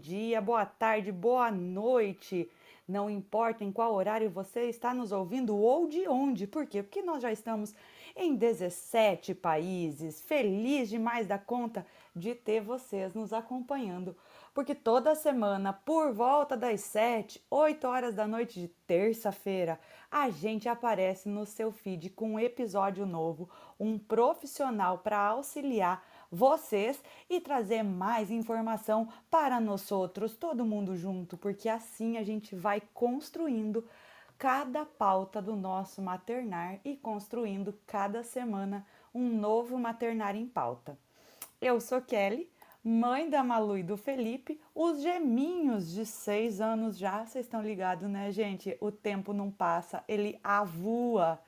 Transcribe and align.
dia, 0.00 0.40
boa 0.40 0.64
tarde, 0.64 1.12
boa 1.12 1.50
noite. 1.50 2.50
Não 2.88 3.10
importa 3.10 3.62
em 3.62 3.70
qual 3.70 3.94
horário 3.94 4.30
você 4.30 4.62
está 4.62 4.94
nos 4.94 5.12
ouvindo 5.12 5.56
ou 5.56 5.86
de 5.86 6.08
onde. 6.08 6.46
Por 6.46 6.66
quê? 6.66 6.82
Porque 6.82 7.02
nós 7.02 7.22
já 7.22 7.30
estamos 7.30 7.74
em 8.16 8.34
17 8.34 9.34
países. 9.34 10.20
Feliz 10.22 10.88
demais 10.88 11.26
da 11.26 11.38
conta 11.38 11.86
de 12.16 12.34
ter 12.34 12.60
vocês 12.60 13.14
nos 13.14 13.32
acompanhando. 13.32 14.16
Porque 14.52 14.74
toda 14.74 15.14
semana, 15.14 15.72
por 15.72 16.12
volta 16.12 16.56
das 16.56 16.80
7, 16.80 17.40
8 17.48 17.86
horas 17.86 18.14
da 18.14 18.26
noite 18.26 18.58
de 18.58 18.68
terça-feira, 18.86 19.78
a 20.10 20.30
gente 20.30 20.68
aparece 20.68 21.28
no 21.28 21.46
seu 21.46 21.70
feed 21.70 22.10
com 22.10 22.32
um 22.32 22.40
episódio 22.40 23.06
novo, 23.06 23.48
um 23.78 23.96
profissional 23.98 24.98
para 24.98 25.18
auxiliar 25.18 26.04
vocês 26.30 27.02
e 27.28 27.40
trazer 27.40 27.82
mais 27.82 28.30
informação 28.30 29.08
para 29.30 29.60
nós 29.60 29.90
outros, 29.90 30.36
todo 30.36 30.64
mundo 30.64 30.96
junto, 30.96 31.36
porque 31.36 31.68
assim 31.68 32.16
a 32.16 32.22
gente 32.22 32.54
vai 32.54 32.80
construindo 32.94 33.84
cada 34.38 34.86
pauta 34.86 35.42
do 35.42 35.56
nosso 35.56 36.00
maternar 36.00 36.78
e 36.84 36.96
construindo 36.96 37.74
cada 37.86 38.22
semana 38.22 38.86
um 39.14 39.28
novo 39.28 39.78
maternar 39.78 40.36
em 40.36 40.46
pauta. 40.46 40.96
Eu 41.60 41.80
sou 41.80 42.00
Kelly, 42.00 42.50
mãe 42.82 43.28
da 43.28 43.44
Malu 43.44 43.76
e 43.76 43.82
do 43.82 43.96
Felipe, 43.96 44.60
os 44.74 45.02
geminhos 45.02 45.90
de 45.90 46.06
seis 46.06 46.60
anos 46.60 46.96
já, 46.96 47.26
vocês 47.26 47.44
estão 47.44 47.62
ligados, 47.62 48.08
né, 48.08 48.30
gente? 48.30 48.76
O 48.80 48.90
tempo 48.90 49.32
não 49.32 49.50
passa, 49.50 50.02
ele 50.08 50.38
avua. 50.42 51.38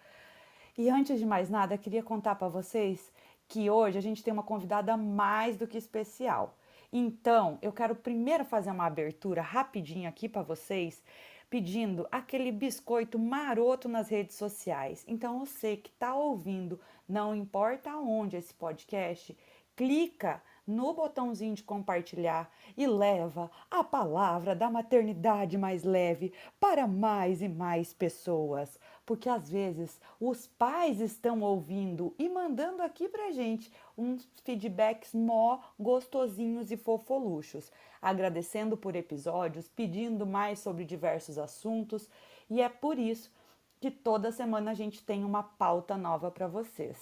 E 0.76 0.90
antes 0.90 1.18
de 1.18 1.24
mais 1.24 1.48
nada, 1.48 1.78
queria 1.78 2.02
contar 2.02 2.34
para 2.34 2.48
vocês 2.48 3.11
que 3.52 3.68
hoje 3.68 3.98
a 3.98 4.00
gente 4.00 4.24
tem 4.24 4.32
uma 4.32 4.42
convidada 4.42 4.96
mais 4.96 5.58
do 5.58 5.66
que 5.66 5.76
especial. 5.76 6.56
Então, 6.90 7.58
eu 7.60 7.70
quero 7.70 7.94
primeiro 7.94 8.46
fazer 8.46 8.70
uma 8.70 8.86
abertura 8.86 9.42
rapidinho 9.42 10.08
aqui 10.08 10.26
para 10.26 10.40
vocês, 10.40 11.02
pedindo 11.50 12.08
aquele 12.10 12.50
biscoito 12.50 13.18
maroto 13.18 13.90
nas 13.90 14.08
redes 14.08 14.36
sociais. 14.36 15.04
Então, 15.06 15.40
você 15.40 15.76
que 15.76 15.90
está 15.90 16.14
ouvindo, 16.14 16.80
não 17.06 17.36
importa 17.36 17.94
onde 17.94 18.38
esse 18.38 18.54
podcast, 18.54 19.36
clica 19.76 20.42
no 20.66 20.94
botãozinho 20.94 21.54
de 21.54 21.62
compartilhar 21.62 22.50
e 22.74 22.86
leva 22.86 23.50
a 23.70 23.84
palavra 23.84 24.54
da 24.54 24.70
maternidade 24.70 25.58
mais 25.58 25.84
leve 25.84 26.32
para 26.58 26.86
mais 26.86 27.42
e 27.42 27.48
mais 27.50 27.92
pessoas. 27.92 28.78
Porque 29.04 29.28
às 29.28 29.50
vezes 29.50 30.00
os 30.20 30.46
pais 30.46 31.00
estão 31.00 31.40
ouvindo 31.40 32.14
e 32.18 32.28
mandando 32.28 32.82
aqui 32.82 33.08
pra 33.08 33.32
gente 33.32 33.72
uns 33.98 34.28
feedbacks 34.44 35.12
mó 35.12 35.60
gostosinhos 35.78 36.70
e 36.70 36.76
fofoluchos, 36.76 37.70
agradecendo 38.00 38.76
por 38.76 38.94
episódios, 38.94 39.68
pedindo 39.68 40.24
mais 40.26 40.60
sobre 40.60 40.84
diversos 40.84 41.36
assuntos, 41.36 42.08
e 42.48 42.60
é 42.60 42.68
por 42.68 42.98
isso 42.98 43.32
que 43.80 43.90
toda 43.90 44.30
semana 44.30 44.70
a 44.70 44.74
gente 44.74 45.02
tem 45.02 45.24
uma 45.24 45.42
pauta 45.42 45.96
nova 45.96 46.30
para 46.30 46.46
vocês. 46.46 46.96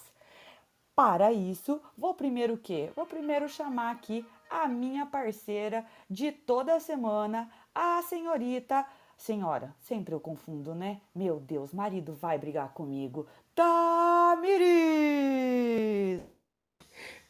Para 0.95 1.33
isso, 1.33 1.81
vou 1.97 2.15
primeiro 2.15 2.55
o 2.55 2.59
quê? 2.59 2.91
Vou 2.97 3.07
primeiro 3.07 3.49
chamar 3.49 3.91
aqui 3.91 4.27
a 4.51 4.67
minha 4.67 5.07
parceira 5.07 5.87
de 6.09 6.33
toda 6.33 6.81
semana, 6.81 7.51
a 7.75 8.03
senhorita. 8.03 8.87
Senhora, 9.21 9.75
sempre 9.81 10.15
eu 10.15 10.19
confundo, 10.19 10.75
né? 10.75 10.99
Meu 11.15 11.39
Deus, 11.39 11.75
marido 11.75 12.15
vai 12.15 12.39
brigar 12.39 12.73
comigo. 12.73 13.27
Tamiris! 13.55 14.71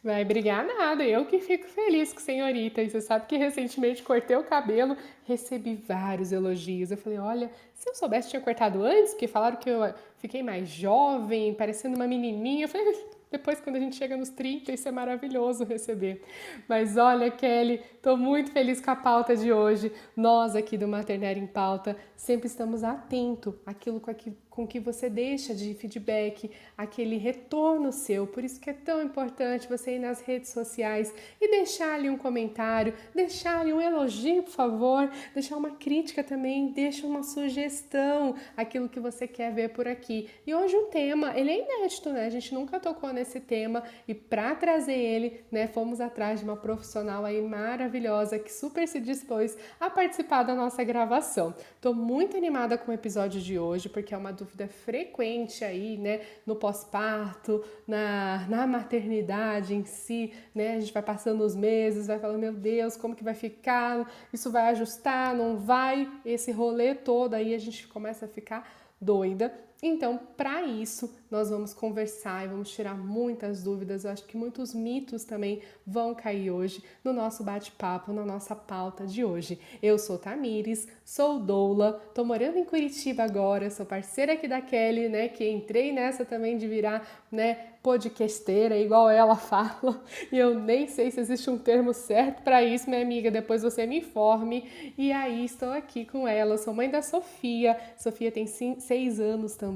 Vai 0.00 0.24
brigar 0.24 0.64
nada, 0.64 1.02
eu 1.02 1.27
que 1.27 1.41
fico 1.41 1.66
feliz 1.66 2.12
com 2.12 2.20
senhorita. 2.20 2.80
E 2.80 2.88
você 2.88 3.01
sabe 3.01 3.27
que 3.27 3.36
recentemente 3.36 4.05
cortei 4.05 4.36
o 4.36 4.45
cabelo, 4.45 4.96
recebi 5.24 5.74
vários 5.74 6.30
elogios. 6.30 6.92
Eu 6.92 6.96
falei, 6.96 7.18
olha, 7.18 7.51
se 7.74 7.90
eu 7.90 7.95
soubesse 7.96 8.30
tinha 8.30 8.40
cortado 8.40 8.84
antes, 8.84 9.11
porque 9.11 9.27
falaram 9.27 9.57
que 9.57 9.68
eu 9.68 9.92
fiquei 10.18 10.45
mais 10.45 10.68
jovem, 10.68 11.52
parecendo 11.55 11.96
uma 11.96 12.07
menininha. 12.07 12.67
Eu 12.67 12.68
falei, 12.68 12.86
depois, 13.30 13.61
quando 13.61 13.77
a 13.77 13.80
gente 13.80 13.95
chega 13.95 14.17
nos 14.17 14.29
30, 14.30 14.73
isso 14.73 14.89
é 14.89 14.91
maravilhoso 14.91 15.64
receber. 15.64 16.20
Mas 16.68 16.96
olha, 16.96 17.30
Kelly, 17.30 17.80
estou 17.95 18.17
muito 18.17 18.51
feliz 18.51 18.80
com 18.80 18.91
a 18.91 18.96
pauta 18.96 19.36
de 19.36 19.52
hoje. 19.52 19.92
Nós 20.17 20.57
aqui 20.57 20.77
do 20.77 20.89
Maternário 20.89 21.40
em 21.40 21.46
Pauta 21.46 21.96
sempre 22.17 22.48
estamos 22.48 22.83
atentos 22.83 23.55
àquilo 23.64 24.01
com 24.01 24.13
que 24.13 24.33
com 24.50 24.66
que 24.66 24.80
você 24.80 25.08
deixa 25.08 25.55
de 25.55 25.72
feedback, 25.74 26.50
aquele 26.77 27.16
retorno 27.16 27.92
seu. 27.92 28.27
Por 28.27 28.44
isso 28.44 28.61
que 28.61 28.68
é 28.68 28.72
tão 28.72 29.00
importante 29.00 29.68
você 29.68 29.94
ir 29.94 30.00
nas 30.00 30.20
redes 30.20 30.50
sociais 30.50 31.14
e 31.40 31.48
deixar 31.48 31.94
ali 31.94 32.11
um 32.11 32.18
comentário, 32.18 32.92
deixar 33.14 33.60
ali 33.60 33.72
um 33.72 33.80
elogio, 33.80 34.42
por 34.42 34.52
favor, 34.52 35.08
deixar 35.33 35.56
uma 35.56 35.70
crítica 35.70 36.24
também, 36.24 36.72
deixa 36.72 37.06
uma 37.06 37.22
sugestão, 37.22 38.34
aquilo 38.56 38.89
que 38.89 38.98
você 38.98 39.28
quer 39.28 39.55
ver 39.55 39.70
por 39.70 39.86
aqui. 39.86 40.28
E 40.44 40.52
hoje 40.52 40.77
o 40.77 40.86
tema, 40.86 41.39
ele 41.39 41.50
é 41.50 41.58
inédito, 41.60 42.10
né? 42.10 42.27
A 42.27 42.30
gente 42.30 42.52
nunca 42.52 42.80
tocou 42.80 43.12
nesse 43.12 43.39
tema 43.39 43.84
e 44.08 44.14
para 44.14 44.55
trazer 44.56 44.98
ele, 44.98 45.44
né, 45.50 45.68
fomos 45.68 46.00
atrás 46.00 46.40
de 46.40 46.44
uma 46.44 46.56
profissional 46.56 47.24
aí 47.24 47.40
maravilhosa 47.40 48.39
que 48.39 48.52
super 48.52 48.89
se 48.89 48.98
dispôs 48.98 49.56
a 49.78 49.89
participar 49.89 50.42
da 50.42 50.55
nossa 50.55 50.83
gravação. 50.83 51.55
Tô 51.80 51.94
muito 51.94 52.36
animada 52.36 52.77
com 52.77 52.90
o 52.90 52.94
episódio 52.94 53.40
de 53.40 53.58
hoje 53.58 53.89
porque 53.89 54.12
é 54.12 54.16
uma 54.16 54.33
dúvida 54.45 54.67
frequente 54.68 55.64
aí, 55.64 55.96
né, 55.96 56.20
no 56.46 56.56
pós-parto, 56.56 57.64
na, 57.86 58.46
na 58.48 58.67
maternidade 58.67 59.74
em 59.74 59.84
si, 59.84 60.33
né, 60.55 60.77
a 60.77 60.80
gente 60.80 60.92
vai 60.92 61.02
passando 61.02 61.42
os 61.45 61.55
meses, 61.55 62.06
vai 62.06 62.18
falando, 62.18 62.40
meu 62.40 62.52
Deus, 62.52 62.96
como 62.96 63.14
que 63.14 63.24
vai 63.24 63.34
ficar, 63.34 64.11
isso 64.33 64.51
vai 64.51 64.70
ajustar, 64.70 65.34
não 65.34 65.56
vai, 65.56 66.11
esse 66.24 66.51
rolê 66.51 66.95
todo 66.95 67.34
aí 67.34 67.55
a 67.55 67.58
gente 67.58 67.86
começa 67.86 68.27
a 68.27 68.28
ficar 68.28 68.68
doida. 69.01 69.70
Então, 69.83 70.18
para 70.36 70.63
isso, 70.63 71.11
nós 71.30 71.48
vamos 71.48 71.73
conversar 71.73 72.45
e 72.45 72.48
vamos 72.48 72.70
tirar 72.70 72.95
muitas 72.95 73.63
dúvidas. 73.63 74.05
Eu 74.05 74.11
acho 74.11 74.24
que 74.24 74.36
muitos 74.36 74.74
mitos 74.74 75.24
também 75.24 75.63
vão 75.86 76.14
cair 76.14 76.51
hoje 76.51 76.83
no 77.02 77.13
nosso 77.13 77.42
bate-papo, 77.42 78.13
na 78.13 78.24
nossa 78.24 78.55
pauta 78.55 79.07
de 79.07 79.24
hoje. 79.24 79.58
Eu 79.83 79.98
sou 79.98 80.19
Tamires, 80.19 80.86
sou 81.05 81.39
doula, 81.39 81.95
tô 82.14 82.24
morando 82.24 82.58
em 82.58 82.64
Curitiba 82.64 83.23
agora, 83.23 83.70
sou 83.70 83.86
parceira 83.86 84.35
aqui 84.35 84.46
da 84.46 84.61
Kelly, 84.61 85.08
né, 85.08 85.29
que 85.29 85.48
entrei 85.48 85.92
nessa 85.92 86.24
também 86.24 86.58
de 86.58 86.67
virar, 86.67 87.27
né, 87.30 87.70
podcasteira, 87.83 88.77
igual 88.77 89.08
ela 89.08 89.36
fala, 89.36 90.02
e 90.30 90.39
eu 90.39 90.58
nem 90.58 90.86
sei 90.86 91.11
se 91.11 91.20
existe 91.20 91.48
um 91.48 91.58
termo 91.58 91.92
certo 91.95 92.42
para 92.42 92.63
isso, 92.63 92.89
minha 92.90 93.02
amiga, 93.02 93.30
depois 93.30 93.63
você 93.63 93.86
me 93.86 93.98
informe. 93.98 94.69
E 94.98 95.13
aí 95.13 95.45
estou 95.45 95.70
aqui 95.70 96.05
com 96.05 96.27
ela, 96.29 96.58
sou 96.58 96.74
mãe 96.74 96.90
da 96.90 97.02
Sofia. 97.02 97.77
Sofia 97.96 98.30
tem 98.30 98.46
seis 98.46 99.20
anos 99.20 99.55
também, 99.57 99.70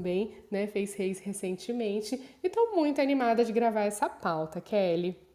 né? 0.51 0.67
Fez 0.67 0.93
reis 0.93 1.19
recentemente 1.19 2.15
e 2.43 2.47
estou 2.47 2.75
muito 2.75 3.01
animada 3.01 3.43
de 3.43 3.51
gravar 3.51 3.81
essa 3.81 4.09
pauta, 4.09 4.59
Kelly. 4.61 5.25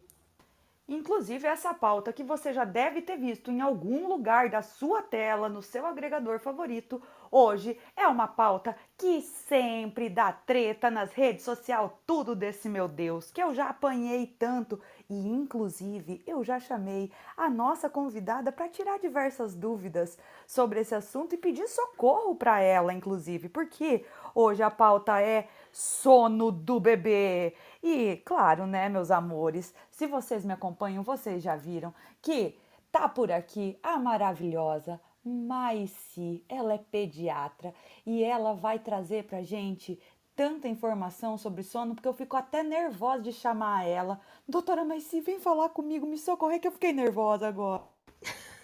Inclusive, 0.91 1.47
essa 1.47 1.73
pauta 1.73 2.11
que 2.11 2.21
você 2.21 2.51
já 2.51 2.65
deve 2.65 3.01
ter 3.01 3.15
visto 3.15 3.49
em 3.49 3.61
algum 3.61 4.09
lugar 4.09 4.49
da 4.49 4.61
sua 4.61 5.01
tela, 5.01 5.47
no 5.47 5.61
seu 5.61 5.85
agregador 5.85 6.37
favorito, 6.37 7.01
hoje 7.31 7.79
é 7.95 8.05
uma 8.07 8.27
pauta 8.27 8.75
que 8.97 9.21
sempre 9.21 10.09
dá 10.09 10.33
treta 10.33 10.91
nas 10.91 11.13
redes 11.13 11.45
sociais, 11.45 11.89
tudo 12.05 12.35
desse 12.35 12.67
meu 12.67 12.89
Deus, 12.89 13.31
que 13.31 13.41
eu 13.41 13.53
já 13.53 13.69
apanhei 13.69 14.27
tanto 14.27 14.81
e, 15.09 15.29
inclusive, 15.29 16.21
eu 16.27 16.43
já 16.43 16.59
chamei 16.59 17.09
a 17.37 17.49
nossa 17.49 17.89
convidada 17.89 18.51
para 18.51 18.67
tirar 18.67 18.99
diversas 18.99 19.55
dúvidas 19.55 20.17
sobre 20.45 20.81
esse 20.81 20.93
assunto 20.93 21.33
e 21.33 21.37
pedir 21.37 21.69
socorro 21.69 22.35
para 22.35 22.59
ela, 22.59 22.93
inclusive, 22.93 23.47
porque 23.47 24.03
hoje 24.33 24.63
a 24.63 24.71
pauta 24.71 25.21
é 25.21 25.47
sono 25.71 26.51
do 26.51 26.79
bebê. 26.79 27.55
E, 27.81 28.17
claro, 28.25 28.65
né, 28.65 28.89
meus 28.89 29.11
amores, 29.11 29.73
se 29.89 30.07
vocês 30.07 30.45
me 30.45 30.53
acompanham, 30.53 31.03
vocês 31.03 31.41
já 31.41 31.55
viram 31.55 31.93
que 32.21 32.57
tá 32.91 33.07
por 33.07 33.31
aqui 33.31 33.77
a 33.81 33.97
maravilhosa 33.97 34.99
Maici. 35.23 36.43
Ela 36.49 36.73
é 36.73 36.77
pediatra 36.77 37.73
e 38.05 38.23
ela 38.23 38.53
vai 38.53 38.79
trazer 38.79 39.25
pra 39.25 39.41
gente 39.43 39.99
tanta 40.35 40.67
informação 40.67 41.37
sobre 41.37 41.61
sono, 41.63 41.93
porque 41.93 42.07
eu 42.07 42.13
fico 42.13 42.35
até 42.35 42.63
nervosa 42.63 43.21
de 43.23 43.33
chamar 43.33 43.85
ela. 43.85 44.19
Doutora 44.47 44.83
Maici, 44.83 45.21
vem 45.21 45.39
falar 45.39 45.69
comigo, 45.69 46.07
me 46.07 46.17
socorrer 46.17 46.59
que 46.59 46.67
eu 46.67 46.71
fiquei 46.71 46.91
nervosa 46.91 47.47
agora. 47.47 47.90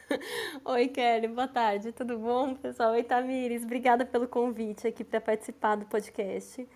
Oi, 0.64 0.88
Kelly, 0.88 1.28
boa 1.28 1.48
tarde, 1.48 1.92
tudo 1.92 2.18
bom, 2.18 2.56
pessoal? 2.56 2.92
Oi, 2.92 3.04
Tamires, 3.04 3.64
obrigada 3.64 4.06
pelo 4.06 4.28
convite 4.28 4.88
aqui 4.88 5.04
para 5.04 5.20
participar 5.20 5.76
do 5.76 5.86
podcast. 5.86 6.68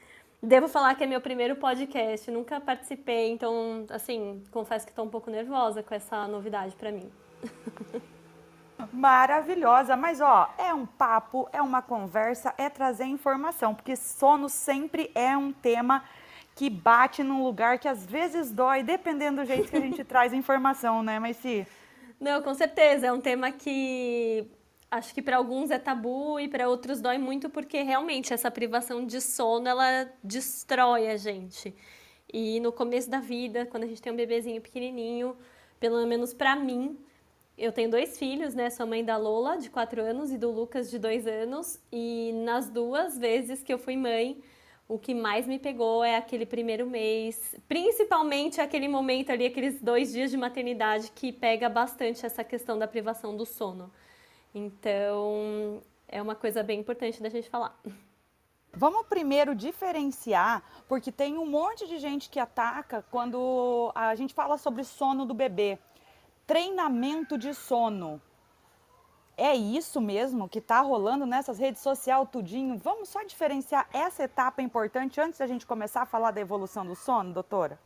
Devo 0.42 0.68
falar 0.68 0.96
que 0.96 1.04
é 1.04 1.08
meu 1.08 1.22
primeiro 1.22 1.56
podcast, 1.56 2.30
nunca 2.32 2.60
participei, 2.60 3.32
então, 3.32 3.86
assim, 3.90 4.44
confesso 4.52 4.86
que 4.86 4.92
estou 4.92 5.06
um 5.06 5.10
pouco 5.10 5.30
nervosa 5.30 5.84
com 5.84 5.94
essa 5.94 6.28
novidade 6.28 6.76
para 6.76 6.92
mim. 6.92 7.10
Maravilhosa, 8.92 9.96
mas 9.96 10.20
ó, 10.20 10.50
é 10.58 10.74
um 10.74 10.86
papo, 10.86 11.48
é 11.54 11.62
uma 11.62 11.82
conversa, 11.82 12.54
é 12.58 12.70
trazer 12.70 13.06
informação, 13.06 13.76
porque 13.76 13.96
sono 13.96 14.50
sempre 14.50 15.12
é 15.14 15.38
um 15.38 15.54
tema 15.54 16.04
que 16.56 16.70
bate 16.70 17.24
num 17.24 17.44
lugar 17.44 17.78
que 17.80 17.88
às 17.88 18.06
vezes 18.06 18.52
dói, 18.52 18.84
dependendo 18.84 19.42
do 19.42 19.48
jeito 19.48 19.70
que 19.70 19.78
a 19.78 19.82
gente 19.82 20.04
traz 20.04 20.34
informação, 20.34 21.04
né, 21.04 21.20
mas 21.20 21.38
se 21.38 21.66
Não, 22.22 22.40
com 22.44 22.54
certeza. 22.54 23.08
É 23.08 23.12
um 23.12 23.20
tema 23.20 23.52
que 23.52 24.46
acho 24.92 25.12
que 25.14 25.24
para 25.24 25.38
alguns 25.38 25.72
é 25.72 25.80
tabu 25.80 26.40
e 26.40 26.48
para 26.48 26.70
outros 26.70 27.02
dói 27.02 27.18
muito 27.18 27.50
porque 27.50 27.82
realmente 27.82 28.32
essa 28.32 28.52
privação 28.52 29.06
de 29.06 29.20
sono 29.20 29.68
ela 29.68 30.08
destrói 30.24 31.08
a 31.10 31.18
gente. 31.18 31.76
E 32.32 32.60
no 32.60 32.72
começo 32.72 33.10
da 33.10 33.20
vida, 33.20 33.66
quando 33.66 33.86
a 33.86 33.88
gente 33.88 34.02
tem 34.02 34.14
um 34.14 34.16
bebezinho 34.16 34.62
pequenininho, 34.62 35.36
pelo 35.80 36.06
menos 36.06 36.32
para 36.32 36.56
mim, 36.56 36.96
eu 37.58 37.72
tenho 37.72 37.90
dois 37.90 38.18
filhos, 38.20 38.54
né? 38.54 38.70
Sou 38.70 38.86
mãe 38.86 39.04
da 39.04 39.18
Lola, 39.18 39.58
de 39.58 39.70
4 39.70 40.02
anos, 40.02 40.32
e 40.32 40.38
do 40.38 40.52
Lucas, 40.52 40.92
de 40.92 41.00
2 41.00 41.26
anos. 41.26 41.80
E 41.92 42.32
nas 42.46 42.70
duas 42.70 43.18
vezes 43.18 43.64
que 43.64 43.74
eu 43.74 43.80
fui 43.80 43.98
mãe, 43.98 44.42
o 44.92 45.00
que 45.00 45.14
mais 45.14 45.48
me 45.48 45.58
pegou 45.58 46.04
é 46.04 46.18
aquele 46.18 46.46
primeiro 46.46 46.86
mês, 46.86 47.56
principalmente 47.66 48.60
aquele 48.60 48.90
momento 48.90 49.32
ali, 49.32 49.46
aqueles 49.46 49.80
dois 49.82 50.12
dias 50.12 50.30
de 50.30 50.36
maternidade, 50.36 51.12
que 51.16 51.32
pega 51.32 51.70
bastante 51.70 52.26
essa 52.26 52.44
questão 52.44 52.78
da 52.78 52.88
privação 52.88 53.38
do 53.38 53.46
sono. 53.46 53.90
Então, 54.54 55.82
é 56.10 56.22
uma 56.22 56.36
coisa 56.36 56.62
bem 56.62 56.82
importante 56.82 57.24
da 57.24 57.30
gente 57.30 57.50
falar. 57.50 57.80
Vamos 58.74 59.08
primeiro 59.08 59.56
diferenciar, 59.56 60.62
porque 60.90 61.10
tem 61.10 61.38
um 61.38 61.46
monte 61.46 61.88
de 61.88 61.98
gente 61.98 62.30
que 62.30 62.40
ataca 62.40 63.06
quando 63.10 63.94
a 63.96 64.14
gente 64.16 64.34
fala 64.34 64.58
sobre 64.58 64.84
sono 64.84 65.26
do 65.26 65.34
bebê 65.34 65.80
treinamento 66.46 67.38
de 67.38 67.54
sono. 67.54 68.22
É 69.38 69.56
isso 69.56 70.00
mesmo 70.00 70.48
que 70.48 70.60
está 70.60 70.82
rolando 70.82 71.26
nessas 71.26 71.58
redes 71.58 71.82
sociais 71.82 72.28
tudinho? 72.32 72.78
Vamos 72.78 73.10
só 73.10 73.24
diferenciar 73.24 73.88
essa 73.94 74.24
etapa 74.24 74.62
importante 74.62 75.20
antes 75.20 75.40
da 75.40 75.48
gente 75.48 75.66
começar 75.66 76.02
a 76.02 76.06
falar 76.06 76.32
da 76.32 76.42
evolução 76.42 76.86
do 76.86 76.96
sono, 76.96 77.34
doutora? 77.34 77.80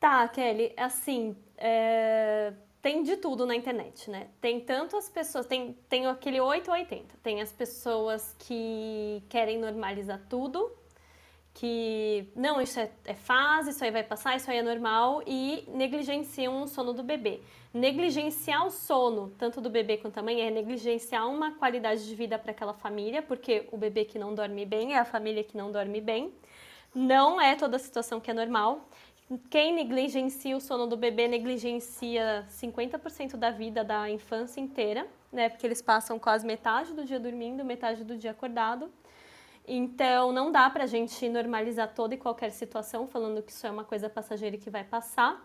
Tá, 0.00 0.26
Kelly, 0.28 0.72
assim, 0.76 1.36
é... 1.56 2.52
tem 2.80 3.02
de 3.02 3.16
tudo 3.16 3.46
na 3.46 3.54
internet, 3.54 4.10
né? 4.10 4.28
Tem 4.40 4.60
tanto 4.60 4.96
as 4.96 5.08
pessoas, 5.08 5.46
tem, 5.46 5.78
tem 5.88 6.06
aquele 6.06 6.40
8 6.40 6.68
ou 6.68 6.74
80, 6.74 7.14
tem 7.22 7.40
as 7.40 7.52
pessoas 7.52 8.34
que 8.38 9.22
querem 9.28 9.58
normalizar 9.58 10.20
tudo, 10.28 10.72
que 11.54 12.26
não, 12.34 12.60
isso 12.60 12.80
é, 12.80 12.90
é, 13.04 13.14
fase, 13.14 13.70
isso 13.70 13.84
aí 13.84 13.90
vai 13.90 14.02
passar, 14.02 14.36
isso 14.36 14.50
aí 14.50 14.58
é 14.58 14.62
normal 14.62 15.22
e 15.26 15.64
negligenciam 15.68 16.62
o 16.62 16.66
sono 16.66 16.92
do 16.92 17.02
bebê. 17.02 17.40
Negligenciar 17.74 18.66
o 18.66 18.70
sono, 18.70 19.32
tanto 19.38 19.60
do 19.60 19.68
bebê 19.68 19.96
quanto 19.96 20.14
da 20.14 20.22
mãe, 20.22 20.40
é 20.40 20.50
negligenciar 20.50 21.28
uma 21.28 21.52
qualidade 21.52 22.06
de 22.06 22.14
vida 22.14 22.38
para 22.38 22.52
aquela 22.52 22.72
família, 22.72 23.22
porque 23.22 23.68
o 23.70 23.76
bebê 23.76 24.04
que 24.04 24.18
não 24.18 24.34
dorme 24.34 24.64
bem 24.64 24.94
é 24.94 24.98
a 24.98 25.04
família 25.04 25.44
que 25.44 25.56
não 25.56 25.70
dorme 25.70 26.00
bem. 26.00 26.32
Não 26.94 27.40
é 27.40 27.54
toda 27.54 27.78
situação 27.78 28.20
que 28.20 28.30
é 28.30 28.34
normal. 28.34 28.86
Quem 29.48 29.74
negligencia 29.74 30.56
o 30.56 30.60
sono 30.60 30.86
do 30.86 30.96
bebê 30.96 31.26
negligencia 31.26 32.46
50% 32.50 33.36
da 33.36 33.50
vida 33.50 33.82
da 33.82 34.10
infância 34.10 34.60
inteira, 34.60 35.06
né? 35.32 35.48
Porque 35.48 35.66
eles 35.66 35.80
passam 35.80 36.18
quase 36.18 36.46
metade 36.46 36.92
do 36.92 37.04
dia 37.04 37.18
dormindo, 37.18 37.64
metade 37.64 38.04
do 38.04 38.16
dia 38.16 38.32
acordado. 38.32 38.90
Então, 39.66 40.32
não 40.32 40.50
dá 40.50 40.68
para 40.68 40.84
a 40.84 40.86
gente 40.86 41.28
normalizar 41.28 41.94
toda 41.94 42.14
e 42.14 42.18
qualquer 42.18 42.50
situação, 42.50 43.06
falando 43.06 43.42
que 43.42 43.52
isso 43.52 43.66
é 43.66 43.70
uma 43.70 43.84
coisa 43.84 44.08
passageira 44.08 44.56
e 44.56 44.58
que 44.58 44.70
vai 44.70 44.84
passar. 44.84 45.40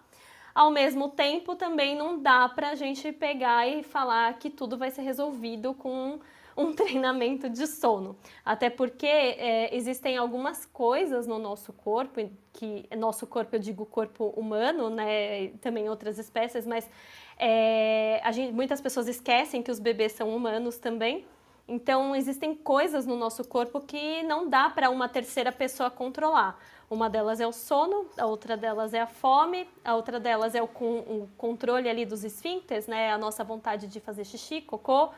Ao 0.56 0.72
mesmo 0.72 1.10
tempo, 1.10 1.56
também 1.56 1.96
não 1.96 2.20
dá 2.20 2.50
para 2.50 2.70
a 2.70 2.76
gente 2.76 3.12
pegar 3.12 3.68
e 3.68 3.84
falar 3.84 4.34
que 4.40 4.50
tudo 4.50 4.76
vai 4.76 4.90
ser 4.90 5.04
resolvido 5.04 5.74
com 5.76 6.20
um 6.58 6.74
treinamento 6.74 7.48
de 7.48 7.68
sono. 7.68 8.18
Até 8.44 8.68
porque 8.68 9.06
é, 9.06 9.76
existem 9.76 10.18
algumas 10.18 10.66
coisas 10.66 11.28
no 11.28 11.38
nosso 11.38 11.72
corpo, 11.72 12.28
que 12.52 12.90
nosso 12.98 13.28
corpo, 13.28 13.56
eu 13.56 13.60
digo 13.60 13.86
corpo 13.86 14.34
humano, 14.36 14.90
né, 14.90 15.50
também 15.62 15.88
outras 15.88 16.18
espécies, 16.18 16.66
mas 16.66 16.90
é, 17.38 18.20
gente, 18.32 18.52
muitas 18.52 18.82
pessoas 18.82 19.08
esquecem 19.08 19.62
que 19.62 19.70
os 19.70 19.78
bebês 19.80 20.14
são 20.14 20.36
humanos 20.36 20.80
também. 20.80 21.24
Então, 21.68 22.16
existem 22.16 22.56
coisas 22.56 23.06
no 23.06 23.18
nosso 23.18 23.44
corpo 23.44 23.82
que 23.82 24.24
não 24.24 24.50
dá 24.50 24.70
para 24.70 24.90
uma 24.90 25.10
terceira 25.10 25.52
pessoa 25.52 25.92
controlar. 25.92 26.58
Uma 26.90 27.10
delas 27.10 27.42
é 27.42 27.48
o 27.48 27.52
sono, 27.52 28.06
a 28.18 28.26
outra 28.26 28.56
delas 28.56 28.94
é 28.94 29.02
a 29.02 29.08
fome, 29.08 29.68
a 29.84 29.94
outra 29.94 30.18
delas 30.18 30.56
é 30.56 30.62
o, 30.62 30.68
com, 30.68 31.00
o 31.00 31.30
controle 31.38 31.90
ali 31.90 32.06
dos 32.06 32.24
esfíncteres, 32.24 32.88
né? 32.88 33.12
A 33.12 33.18
nossa 33.18 33.44
vontade 33.44 33.88
de 33.88 34.00
fazer 34.00 34.24
xixi, 34.24 34.62
cocô 34.62 35.10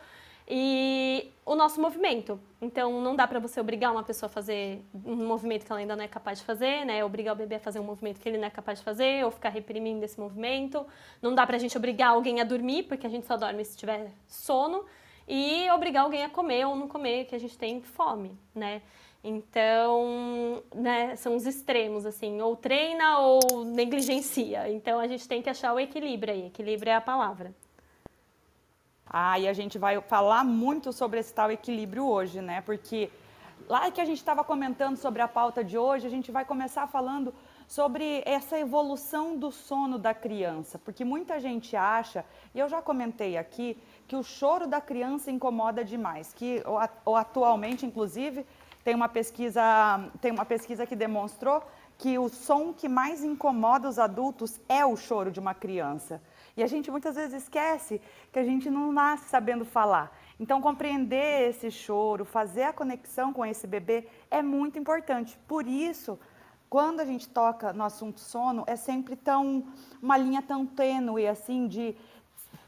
e 0.49 1.31
o 1.45 1.55
nosso 1.55 1.79
movimento. 1.79 2.39
Então, 2.59 2.99
não 2.99 3.15
dá 3.15 3.27
para 3.27 3.39
você 3.39 3.61
obrigar 3.61 3.91
uma 3.91 4.01
pessoa 4.01 4.25
a 4.25 4.33
fazer 4.33 4.83
um 5.05 5.27
movimento 5.27 5.63
que 5.63 5.71
ela 5.71 5.79
ainda 5.79 5.95
não 5.95 6.03
é 6.03 6.07
capaz 6.07 6.39
de 6.39 6.45
fazer, 6.45 6.83
né? 6.85 7.05
Obrigar 7.05 7.35
o 7.35 7.37
bebê 7.37 7.55
a 7.55 7.59
fazer 7.59 7.79
um 7.79 7.83
movimento 7.83 8.19
que 8.19 8.27
ele 8.27 8.39
não 8.39 8.47
é 8.47 8.49
capaz 8.49 8.79
de 8.79 8.83
fazer, 8.83 9.23
ou 9.23 9.29
ficar 9.29 9.49
reprimindo 9.49 10.03
esse 10.03 10.19
movimento. 10.19 10.83
Não 11.21 11.35
dá 11.35 11.45
para 11.45 11.57
a 11.57 11.59
gente 11.59 11.77
obrigar 11.77 12.09
alguém 12.09 12.41
a 12.41 12.43
dormir, 12.43 12.83
porque 12.83 13.05
a 13.05 13.09
gente 13.09 13.27
só 13.27 13.37
dorme 13.37 13.63
se 13.63 13.77
tiver 13.77 14.11
sono 14.27 14.83
e 15.29 15.69
obrigar 15.69 16.03
alguém 16.03 16.25
a 16.25 16.29
comer 16.29 16.65
ou 16.65 16.75
não 16.75 16.87
comer, 16.87 17.25
que 17.25 17.35
a 17.35 17.39
gente 17.39 17.55
tem 17.55 17.81
fome, 17.81 18.35
né? 18.53 18.81
Então, 19.23 20.63
né, 20.73 21.15
são 21.17 21.35
os 21.35 21.45
extremos, 21.45 22.05
assim, 22.05 22.41
ou 22.41 22.55
treina 22.55 23.19
ou 23.19 23.63
negligencia. 23.63 24.71
Então, 24.71 24.97
a 24.97 25.07
gente 25.07 25.27
tem 25.27 25.41
que 25.41 25.49
achar 25.49 25.73
o 25.73 25.79
equilíbrio 25.79 26.33
aí. 26.33 26.47
Equilíbrio 26.47 26.89
é 26.89 26.95
a 26.95 27.01
palavra. 27.01 27.53
Ah, 29.05 29.37
e 29.37 29.47
a 29.47 29.53
gente 29.53 29.77
vai 29.77 30.01
falar 30.01 30.43
muito 30.43 30.91
sobre 30.91 31.19
esse 31.19 31.33
tal 31.33 31.51
equilíbrio 31.51 32.07
hoje, 32.07 32.41
né? 32.41 32.61
Porque 32.61 33.11
lá 33.67 33.91
que 33.91 34.01
a 34.01 34.05
gente 34.05 34.17
estava 34.17 34.43
comentando 34.43 34.97
sobre 34.97 35.21
a 35.21 35.27
pauta 35.27 35.63
de 35.63 35.77
hoje, 35.77 36.07
a 36.07 36.09
gente 36.09 36.31
vai 36.31 36.45
começar 36.45 36.87
falando 36.87 37.33
sobre 37.67 38.23
essa 38.25 38.57
evolução 38.57 39.37
do 39.37 39.51
sono 39.51 39.99
da 39.99 40.11
criança, 40.11 40.79
porque 40.79 41.05
muita 41.05 41.39
gente 41.39 41.75
acha, 41.75 42.25
e 42.53 42.59
eu 42.59 42.67
já 42.67 42.81
comentei 42.81 43.37
aqui, 43.37 43.77
que 44.09 44.15
o 44.15 44.23
choro 44.23 44.65
da 44.65 44.81
criança 44.81 45.29
incomoda 45.29 45.85
demais, 45.85 46.33
que 46.33 46.63
ou, 47.05 47.15
atualmente, 47.15 47.85
inclusive, 47.85 48.43
tem 48.83 48.95
uma 48.95 49.07
pesquisa, 49.07 49.61
tem 50.19 50.31
uma 50.31 50.45
pesquisa 50.45 50.83
que 50.83 50.95
demonstrou 50.95 51.61
que 51.95 52.17
o 52.17 52.27
som 52.27 52.73
que 52.73 52.89
mais 52.89 53.23
incomoda 53.23 53.87
os 53.87 53.99
adultos 53.99 54.59
é 54.67 54.83
o 54.83 54.97
choro 54.97 55.29
de 55.29 55.39
uma 55.39 55.53
criança. 55.53 56.19
E 56.57 56.63
a 56.63 56.67
gente 56.67 56.89
muitas 56.89 57.15
vezes 57.15 57.43
esquece 57.43 58.01
que 58.31 58.39
a 58.39 58.43
gente 58.43 58.67
não 58.67 58.91
nasce 58.91 59.29
sabendo 59.29 59.63
falar. 59.63 60.11
Então, 60.39 60.59
compreender 60.59 61.47
esse 61.47 61.69
choro, 61.69 62.25
fazer 62.25 62.63
a 62.63 62.73
conexão 62.73 63.31
com 63.31 63.45
esse 63.45 63.67
bebê 63.67 64.07
é 64.31 64.41
muito 64.41 64.79
importante. 64.79 65.37
Por 65.47 65.67
isso, 65.67 66.17
quando 66.67 66.99
a 66.99 67.05
gente 67.05 67.29
toca 67.29 67.73
no 67.73 67.83
assunto 67.83 68.19
sono, 68.19 68.63
é 68.65 68.75
sempre 68.75 69.15
tão 69.15 69.65
uma 70.01 70.17
linha 70.17 70.41
tão 70.41 70.65
tênue 70.65 71.27
assim 71.27 71.67
de 71.67 71.95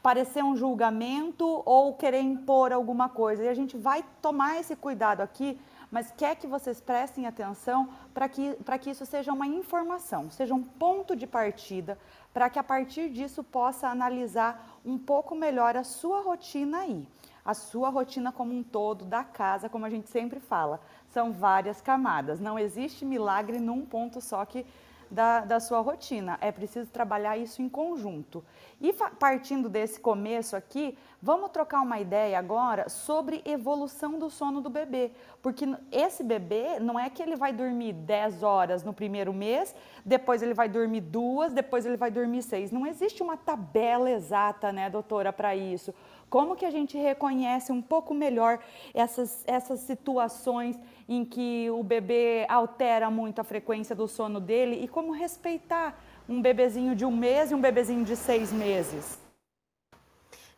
parecer 0.02 0.42
um 0.42 0.56
julgamento 0.56 1.62
ou 1.64 1.94
querer 1.94 2.20
impor 2.20 2.72
alguma 2.72 3.08
coisa. 3.08 3.44
E 3.44 3.48
a 3.48 3.54
gente 3.54 3.76
vai 3.76 4.04
tomar 4.20 4.58
esse 4.58 4.74
cuidado 4.74 5.20
aqui, 5.20 5.58
mas 5.90 6.12
quer 6.16 6.34
que 6.36 6.46
vocês 6.46 6.80
prestem 6.80 7.26
atenção 7.26 7.88
para 8.12 8.28
que, 8.28 8.56
que 8.80 8.90
isso 8.90 9.06
seja 9.06 9.32
uma 9.32 9.46
informação, 9.46 10.30
seja 10.30 10.54
um 10.54 10.62
ponto 10.62 11.14
de 11.14 11.26
partida, 11.26 11.96
para 12.34 12.50
que 12.50 12.58
a 12.58 12.64
partir 12.64 13.10
disso 13.10 13.44
possa 13.44 13.88
analisar 13.88 14.80
um 14.84 14.98
pouco 14.98 15.34
melhor 15.34 15.76
a 15.76 15.84
sua 15.84 16.20
rotina 16.20 16.78
aí. 16.78 17.06
A 17.44 17.54
sua 17.54 17.88
rotina 17.88 18.30
como 18.30 18.54
um 18.54 18.62
todo, 18.62 19.04
da 19.04 19.24
casa, 19.24 19.68
como 19.68 19.84
a 19.84 19.90
gente 19.90 20.08
sempre 20.08 20.38
fala, 20.38 20.80
são 21.08 21.32
várias 21.32 21.80
camadas. 21.80 22.38
Não 22.38 22.56
existe 22.56 23.04
milagre 23.04 23.58
num 23.58 23.84
ponto 23.84 24.20
só 24.20 24.44
que 24.44 24.64
da, 25.12 25.40
da 25.40 25.60
sua 25.60 25.80
rotina. 25.80 26.38
É 26.40 26.50
preciso 26.50 26.90
trabalhar 26.90 27.36
isso 27.36 27.60
em 27.60 27.68
conjunto. 27.68 28.42
E 28.80 28.92
partindo 28.92 29.68
desse 29.68 30.00
começo 30.00 30.56
aqui, 30.56 30.98
vamos 31.20 31.50
trocar 31.50 31.82
uma 31.82 32.00
ideia 32.00 32.38
agora 32.38 32.88
sobre 32.88 33.42
evolução 33.44 34.18
do 34.18 34.28
sono 34.28 34.60
do 34.60 34.70
bebê. 34.70 35.12
Porque 35.40 35.66
esse 35.92 36.24
bebê 36.24 36.80
não 36.80 36.98
é 36.98 37.08
que 37.08 37.22
ele 37.22 37.36
vai 37.36 37.52
dormir 37.52 37.92
10 37.92 38.42
horas 38.42 38.82
no 38.82 38.92
primeiro 38.92 39.32
mês, 39.32 39.74
depois 40.04 40.42
ele 40.42 40.54
vai 40.54 40.68
dormir 40.68 41.02
duas, 41.02 41.52
depois 41.52 41.86
ele 41.86 41.96
vai 41.96 42.10
dormir 42.10 42.42
seis. 42.42 42.72
Não 42.72 42.86
existe 42.86 43.22
uma 43.22 43.36
tabela 43.36 44.10
exata, 44.10 44.72
né, 44.72 44.90
doutora, 44.90 45.32
para 45.32 45.54
isso. 45.54 45.94
Como 46.28 46.56
que 46.56 46.64
a 46.64 46.70
gente 46.70 46.96
reconhece 46.96 47.70
um 47.70 47.82
pouco 47.82 48.14
melhor 48.14 48.58
essas, 48.94 49.44
essas 49.46 49.80
situações 49.80 50.80
em 51.16 51.24
que 51.24 51.68
o 51.70 51.82
bebê 51.82 52.46
altera 52.48 53.10
muito 53.10 53.40
a 53.40 53.44
frequência 53.44 53.94
do 53.94 54.08
sono 54.08 54.40
dele 54.40 54.76
e 54.82 54.88
como 54.88 55.12
respeitar 55.12 55.98
um 56.28 56.40
bebezinho 56.40 56.94
de 56.94 57.04
um 57.04 57.14
mês 57.14 57.50
e 57.50 57.54
um 57.54 57.60
bebezinho 57.60 58.04
de 58.04 58.16
seis 58.16 58.52
meses? 58.52 59.20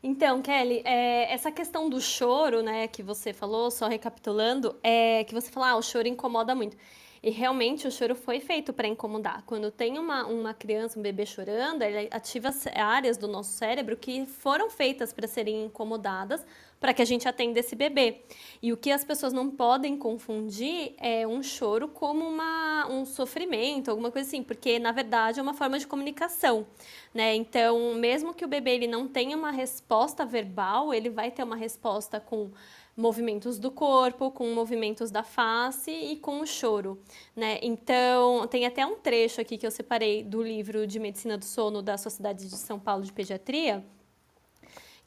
Então, 0.03 0.43
Kelly, 0.43 0.83
é, 0.85 1.33
essa 1.33 1.51
questão 1.51 1.89
do 1.89 1.99
choro, 1.99 2.63
né, 2.63 2.87
que 2.87 3.03
você 3.03 3.33
falou, 3.33 3.71
só 3.71 3.89
recapitulando, 3.89 4.77
é 4.83 5.25
que 5.25 5.35
você 5.35 5.51
falou, 5.51 5.67
ah, 5.67 5.77
o 5.77 5.83
choro 5.83 6.07
incomoda 6.07 6.55
muito. 6.55 6.77
E 7.23 7.31
realmente 7.31 7.89
o 7.89 7.91
choro 7.91 8.15
foi 8.15 8.39
feito 8.39 8.71
para 8.71 8.87
incomodar. 8.87 9.43
Quando 9.47 9.71
tem 9.71 9.99
uma, 9.99 10.27
uma 10.27 10.53
criança, 10.53 10.99
um 10.99 11.03
bebê 11.03 11.25
chorando, 11.25 11.81
ele 11.81 12.07
ativa 12.11 12.51
áreas 12.75 13.17
do 13.17 13.27
nosso 13.27 13.53
cérebro 13.53 13.97
que 13.97 14.27
foram 14.27 14.69
feitas 14.69 15.11
para 15.11 15.27
serem 15.27 15.65
incomodadas 15.65 16.45
para 16.85 16.93
que 16.93 17.01
a 17.01 17.07
gente 17.07 17.27
atenda 17.27 17.61
esse 17.61 17.75
bebê. 17.75 18.21
E 18.61 18.71
o 18.71 18.77
que 18.77 18.91
as 18.91 19.03
pessoas 19.03 19.33
não 19.33 19.49
podem 19.49 19.97
confundir 19.97 20.93
é 20.99 21.27
um 21.27 21.43
choro 21.43 21.89
como 21.89 22.29
uma, 22.29 22.87
um 22.91 23.07
sofrimento, 23.07 23.91
alguma 23.91 24.11
coisa 24.11 24.29
assim, 24.29 24.43
porque 24.43 24.79
na 24.79 24.93
verdade 24.93 25.41
é 25.41 25.43
uma 25.43 25.55
forma 25.55 25.79
de 25.79 25.87
comunicação, 25.87 26.67
né? 27.15 27.35
Então, 27.35 27.95
mesmo 27.95 28.35
que 28.35 28.45
o 28.45 28.49
bebê 28.49 28.73
ele 28.73 28.87
não 28.87 29.09
tenha 29.09 29.35
uma 29.35 29.51
resposta 29.51 30.27
verbal, 30.27 30.93
ele 30.93 31.09
vai 31.09 31.31
ter 31.31 31.43
uma 31.43 31.57
resposta 31.57 32.21
com 32.21 32.51
movimentos 32.95 33.59
do 33.59 33.71
corpo, 33.71 34.31
com 34.31 34.53
movimentos 34.53 35.11
da 35.11 35.23
face 35.23 35.91
e 35.91 36.17
com 36.17 36.41
o 36.41 36.47
choro, 36.47 37.01
né? 37.35 37.59
Então, 37.63 38.47
tem 38.47 38.67
até 38.67 38.85
um 38.85 38.97
trecho 38.97 39.41
aqui 39.41 39.57
que 39.57 39.67
eu 39.67 39.71
separei 39.71 40.23
do 40.23 40.43
livro 40.43 40.87
de 40.87 41.01
Medicina 41.01 41.39
do 41.39 41.47
Sono 41.47 41.81
da 41.81 41.97
Sociedade 41.97 42.47
de 42.47 42.57
São 42.57 42.79
Paulo 42.79 43.05
de 43.05 43.13
Pediatria, 43.13 43.83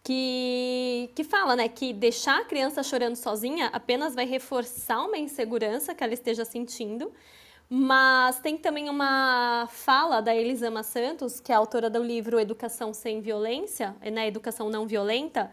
que, 0.04 1.10
que 1.14 1.24
fala 1.24 1.56
né, 1.56 1.68
que 1.68 1.92
deixar 1.92 2.40
a 2.40 2.46
criança 2.46 2.82
chorando 2.82 3.16
sozinha 3.16 3.68
apenas 3.74 4.16
vai 4.16 4.26
reforçar 4.26 5.02
uma 5.02 5.18
insegurança 5.18 5.94
que 5.94 6.04
ela 6.04 6.14
esteja 6.14 6.46
sentindo. 6.46 7.12
Mas 7.70 8.40
tem 8.40 8.58
também 8.58 8.90
uma 8.90 9.68
fala 9.70 10.22
da 10.22 10.34
Elisama 10.34 10.84
Santos, 10.84 11.42
que 11.42 11.52
é 11.52 11.56
autora 11.56 11.90
do 11.90 12.02
livro 12.02 12.40
Educação 12.40 12.94
Sem 12.94 13.20
Violência, 13.20 13.94
né, 14.02 14.28
Educação 14.28 14.70
Não 14.70 14.88
Violenta, 14.88 15.52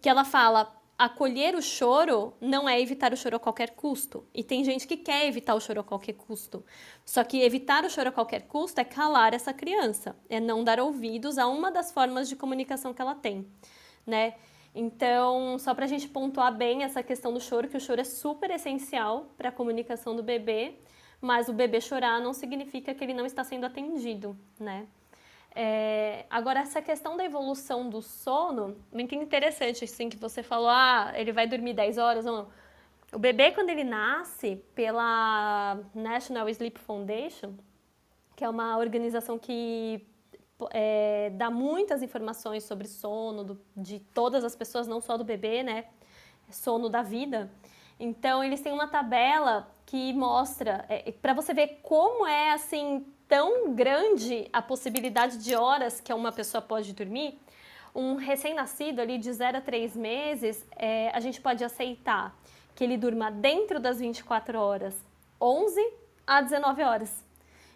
que 0.00 0.08
ela 0.08 0.24
fala: 0.24 0.74
acolher 0.98 1.54
o 1.54 1.60
choro 1.60 2.32
não 2.40 2.66
é 2.66 2.80
evitar 2.80 3.12
o 3.12 3.16
choro 3.18 3.36
a 3.36 3.38
qualquer 3.38 3.72
custo. 3.72 4.26
E 4.32 4.42
tem 4.42 4.64
gente 4.64 4.86
que 4.86 4.96
quer 4.96 5.26
evitar 5.26 5.54
o 5.54 5.60
choro 5.60 5.80
a 5.80 5.84
qualquer 5.84 6.14
custo. 6.14 6.64
Só 7.04 7.22
que 7.22 7.42
evitar 7.42 7.84
o 7.84 7.90
choro 7.90 8.08
a 8.08 8.12
qualquer 8.12 8.46
custo 8.46 8.80
é 8.80 8.84
calar 8.84 9.34
essa 9.34 9.52
criança, 9.52 10.16
é 10.30 10.40
não 10.40 10.64
dar 10.64 10.80
ouvidos 10.80 11.36
a 11.36 11.46
uma 11.46 11.70
das 11.70 11.92
formas 11.92 12.26
de 12.30 12.36
comunicação 12.36 12.94
que 12.94 13.02
ela 13.02 13.14
tem 13.14 13.46
né? 14.06 14.34
Então, 14.74 15.58
só 15.58 15.74
para 15.74 15.84
a 15.84 15.88
gente 15.88 16.08
pontuar 16.08 16.54
bem 16.54 16.84
essa 16.84 17.02
questão 17.02 17.32
do 17.32 17.40
choro, 17.40 17.68
que 17.68 17.76
o 17.76 17.80
choro 17.80 18.00
é 18.00 18.04
super 18.04 18.50
essencial 18.50 19.32
para 19.36 19.48
a 19.48 19.52
comunicação 19.52 20.14
do 20.14 20.22
bebê, 20.22 20.74
mas 21.20 21.48
o 21.48 21.52
bebê 21.52 21.80
chorar 21.80 22.20
não 22.20 22.32
significa 22.32 22.94
que 22.94 23.02
ele 23.02 23.14
não 23.14 23.26
está 23.26 23.42
sendo 23.42 23.66
atendido, 23.66 24.36
né? 24.58 24.86
É, 25.52 26.24
agora, 26.30 26.60
essa 26.60 26.80
questão 26.80 27.16
da 27.16 27.24
evolução 27.24 27.90
do 27.90 28.00
sono, 28.00 28.76
muito 28.92 29.14
interessante, 29.14 29.84
assim, 29.84 30.08
que 30.08 30.16
você 30.16 30.42
falou, 30.42 30.68
ah, 30.68 31.12
ele 31.16 31.32
vai 31.32 31.46
dormir 31.46 31.74
10 31.74 31.98
horas 31.98 32.24
não. 32.24 32.48
O 33.12 33.18
bebê, 33.18 33.50
quando 33.50 33.70
ele 33.70 33.82
nasce 33.82 34.62
pela 34.74 35.80
National 35.92 36.48
Sleep 36.48 36.78
Foundation, 36.78 37.54
que 38.36 38.44
é 38.44 38.48
uma 38.48 38.78
organização 38.78 39.36
que 39.36 40.06
é, 40.72 41.30
dá 41.34 41.50
muitas 41.50 42.02
informações 42.02 42.64
sobre 42.64 42.86
sono 42.86 43.44
do, 43.44 43.60
de 43.76 44.00
todas 44.14 44.44
as 44.44 44.54
pessoas, 44.56 44.86
não 44.86 45.00
só 45.00 45.16
do 45.16 45.24
bebê, 45.24 45.62
né? 45.62 45.86
Sono 46.50 46.88
da 46.88 47.02
vida. 47.02 47.50
Então, 47.98 48.42
eles 48.42 48.60
têm 48.60 48.72
uma 48.72 48.88
tabela 48.88 49.70
que 49.86 50.12
mostra, 50.12 50.84
é, 50.88 51.12
para 51.12 51.32
você 51.32 51.52
ver 51.52 51.80
como 51.82 52.26
é 52.26 52.52
assim 52.52 53.06
tão 53.28 53.74
grande 53.74 54.48
a 54.52 54.60
possibilidade 54.60 55.38
de 55.38 55.54
horas 55.54 56.00
que 56.00 56.12
uma 56.12 56.32
pessoa 56.32 56.60
pode 56.60 56.92
dormir. 56.92 57.38
Um 57.94 58.14
recém-nascido 58.14 59.00
ali 59.00 59.18
de 59.18 59.32
0 59.32 59.58
a 59.58 59.60
3 59.60 59.96
meses, 59.96 60.66
é, 60.76 61.10
a 61.10 61.20
gente 61.20 61.40
pode 61.40 61.62
aceitar 61.62 62.36
que 62.74 62.84
ele 62.84 62.96
durma 62.96 63.30
dentro 63.30 63.78
das 63.78 63.98
24 64.00 64.58
horas 64.58 64.96
11 65.40 65.80
a 66.26 66.40
19 66.40 66.82
horas 66.82 67.29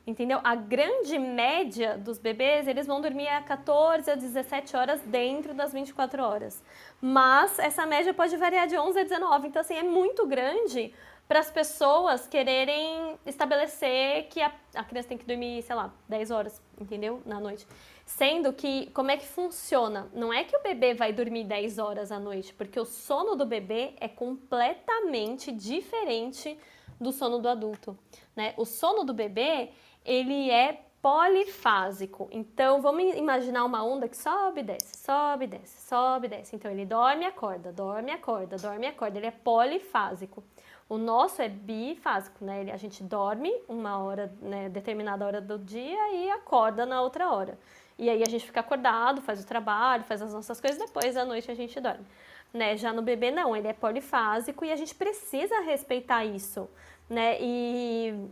entendeu? 0.07 0.41
A 0.45 0.55
grande 0.55 1.19
média 1.19 1.97
dos 1.97 2.19
bebês, 2.19 2.69
eles 2.69 2.87
vão 2.87 3.01
dormir 3.01 3.29
a 3.29 3.43
14 3.43 4.11
a 4.11 4.15
17 4.15 4.77
horas 4.77 5.01
dentro 5.03 5.55
das 5.55 5.73
24 5.73 6.23
horas. 6.23 6.63
Mas 7.01 7.59
essa 7.59 7.87
média 7.87 8.13
pode 8.13 8.37
variar 8.37 8.67
de 8.67 8.79
11 8.79 8.99
a 8.99 9.03
19, 9.03 9.49
então 9.49 9.61
assim, 9.61 9.75
é 9.75 9.83
muito 9.83 10.27
grande 10.27 10.93
para 11.27 11.41
as 11.41 11.51
pessoas 11.51 12.27
quererem 12.27 13.19
estabelecer 13.25 14.29
que 14.29 14.43
a, 14.43 14.53
a 14.75 14.85
criança 14.85 15.09
tem 15.09 15.19
que 15.19 15.25
dormir, 15.25 15.63
sei 15.63 15.75
lá, 15.75 15.93
10 16.09 16.31
horas, 16.31 16.63
entendeu? 16.79 17.23
Na 17.25 17.41
noite. 17.41 17.67
Sendo 18.05 18.53
que, 18.53 18.91
como 18.91 19.11
é 19.11 19.17
que 19.17 19.27
funciona? 19.27 20.07
Não 20.13 20.33
é 20.33 20.45
que 20.45 20.55
o 20.55 20.63
bebê 20.63 20.93
vai 20.93 21.13
dormir 21.13 21.45
10 21.45 21.79
horas 21.79 22.13
à 22.13 22.21
noite, 22.21 22.53
porque 22.53 22.79
o 22.79 22.85
sono 22.85 23.35
do 23.35 23.47
bebê 23.47 23.95
é 23.99 24.09
completamente 24.09 25.51
diferente 25.51 26.59
do 27.01 27.11
sono 27.11 27.39
do 27.39 27.49
adulto, 27.49 27.99
né? 28.37 28.53
O 28.57 28.65
sono 28.65 29.05
do 29.05 29.15
bebê, 29.15 29.71
ele 30.05 30.51
é 30.51 30.85
polifásico. 31.01 32.29
Então, 32.33 32.81
vamos 32.81 33.15
imaginar 33.15 33.65
uma 33.65 33.85
onda 33.85 34.09
que 34.09 34.17
sobe, 34.17 34.63
desce, 34.63 34.97
sobe, 34.97 35.47
desce, 35.47 35.87
sobe, 35.87 36.29
desce. 36.29 36.57
Então, 36.57 36.71
ele 36.71 36.87
dorme, 36.87 37.27
acorda, 37.27 37.71
dorme, 37.71 38.11
acorda, 38.11 38.57
dorme, 38.57 38.87
acorda. 38.87 39.19
Ele 39.19 39.27
é 39.27 39.31
polifásico. 39.31 40.43
O 40.89 40.97
nosso 40.97 41.43
é 41.43 41.49
bifásico, 41.49 42.45
né? 42.45 42.71
A 42.73 42.77
gente 42.77 43.03
dorme 43.03 43.53
uma 43.69 43.99
hora, 43.99 44.33
né, 44.41 44.69
determinada 44.69 45.27
hora 45.27 45.41
do 45.41 45.59
dia 45.59 46.13
e 46.13 46.31
acorda 46.31 46.87
na 46.87 47.03
outra 47.03 47.31
hora. 47.31 47.59
E 47.99 48.11
aí 48.11 48.23
a 48.23 48.31
gente 48.31 48.47
fica 48.47 48.61
acordado, 48.61 49.23
faz 49.23 49.43
o 49.43 49.47
trabalho, 49.47 50.05
faz 50.05 50.21
as 50.21 50.33
nossas 50.33 50.61
coisas, 50.61 50.79
depois 50.79 51.17
à 51.17 51.25
noite 51.25 51.51
a 51.51 51.55
gente 51.55 51.81
dorme. 51.81 52.05
Né? 52.53 52.77
Já 52.77 52.93
no 52.93 53.03
bebê 53.03 53.31
não, 53.31 53.57
ele 53.57 53.69
é 53.69 53.73
polifásico 53.73 54.65
e 54.65 54.73
a 54.73 54.77
gente 54.77 54.95
precisa 54.95 55.61
respeitar 55.61 56.25
isso, 56.25 56.69
né? 57.09 57.37
E 57.41 58.29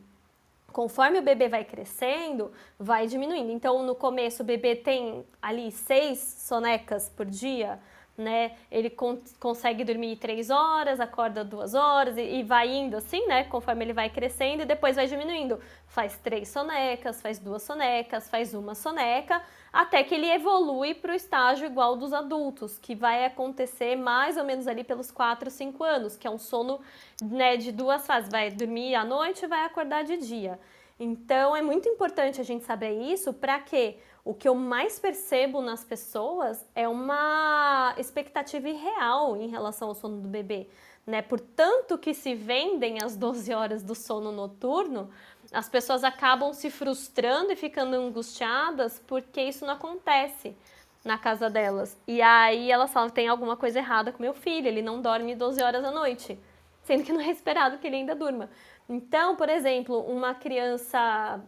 conforme 0.73 1.19
o 1.19 1.23
bebê 1.23 1.49
vai 1.49 1.65
crescendo, 1.65 2.51
vai 2.79 3.07
diminuindo. 3.07 3.51
Então, 3.53 3.83
no 3.83 3.95
começo, 3.95 4.43
o 4.43 4.47
bebê 4.47 4.75
tem 4.75 5.25
ali 5.41 5.71
seis 5.71 6.19
sonecas 6.19 7.09
por 7.09 7.27
dia, 7.27 7.79
né? 8.23 8.53
Ele 8.71 8.89
con 8.89 9.19
consegue 9.39 9.85
dormir 9.85 10.17
três 10.17 10.49
horas, 10.49 11.01
acorda 11.01 11.45
duas 11.45 11.75
horas 11.75 12.17
e, 12.17 12.23
e, 12.23 12.43
vai 12.43 12.69
indo 12.69 12.97
assim, 12.97 13.27
né? 13.27 13.45
Conforme 13.45 13.85
ele 13.85 13.93
vai 13.93 14.09
crescendo 14.09 14.63
e 14.63 14.65
depois 14.65 14.97
vai 14.97 15.07
diminuindo. 15.07 15.61
Faz 15.87 16.17
três 16.19 16.49
sonecas, 16.49 17.21
faz 17.21 17.39
duas 17.39 17.63
sonecas, 17.63 18.31
faz 18.31 18.55
uma 18.55 18.75
soneca, 18.75 19.43
até 19.73 20.03
que 20.03 20.15
ele 20.15 20.31
evolui 20.31 20.95
para 20.95 21.13
o 21.13 21.15
estágio 21.15 21.67
igual 21.67 21.97
dos 21.97 22.13
adultos, 22.13 22.79
que 22.79 22.95
vai 22.95 23.25
acontecer 23.25 23.97
mais 23.97 24.37
ou 24.37 24.45
menos 24.45 24.67
ali 24.67 24.85
pelos 24.85 25.11
quatro, 25.11 25.51
cinco 25.51 25.85
anos, 25.85 26.17
que 26.17 26.27
é 26.27 26.31
um 26.31 26.39
sono 26.39 26.81
né, 27.21 27.57
de 27.57 27.73
duas 27.73 28.07
fases. 28.07 28.31
Vai 28.31 28.51
dormir 28.51 28.95
à 28.95 29.05
noite 29.05 29.45
e 29.45 29.49
vai 29.49 29.65
acordar 29.65 30.05
de 30.05 30.17
dia. 30.17 30.59
Então 30.99 31.57
é 31.57 31.61
muito 31.61 31.89
importante 31.89 32.41
a 32.41 32.45
gente 32.45 32.65
saber 32.65 32.93
isso 32.93 33.33
para 33.33 33.59
que 33.59 33.97
o 34.25 34.33
que 34.33 34.49
eu 34.49 34.55
mais 34.55 34.99
percebo 35.01 35.61
nas 35.61 35.85
pessoas 35.85 36.65
é 36.75 36.87
uma 36.87 37.95
expectativa 37.99 38.69
irreal 38.69 39.37
em 39.37 39.49
relação 39.49 39.89
ao 39.89 39.95
sono 39.95 40.21
do 40.21 40.29
bebê. 40.29 40.69
Né? 41.05 41.21
Por 41.21 41.41
tanto 41.41 41.99
que 41.99 42.15
se 42.15 42.35
vendem 42.35 43.03
as 43.03 43.17
12 43.17 43.53
horas 43.53 43.83
do 43.83 43.95
sono 43.95 44.31
noturno, 44.31 45.11
as 45.53 45.69
pessoas 45.69 46.05
acabam 46.05 46.53
se 46.53 46.71
frustrando 46.71 47.53
e 47.53 47.57
ficando 47.57 47.97
angustiadas 47.97 49.03
porque 49.07 49.43
isso 49.43 49.67
não 49.67 49.75
acontece 49.75 50.57
na 51.05 51.19
casa 51.19 51.51
delas. 51.51 51.99
E 52.07 52.23
aí 52.23 52.71
elas 52.71 52.93
falam: 52.93 53.11
tem 53.11 53.27
alguma 53.27 53.57
coisa 53.57 53.81
errada 53.81 54.13
com 54.13 54.23
meu 54.23 54.35
filho, 54.35 54.69
ele 54.69 54.83
não 54.83 55.03
dorme 55.03 55.35
12 55.35 55.61
horas 55.61 55.85
à 55.85 55.91
noite, 55.91 56.39
sendo 56.85 57.03
que 57.03 57.13
não 57.13 57.21
é 57.21 57.31
esperado 57.31 57.79
que 57.79 57.87
ele 57.89 57.97
ainda 57.97 58.15
durma. 58.15 58.49
Então, 58.89 59.35
por 59.35 59.49
exemplo, 59.49 59.99
uma 60.01 60.35
criança 60.35 61.41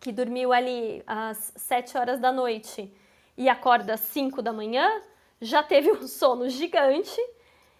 que 0.00 0.12
dormiu 0.12 0.52
ali 0.52 1.02
às 1.06 1.52
7 1.56 1.96
horas 1.96 2.20
da 2.20 2.32
noite 2.32 2.92
e 3.36 3.48
acorda 3.48 3.94
às 3.94 4.00
5 4.00 4.42
da 4.42 4.52
manhã, 4.52 5.02
já 5.40 5.62
teve 5.62 5.90
um 5.92 6.02
sono 6.08 6.48
gigante 6.48 7.20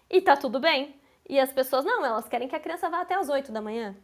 e 0.09 0.21
tá 0.21 0.35
tudo 0.35 0.59
bem. 0.59 0.95
E 1.27 1.39
as 1.39 1.53
pessoas, 1.53 1.85
não, 1.85 2.03
elas 2.03 2.27
querem 2.27 2.47
que 2.47 2.55
a 2.55 2.59
criança 2.59 2.89
vá 2.89 3.01
até 3.01 3.15
às 3.15 3.29
8 3.29 3.51
da 3.51 3.61
manhã. 3.61 3.95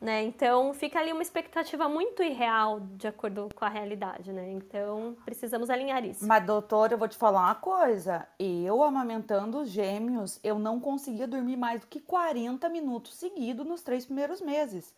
Né? 0.00 0.22
Então 0.24 0.74
fica 0.74 0.98
ali 0.98 1.12
uma 1.12 1.22
expectativa 1.22 1.88
muito 1.88 2.22
irreal 2.22 2.80
de 2.80 3.06
acordo 3.06 3.48
com 3.54 3.64
a 3.64 3.68
realidade, 3.68 4.32
né? 4.32 4.50
Então 4.50 5.16
precisamos 5.24 5.70
alinhar 5.70 6.04
isso. 6.04 6.26
Mas 6.26 6.44
doutora, 6.44 6.92
eu 6.92 6.98
vou 6.98 7.08
te 7.08 7.16
falar 7.16 7.40
uma 7.40 7.54
coisa. 7.54 8.26
Eu 8.38 8.82
amamentando 8.82 9.60
os 9.60 9.70
gêmeos, 9.70 10.38
eu 10.44 10.58
não 10.58 10.78
conseguia 10.78 11.26
dormir 11.26 11.56
mais 11.56 11.80
do 11.80 11.86
que 11.86 12.00
40 12.00 12.68
minutos 12.68 13.14
seguidos 13.14 13.64
nos 13.64 13.82
três 13.82 14.04
primeiros 14.04 14.42
meses. 14.42 14.94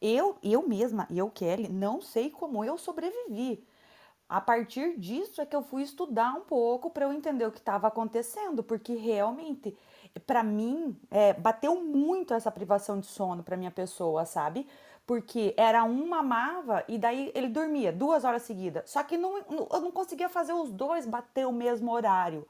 Eu, 0.00 0.36
eu 0.42 0.66
mesma, 0.66 1.06
eu 1.10 1.30
Kelly, 1.30 1.68
não 1.68 2.00
sei 2.00 2.30
como 2.30 2.64
eu 2.64 2.76
sobrevivi. 2.78 3.66
A 4.28 4.40
partir 4.40 4.98
disso 4.98 5.40
é 5.40 5.46
que 5.46 5.54
eu 5.54 5.62
fui 5.62 5.82
estudar 5.82 6.34
um 6.34 6.40
pouco 6.40 6.90
para 6.90 7.04
eu 7.04 7.12
entender 7.12 7.46
o 7.46 7.52
que 7.52 7.58
estava 7.58 7.86
acontecendo, 7.86 8.62
porque 8.62 8.94
realmente 8.94 9.76
para 10.20 10.42
mim, 10.42 10.96
é, 11.10 11.32
bateu 11.34 11.82
muito 11.82 12.32
essa 12.34 12.50
privação 12.50 13.00
de 13.00 13.06
sono 13.06 13.42
para 13.42 13.56
minha 13.56 13.70
pessoa, 13.70 14.24
sabe? 14.24 14.66
Porque 15.06 15.54
era 15.56 15.84
um 15.84 16.06
mamava 16.08 16.84
e 16.88 16.98
daí 16.98 17.30
ele 17.34 17.48
dormia 17.48 17.92
duas 17.92 18.24
horas 18.24 18.42
seguidas. 18.42 18.90
Só 18.90 19.02
que 19.02 19.16
não, 19.16 19.38
eu 19.38 19.80
não 19.80 19.90
conseguia 19.90 20.28
fazer 20.28 20.52
os 20.52 20.70
dois 20.70 21.06
bater 21.06 21.46
o 21.46 21.52
mesmo 21.52 21.92
horário. 21.92 22.46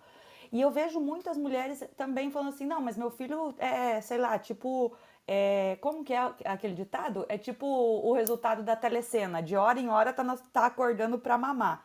E 0.52 0.60
eu 0.60 0.70
vejo 0.70 1.00
muitas 1.00 1.36
mulheres 1.36 1.84
também 1.96 2.30
falando 2.30 2.50
assim: 2.50 2.66
não, 2.66 2.80
mas 2.80 2.96
meu 2.96 3.10
filho 3.10 3.54
é, 3.58 4.00
sei 4.00 4.16
lá, 4.16 4.38
tipo, 4.38 4.92
é, 5.28 5.76
como 5.80 6.04
que 6.04 6.12
é 6.12 6.32
aquele 6.44 6.74
ditado? 6.74 7.26
É 7.28 7.36
tipo 7.36 7.66
o 7.66 8.12
resultado 8.12 8.62
da 8.62 8.76
telecena: 8.76 9.42
de 9.42 9.56
hora 9.56 9.80
em 9.80 9.88
hora 9.88 10.12
tá, 10.12 10.24
tá 10.52 10.66
acordando 10.66 11.18
para 11.18 11.36
mamar. 11.36 11.84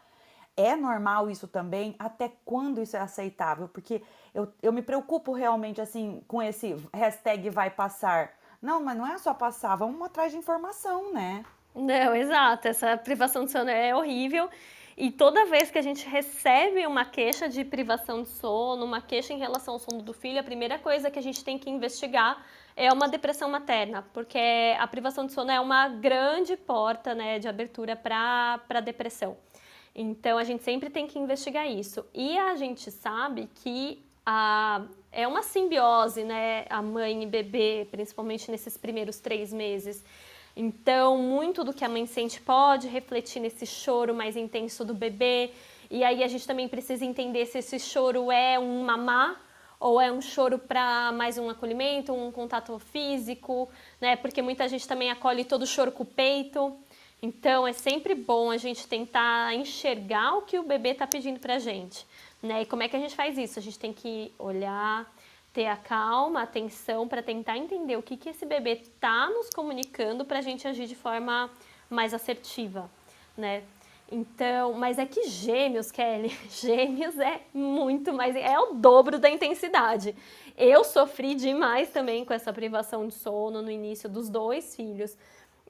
É 0.55 0.75
normal 0.75 1.29
isso 1.29 1.47
também? 1.47 1.95
Até 1.97 2.31
quando 2.45 2.81
isso 2.81 2.95
é 2.95 2.99
aceitável? 2.99 3.67
Porque 3.67 4.03
eu, 4.33 4.51
eu 4.61 4.71
me 4.71 4.81
preocupo 4.81 5.31
realmente 5.31 5.81
assim 5.81 6.21
com 6.27 6.41
esse 6.41 6.75
hashtag 6.93 7.49
vai 7.49 7.69
passar. 7.69 8.33
Não, 8.61 8.83
mas 8.83 8.97
não 8.97 9.07
é 9.07 9.17
só 9.17 9.33
passar, 9.33 9.75
vamos 9.75 9.99
atrás 10.03 10.31
de 10.31 10.37
informação, 10.37 11.11
né? 11.11 11.43
Não, 11.73 12.13
exato. 12.13 12.67
Essa 12.67 12.95
privação 12.97 13.45
de 13.45 13.51
sono 13.51 13.69
é 13.69 13.95
horrível. 13.95 14.49
E 14.95 15.09
toda 15.09 15.45
vez 15.45 15.71
que 15.71 15.79
a 15.79 15.81
gente 15.81 16.07
recebe 16.07 16.85
uma 16.85 17.05
queixa 17.05 17.49
de 17.49 17.63
privação 17.63 18.21
de 18.21 18.29
sono, 18.29 18.85
uma 18.85 19.01
queixa 19.01 19.33
em 19.33 19.39
relação 19.39 19.75
ao 19.75 19.79
sono 19.79 20.03
do 20.03 20.13
filho, 20.13 20.39
a 20.39 20.43
primeira 20.43 20.77
coisa 20.77 21.09
que 21.09 21.17
a 21.17 21.23
gente 21.23 21.43
tem 21.43 21.57
que 21.57 21.69
investigar 21.69 22.45
é 22.75 22.91
uma 22.91 23.07
depressão 23.07 23.49
materna, 23.49 24.03
porque 24.13 24.75
a 24.79 24.87
privação 24.87 25.25
de 25.25 25.33
sono 25.33 25.51
é 25.51 25.59
uma 25.59 25.87
grande 25.87 26.55
porta 26.55 27.13
né, 27.13 27.39
de 27.39 27.47
abertura 27.47 27.95
para 27.95 28.61
a 28.69 28.79
depressão. 28.79 29.37
Então 29.93 30.37
a 30.37 30.43
gente 30.43 30.63
sempre 30.63 30.89
tem 30.89 31.07
que 31.07 31.19
investigar 31.19 31.69
isso. 31.69 32.05
E 32.13 32.37
a 32.37 32.55
gente 32.55 32.89
sabe 32.89 33.49
que 33.55 34.03
a, 34.25 34.85
é 35.11 35.27
uma 35.27 35.41
simbiose, 35.41 36.23
né? 36.23 36.65
A 36.69 36.81
mãe 36.81 37.23
e 37.23 37.25
bebê, 37.25 37.87
principalmente 37.91 38.49
nesses 38.49 38.77
primeiros 38.77 39.19
três 39.19 39.51
meses. 39.51 40.03
Então, 40.55 41.17
muito 41.17 41.63
do 41.63 41.73
que 41.73 41.83
a 41.83 41.89
mãe 41.89 42.05
sente 42.05 42.41
pode 42.41 42.87
refletir 42.87 43.39
nesse 43.39 43.65
choro 43.65 44.13
mais 44.13 44.35
intenso 44.35 44.83
do 44.83 44.93
bebê. 44.93 45.51
E 45.89 46.03
aí 46.03 46.23
a 46.23 46.27
gente 46.27 46.45
também 46.47 46.67
precisa 46.67 47.03
entender 47.03 47.45
se 47.45 47.57
esse 47.57 47.79
choro 47.79 48.31
é 48.31 48.59
um 48.59 48.83
mamá 48.83 49.37
ou 49.81 49.99
é 49.99 50.11
um 50.11 50.21
choro 50.21 50.59
para 50.59 51.11
mais 51.11 51.39
um 51.39 51.49
acolhimento, 51.49 52.13
um 52.13 52.31
contato 52.31 52.77
físico, 52.77 53.67
né? 53.99 54.15
Porque 54.15 54.39
muita 54.39 54.69
gente 54.69 54.87
também 54.87 55.09
acolhe 55.09 55.43
todo 55.43 55.65
choro 55.65 55.91
com 55.91 56.03
o 56.03 56.05
peito. 56.05 56.77
Então 57.19 57.67
é 57.67 57.73
sempre 57.73 58.13
bom 58.13 58.51
a 58.51 58.57
gente 58.57 58.87
tentar 58.87 59.55
enxergar 59.55 60.35
o 60.37 60.43
que 60.43 60.59
o 60.59 60.63
bebê 60.63 60.89
está 60.89 61.07
pedindo 61.07 61.39
para 61.39 61.55
a 61.55 61.59
gente, 61.59 62.05
né? 62.43 62.61
E 62.61 62.65
como 62.67 62.83
é 62.83 62.87
que 62.87 62.95
a 62.95 62.99
gente 62.99 63.15
faz 63.15 63.39
isso? 63.39 63.57
A 63.57 63.61
gente 63.61 63.79
tem 63.79 63.91
que 63.91 64.31
olhar, 64.37 65.11
ter 65.51 65.65
a 65.65 65.75
calma, 65.75 66.41
a 66.41 66.43
atenção 66.43 67.07
para 67.07 67.23
tentar 67.23 67.57
entender 67.57 67.97
o 67.97 68.03
que, 68.03 68.15
que 68.15 68.29
esse 68.29 68.45
bebê 68.45 68.73
está 68.73 69.31
nos 69.31 69.49
comunicando 69.49 70.23
para 70.23 70.37
a 70.37 70.41
gente 70.43 70.67
agir 70.67 70.85
de 70.85 70.95
forma 70.95 71.49
mais 71.89 72.13
assertiva, 72.13 72.87
né? 73.35 73.63
Então, 74.11 74.73
mas 74.73 74.99
é 74.99 75.05
que 75.05 75.23
gêmeos, 75.23 75.89
Kelly, 75.89 76.37
gêmeos 76.51 77.17
é 77.17 77.41
muito 77.53 78.11
mais, 78.11 78.35
é 78.35 78.59
o 78.59 78.73
dobro 78.73 79.17
da 79.17 79.29
intensidade. 79.29 80.13
Eu 80.57 80.83
sofri 80.83 81.33
demais 81.33 81.89
também 81.89 82.25
com 82.25 82.33
essa 82.33 82.51
privação 82.51 83.07
de 83.07 83.13
sono 83.13 83.61
no 83.61 83.71
início 83.71 84.09
dos 84.09 84.29
dois 84.29 84.75
filhos. 84.75 85.17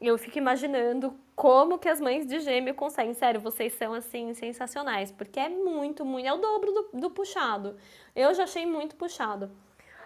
Eu 0.01 0.17
fico 0.17 0.39
imaginando 0.39 1.13
como 1.35 1.77
que 1.77 1.87
as 1.87 2.01
mães 2.01 2.25
de 2.25 2.39
gêmeo 2.39 2.73
conseguem. 2.73 3.13
Sério, 3.13 3.39
vocês 3.39 3.73
são 3.73 3.93
assim 3.93 4.33
sensacionais, 4.33 5.11
porque 5.11 5.39
é 5.39 5.47
muito, 5.47 6.03
muito, 6.03 6.27
é 6.27 6.33
o 6.33 6.37
dobro 6.37 6.71
do, 6.71 6.99
do 7.01 7.11
puxado. 7.11 7.77
Eu 8.15 8.33
já 8.33 8.45
achei 8.45 8.65
muito 8.65 8.95
puxado. 8.95 9.51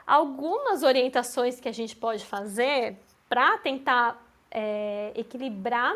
Algumas 0.06 0.84
orientações 0.84 1.62
que 1.62 1.70
a 1.70 1.72
gente 1.72 1.96
pode 1.96 2.26
fazer 2.26 2.98
para 3.30 3.58
tentar 3.60 4.22
é, 4.52 5.14
equilibrar 5.16 5.96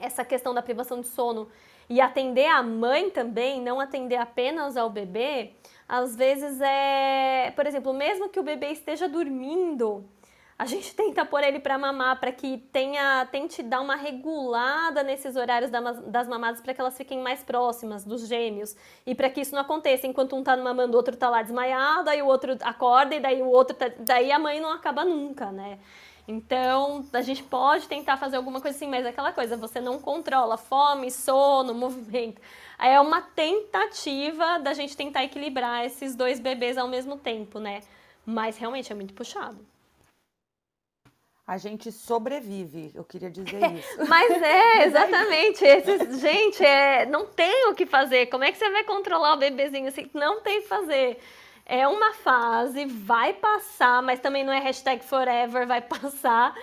essa 0.00 0.24
questão 0.24 0.52
da 0.52 0.62
privação 0.62 1.00
de 1.00 1.08
sono 1.08 1.48
e 1.88 2.00
atender 2.00 2.46
a 2.46 2.62
mãe 2.62 3.10
também, 3.10 3.60
não 3.60 3.80
atender 3.80 4.16
apenas 4.16 4.76
ao 4.76 4.90
bebê, 4.90 5.52
às 5.88 6.16
vezes 6.16 6.60
é, 6.60 7.52
por 7.54 7.66
exemplo, 7.66 7.92
mesmo 7.94 8.28
que 8.28 8.40
o 8.40 8.42
bebê 8.42 8.70
esteja 8.72 9.08
dormindo, 9.08 10.04
a 10.58 10.64
gente 10.64 10.94
tenta 10.96 11.24
pôr 11.24 11.44
ele 11.44 11.60
para 11.60 11.78
mamar 11.78 12.18
para 12.18 12.32
que 12.32 12.58
tenha 12.72 13.26
tente 13.30 13.62
dar 13.62 13.80
uma 13.80 13.94
regulada 13.94 15.02
nesses 15.02 15.36
horários 15.36 15.70
das 15.70 16.26
mamadas 16.26 16.60
para 16.60 16.74
que 16.74 16.80
elas 16.80 16.96
fiquem 16.96 17.20
mais 17.20 17.42
próximas 17.42 18.04
dos 18.04 18.26
gêmeos 18.26 18.74
e 19.06 19.14
para 19.14 19.30
que 19.30 19.40
isso 19.40 19.54
não 19.54 19.62
aconteça. 19.62 20.06
Enquanto 20.06 20.34
um 20.34 20.42
tá 20.42 20.56
mamando 20.56 20.94
o 20.94 20.96
outro 20.96 21.16
tá 21.16 21.28
lá 21.28 21.42
desmaiado 21.42 22.10
aí 22.10 22.22
o 22.22 22.26
outro 22.26 22.56
acorda 22.62 23.14
e 23.14 23.20
daí 23.20 23.42
o 23.42 23.48
outro 23.48 23.76
tá, 23.76 23.90
daí 23.98 24.32
a 24.32 24.38
mãe 24.38 24.60
não 24.60 24.72
acaba 24.72 25.04
nunca 25.04 25.52
né 25.52 25.78
então, 26.28 27.06
a 27.12 27.20
gente 27.20 27.42
pode 27.42 27.86
tentar 27.86 28.16
fazer 28.16 28.36
alguma 28.36 28.60
coisa 28.60 28.76
assim, 28.76 28.88
mas 28.88 29.06
é 29.06 29.10
aquela 29.10 29.32
coisa, 29.32 29.56
você 29.56 29.80
não 29.80 30.00
controla 30.00 30.56
fome, 30.56 31.10
sono, 31.10 31.72
movimento. 31.72 32.40
É 32.78 33.00
uma 33.00 33.22
tentativa 33.22 34.58
da 34.58 34.74
gente 34.74 34.96
tentar 34.96 35.22
equilibrar 35.24 35.84
esses 35.84 36.16
dois 36.16 36.40
bebês 36.40 36.76
ao 36.76 36.88
mesmo 36.88 37.16
tempo, 37.16 37.60
né? 37.60 37.80
Mas 38.24 38.58
realmente 38.58 38.90
é 38.90 38.94
muito 38.94 39.14
puxado. 39.14 39.64
A 41.46 41.58
gente 41.58 41.92
sobrevive, 41.92 42.90
eu 42.92 43.04
queria 43.04 43.30
dizer 43.30 43.62
isso. 43.72 43.98
Mas 44.08 44.42
é, 44.42 44.82
exatamente. 44.86 45.64
Esses, 45.64 46.20
gente, 46.20 46.64
é, 46.64 47.06
não 47.06 47.26
tem 47.26 47.68
o 47.68 47.74
que 47.74 47.86
fazer. 47.86 48.26
Como 48.26 48.42
é 48.42 48.50
que 48.50 48.58
você 48.58 48.68
vai 48.68 48.82
controlar 48.82 49.34
o 49.34 49.36
bebezinho 49.36 49.86
assim? 49.86 50.10
Não 50.12 50.40
tem 50.40 50.58
o 50.58 50.62
que 50.62 50.68
fazer 50.68 51.20
é 51.66 51.86
uma 51.88 52.14
fase, 52.14 52.86
vai 52.86 53.32
passar, 53.32 54.00
mas 54.00 54.20
também 54.20 54.44
não 54.44 54.52
é 54.52 54.60
hashtag 54.60 55.04
forever, 55.04 55.66
vai 55.66 55.82
passar. 55.82 56.54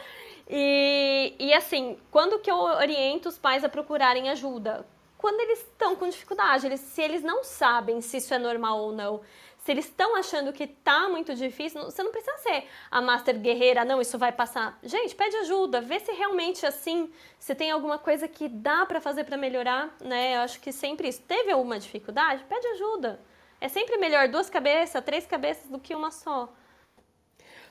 E, 0.50 1.36
e 1.38 1.54
assim, 1.54 1.98
quando 2.10 2.40
que 2.40 2.50
eu 2.50 2.56
oriento 2.56 3.28
os 3.28 3.38
pais 3.38 3.64
a 3.64 3.70
procurarem 3.70 4.30
ajuda? 4.30 4.88
Quando 5.18 5.40
eles 5.42 5.60
estão 5.60 5.96
com 5.96 6.08
dificuldade, 6.10 6.66
eles, 6.66 6.82
se 6.82 7.02
eles 7.02 7.22
não 7.22 7.44
sabem 7.44 8.02
se 8.02 8.18
isso 8.18 8.34
é 8.34 8.38
normal 8.38 8.80
ou 8.80 8.92
não, 8.92 9.22
se 9.58 9.72
eles 9.72 9.86
estão 9.86 10.18
achando 10.18 10.52
que 10.52 10.68
tá 10.68 11.08
muito 11.08 11.34
difícil, 11.34 11.82
você 11.84 12.04
não 12.04 12.12
precisa 12.12 12.38
ser 12.40 12.68
a 12.92 13.02
master 13.02 13.40
guerreira, 13.40 13.86
não, 13.86 14.02
isso 14.02 14.18
vai 14.18 14.34
passar. 14.34 14.78
Gente, 14.84 15.16
pede 15.16 15.38
ajuda, 15.38 15.80
vê 15.80 16.02
se 16.02 16.12
realmente 16.12 16.66
assim, 16.66 17.10
se 17.40 17.56
tem 17.56 17.72
alguma 17.72 17.98
coisa 17.98 18.28
que 18.28 18.50
dá 18.50 18.86
para 18.86 19.00
fazer 19.00 19.24
para 19.24 19.38
melhorar, 19.38 19.96
né? 20.02 20.36
Eu 20.36 20.42
acho 20.42 20.60
que 20.60 20.74
sempre 20.74 21.08
isso. 21.08 21.22
Teve 21.22 21.52
alguma 21.54 21.80
dificuldade? 21.80 22.44
Pede 22.44 22.68
ajuda. 22.68 23.22
É 23.64 23.70
sempre 23.70 23.96
melhor 23.96 24.28
duas 24.28 24.50
cabeças, 24.50 25.02
três 25.06 25.26
cabeças 25.26 25.72
do 25.72 25.80
que 25.80 25.96
uma 25.96 26.12
só. 26.12 26.54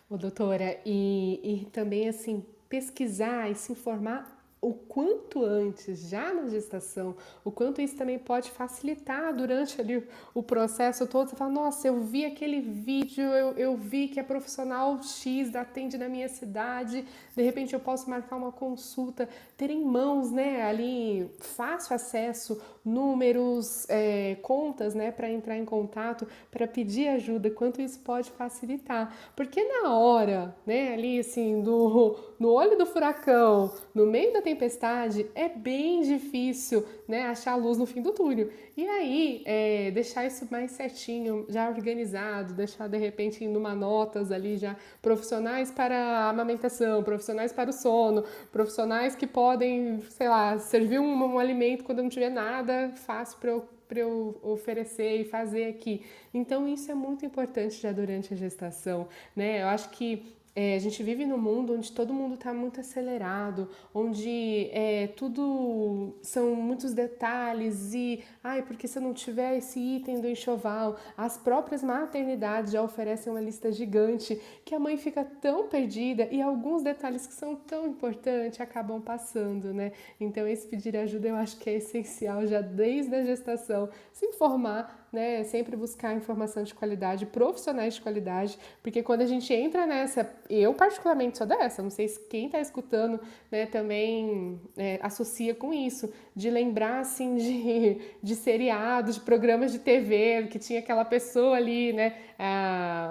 Ô, 0.09 0.17
doutora, 0.17 0.81
e, 0.87 1.39
e 1.45 1.67
também 1.67 2.09
assim, 2.09 2.47
pesquisar 2.67 3.51
e 3.51 3.55
se 3.55 3.73
informar 3.73 4.42
o 4.63 4.73
quanto 4.73 5.45
antes, 5.45 6.09
já 6.09 6.33
na 6.33 6.49
gestação, 6.49 7.17
o 7.45 7.51
quanto 7.51 7.81
isso 7.81 7.97
também 7.97 8.17
pode 8.17 8.49
facilitar 8.53 9.35
durante 9.35 9.81
ali 9.81 10.07
o 10.33 10.41
processo 10.41 11.05
todo. 11.05 11.29
Você 11.29 11.35
fala, 11.35 11.51
nossa, 11.51 11.89
eu 11.89 12.01
vi 12.01 12.25
aquele 12.25 12.61
vídeo, 12.61 13.25
eu, 13.25 13.53
eu 13.59 13.77
vi 13.77 14.07
que 14.07 14.21
a 14.21 14.25
profissional 14.25 15.03
X 15.03 15.57
atende 15.57 15.99
na 15.99 16.09
minha 16.09 16.29
cidade, 16.29 17.05
de 17.35 17.43
repente 17.43 17.75
eu 17.75 17.81
posso 17.81 18.09
marcar 18.09 18.37
uma 18.37 18.53
consulta, 18.53 19.29
ter 19.57 19.69
em 19.69 19.85
mãos, 19.85 20.31
né, 20.31 20.63
ali 20.63 21.29
fácil 21.41 21.97
acesso, 21.97 22.63
números, 22.85 23.85
é, 23.89 24.37
contas, 24.43 24.95
né, 24.95 25.11
para 25.11 25.29
entrar 25.29 25.57
em 25.59 25.65
contato, 25.65 26.25
para 26.53 26.69
pedir 26.69 27.09
ajuda, 27.09 27.51
quanto 27.51 27.83
isso 27.83 27.99
pode 27.99 28.31
facilitar. 28.31 29.13
Porque 29.35 29.61
na 29.65 29.93
hora, 29.97 30.55
né, 30.65 30.93
ali 30.93 31.19
assim, 31.19 31.61
do, 31.63 32.17
no 32.43 32.49
olho 32.49 32.77
do 32.77 32.85
furacão, 32.85 33.73
no 33.95 34.05
meio 34.05 34.33
da 34.33 34.43
tempestade, 34.43 35.31
é 35.33 35.49
bem 35.49 36.03
difícil, 36.03 36.85
né, 37.07 37.23
achar 37.23 37.53
a 37.53 37.55
luz 37.55 37.79
no 37.79 37.87
fim 37.87 38.03
do 38.03 38.11
túnel. 38.11 38.51
E 38.77 38.85
aí, 38.85 39.43
é, 39.45 39.93
deixar 39.93 40.27
isso 40.27 40.49
mais 40.51 40.73
certinho, 40.73 41.47
já 41.49 41.69
organizado, 41.69 42.53
deixar 42.53 42.89
de 42.89 42.99
repente 42.99 43.47
numa 43.47 43.77
notas 43.77 44.33
ali 44.33 44.57
já 44.57 44.75
profissionais 45.01 45.71
para 45.71 45.97
a 45.97 46.31
amamentação, 46.31 47.05
profissionais 47.05 47.53
para 47.53 47.71
o 47.71 47.73
sono, 47.73 48.25
profissionais 48.51 49.15
que 49.15 49.27
podem, 49.27 50.01
sei 50.11 50.29
lá, 50.29 50.59
servir 50.59 50.99
um, 50.99 51.35
um 51.35 51.39
alimento 51.39 51.85
quando 51.85 52.03
não 52.03 52.09
tiver 52.09 52.31
nada 52.31 52.91
fácil 52.97 53.39
para 53.39 53.51
eu 53.53 53.69
para 53.87 54.01
eu 54.01 54.41
oferecer 54.43 55.21
e 55.21 55.25
fazer 55.25 55.67
aqui. 55.67 56.03
Então 56.33 56.67
isso 56.67 56.91
é 56.91 56.95
muito 56.95 57.27
importante 57.27 57.75
já 57.75 57.93
durante 57.93 58.33
a 58.33 58.37
gestação, 58.37 59.07
né? 59.37 59.61
Eu 59.63 59.67
acho 59.67 59.91
que 59.91 60.35
é, 60.55 60.77
a 60.77 60.79
gente 60.79 61.03
vive 61.03 61.25
num 61.25 61.39
mundo 61.39 61.75
onde 61.75 61.91
todo 61.91 62.13
mundo 62.13 62.35
está 62.35 62.53
muito 62.53 62.79
acelerado, 62.79 63.69
onde 63.95 64.69
é, 64.71 65.07
tudo 65.09 66.15
são 66.23 66.55
muitos 66.55 66.93
detalhes 66.93 67.95
e, 67.95 68.23
ai, 68.45 68.63
porque 68.63 68.87
se 68.87 68.99
eu 68.99 69.03
não 69.03 69.15
tiver 69.15 69.57
esse 69.57 69.81
item 69.81 70.21
do 70.21 70.29
enxoval, 70.29 70.99
as 71.17 71.39
próprias 71.39 71.83
maternidades 71.83 72.73
já 72.73 72.83
oferecem 72.83 73.33
uma 73.33 73.41
lista 73.41 73.73
gigante 73.73 74.39
que 74.65 74.75
a 74.75 74.79
mãe 74.79 74.99
fica 74.99 75.25
tão 75.25 75.69
perdida 75.69 76.29
e 76.31 76.43
alguns 76.43 76.83
detalhes 76.83 77.27
que 77.27 77.33
são 77.33 77.57
tão 77.57 77.87
importantes 77.87 78.61
acabam 78.61 79.01
passando, 79.01 79.73
né? 79.73 79.93
Então, 80.21 80.47
esse 80.47 80.69
pedir 80.69 80.97
ajuda 80.97 81.29
eu 81.29 81.37
acho 81.37 81.57
que 81.59 81.71
é 81.71 81.77
essencial 81.77 82.47
já 82.47 82.61
desde 82.61 83.15
a 83.15 83.25
gestação, 83.25 83.89
se 84.13 84.27
informar 84.27 85.02
né? 85.13 85.45
Sempre 85.45 85.77
buscar 85.77 86.17
informação 86.17 86.63
de 86.63 86.75
qualidade, 86.75 87.27
profissionais 87.27 87.95
de 87.95 88.01
qualidade, 88.01 88.59
porque 88.83 89.03
quando 89.03 89.21
a 89.21 89.27
gente 89.27 89.53
entra 89.53 89.87
nessa, 89.87 90.29
eu 90.49 90.73
particularmente 90.73 91.37
sou 91.37 91.47
dessa, 91.47 91.83
não 91.83 91.91
sei 91.91 92.09
se 92.09 92.19
quem 92.29 92.47
está 92.47 92.61
escutando, 92.61 93.21
né, 93.51 93.67
também 93.67 94.59
é, 94.77 94.99
associa 95.03 95.55
com 95.55 95.73
isso, 95.73 96.11
de 96.35 96.49
lembrar 96.49 97.01
assim 97.01 97.37
de, 97.37 98.01
de 98.23 98.35
seriados, 98.35 99.17
de 99.17 99.21
programas 99.21 99.71
de 99.71 99.79
TV, 99.79 100.49
que 100.51 100.59
tinha 100.59 100.79
aquela 100.79 101.05
pessoa 101.05 101.57
ali, 101.57 101.93
né, 101.93 102.17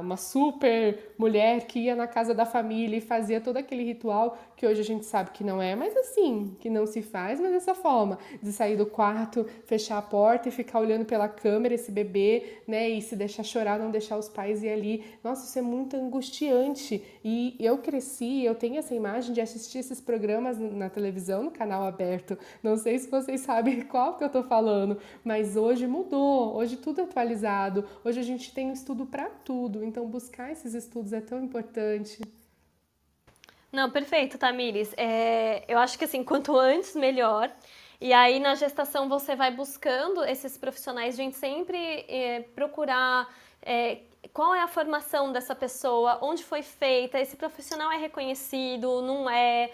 uma 0.02 0.18
super 0.18 1.14
mulher 1.18 1.66
que 1.66 1.80
ia 1.80 1.96
na 1.96 2.08
casa 2.08 2.34
da 2.34 2.46
família 2.46 2.98
e 2.98 3.02
fazia 3.02 3.40
todo 3.40 3.58
aquele 3.58 3.84
ritual 3.84 4.38
que 4.58 4.68
hoje 4.68 4.82
a 4.82 4.84
gente 4.84 5.06
sabe 5.06 5.32
que 5.32 5.44
não 5.44 5.62
é, 5.62 5.76
mas 5.76 5.96
assim, 5.96 6.56
que 6.60 6.70
não 6.70 6.86
se 6.86 7.02
faz, 7.02 7.40
mas 7.40 7.52
dessa 7.52 7.74
forma, 7.74 8.20
de 8.42 8.52
sair 8.52 8.78
do 8.78 8.86
quarto, 8.86 9.46
fechar 9.66 9.98
a 9.98 10.02
porta 10.02 10.50
e 10.50 10.52
ficar 10.52 10.80
olhando 10.80 11.06
pela 11.06 11.28
câmera 11.28 11.74
esse 11.74 11.92
bebê, 11.92 12.58
né, 12.68 12.90
e 12.90 13.02
se 13.02 13.16
deixar 13.16 13.44
chorar, 13.44 13.80
não 13.80 13.90
deixar 13.90 14.18
os 14.18 14.30
pais 14.30 14.62
ir 14.64 14.70
ali. 14.70 15.04
Nossa, 15.24 15.46
isso 15.46 15.58
é 15.58 15.62
muito 15.62 15.96
angustiante. 15.96 17.04
E 17.24 17.56
eu 17.60 17.78
cresci, 17.80 18.44
eu 18.44 18.54
tenho 18.54 18.78
essa 18.78 18.94
imagem 18.94 19.34
de 19.34 19.42
assistir 19.42 19.80
esses 19.80 20.00
programas 20.00 20.60
na 20.60 20.90
televisão, 20.90 21.44
no 21.44 21.52
canal 21.52 21.84
aberto. 21.84 22.38
Não 22.62 22.78
sei 22.78 23.00
se 23.00 23.10
vocês 23.10 23.42
sabem 23.42 23.82
qual 23.82 24.18
que 24.18 24.24
eu 24.24 24.30
tô 24.30 24.44
falando, 24.44 24.98
mas 25.24 25.56
hoje 25.56 25.88
mudou. 25.88 26.56
Hoje 26.56 26.78
tudo 26.78 27.02
é 27.02 27.04
atualizado. 27.04 27.84
Hoje 28.04 28.20
a 28.20 28.24
gente 28.24 28.54
tem 28.54 28.70
um 28.70 28.74
estudo 28.74 29.06
para 29.06 29.21
tudo. 29.30 29.84
Então 29.84 30.08
buscar 30.08 30.52
esses 30.52 30.74
estudos 30.74 31.14
é 31.14 31.22
tão 31.22 31.44
importante. 31.44 32.22
Não, 33.72 33.90
perfeito, 33.90 34.38
Tamires. 34.38 34.94
É, 34.98 35.64
eu 35.68 35.78
acho 35.78 35.98
que 35.98 36.06
assim, 36.06 36.24
quanto 36.24 36.58
antes, 36.58 36.96
melhor. 36.96 37.52
E 38.02 38.12
aí, 38.12 38.40
na 38.40 38.56
gestação, 38.56 39.08
você 39.08 39.36
vai 39.36 39.52
buscando 39.52 40.26
esses 40.26 40.58
profissionais, 40.58 41.16
gente 41.16 41.36
sempre 41.36 41.78
é, 42.10 42.42
procurar 42.56 43.32
é, 43.62 44.00
qual 44.34 44.54
é 44.54 44.62
a 44.62 44.68
formação 44.68 45.32
dessa 45.32 45.56
pessoa, 45.56 46.20
onde 46.22 46.44
foi 46.44 46.62
feita, 46.62 47.20
esse 47.20 47.36
profissional 47.36 47.92
é 47.92 47.98
reconhecido, 47.98 49.02
não 49.02 49.28
é, 49.28 49.72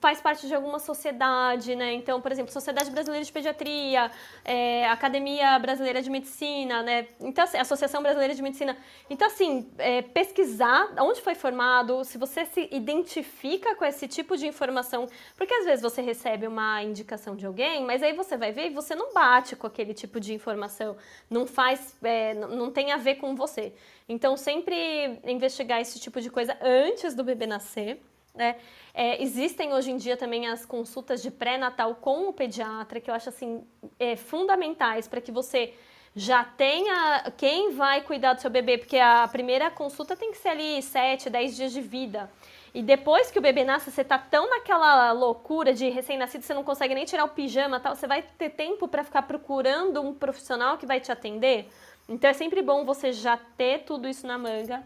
faz 0.00 0.20
parte 0.20 0.48
de 0.48 0.54
alguma 0.54 0.78
sociedade, 0.78 1.76
né? 1.76 1.92
Então, 1.92 2.20
por 2.20 2.32
exemplo, 2.32 2.50
Sociedade 2.50 2.90
Brasileira 2.90 3.24
de 3.24 3.30
Pediatria, 3.30 4.10
é, 4.44 4.88
Academia 4.88 5.58
Brasileira 5.58 6.00
de 6.00 6.08
Medicina, 6.08 6.82
né? 6.82 7.06
Então, 7.20 7.44
assim, 7.44 7.58
Associação 7.58 8.02
Brasileira 8.02 8.34
de 8.34 8.42
Medicina. 8.42 8.76
Então, 9.10 9.26
assim, 9.28 9.70
é, 9.76 10.00
pesquisar 10.00 10.92
onde 10.98 11.20
foi 11.20 11.34
formado, 11.34 12.02
se 12.02 12.16
você 12.16 12.46
se 12.46 12.68
identifica 12.72 13.74
com 13.76 13.84
esse 13.84 14.08
tipo 14.08 14.38
de 14.38 14.46
informação, 14.46 15.06
porque 15.36 15.52
às 15.52 15.66
vezes 15.66 15.82
você 15.82 16.00
recebe 16.00 16.46
uma 16.46 16.82
indicação 16.82 17.36
de 17.36 17.44
alguém, 17.44 17.84
mas 17.84 18.02
aí 18.02 18.14
você 18.14 18.38
vai 18.38 18.52
ver 18.52 18.68
e 18.68 18.70
você 18.70 18.94
não 18.94 19.12
bate 19.12 19.54
com 19.54 19.66
aquele 19.66 19.92
tipo 19.92 20.18
de 20.18 20.32
informação, 20.32 20.96
não 21.28 21.46
faz, 21.46 21.94
é, 22.02 22.32
não 22.32 22.70
tem 22.70 22.90
a 22.90 22.96
ver 22.96 23.16
com 23.16 23.36
você. 23.36 23.74
Então, 24.08 24.36
sempre 24.36 25.20
investigar 25.24 25.80
esse 25.80 25.98
tipo 25.98 26.20
de 26.20 26.30
coisa 26.30 26.56
antes 26.60 27.14
do 27.14 27.24
bebê 27.24 27.46
nascer. 27.46 28.00
Né? 28.34 28.56
É, 28.94 29.22
existem 29.22 29.72
hoje 29.72 29.90
em 29.90 29.96
dia 29.96 30.16
também 30.16 30.48
as 30.48 30.64
consultas 30.64 31.22
de 31.22 31.30
pré-natal 31.30 31.94
com 31.96 32.28
o 32.28 32.32
pediatra, 32.32 33.00
que 33.00 33.10
eu 33.10 33.14
acho 33.14 33.28
assim 33.28 33.64
é, 33.98 34.16
fundamentais 34.16 35.06
para 35.06 35.20
que 35.20 35.30
você 35.30 35.74
já 36.14 36.44
tenha 36.44 37.30
quem 37.36 37.72
vai 37.72 38.02
cuidar 38.02 38.34
do 38.34 38.40
seu 38.40 38.50
bebê, 38.50 38.76
porque 38.76 38.98
a 38.98 39.26
primeira 39.28 39.70
consulta 39.70 40.14
tem 40.14 40.30
que 40.30 40.38
ser 40.38 40.50
ali 40.50 40.82
7, 40.82 41.30
10 41.30 41.56
dias 41.56 41.72
de 41.72 41.80
vida. 41.80 42.30
E 42.74 42.82
depois 42.82 43.30
que 43.30 43.38
o 43.38 43.42
bebê 43.42 43.64
nasce, 43.64 43.90
você 43.90 44.02
tá 44.02 44.18
tão 44.18 44.48
naquela 44.48 45.12
loucura 45.12 45.74
de 45.74 45.90
recém-nascido, 45.90 46.42
você 46.42 46.54
não 46.54 46.64
consegue 46.64 46.94
nem 46.94 47.04
tirar 47.04 47.24
o 47.24 47.28
pijama, 47.28 47.78
tal, 47.78 47.94
você 47.94 48.06
vai 48.06 48.22
ter 48.22 48.50
tempo 48.50 48.88
para 48.88 49.04
ficar 49.04 49.22
procurando 49.22 50.00
um 50.00 50.14
profissional 50.14 50.78
que 50.78 50.86
vai 50.86 50.98
te 50.98 51.12
atender? 51.12 51.68
Então 52.12 52.28
é 52.28 52.34
sempre 52.34 52.60
bom 52.60 52.84
você 52.84 53.10
já 53.10 53.38
ter 53.56 53.84
tudo 53.84 54.06
isso 54.06 54.26
na 54.26 54.36
manga. 54.36 54.82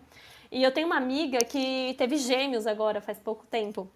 E 0.51 0.63
eu 0.63 0.71
tenho 0.71 0.87
uma 0.87 0.97
amiga 0.97 1.39
que 1.45 1.93
teve 1.99 2.17
gêmeos 2.17 2.69
agora, 2.69 3.01
faz 3.01 3.19
pouco 3.19 3.45
tempo. 3.47 3.91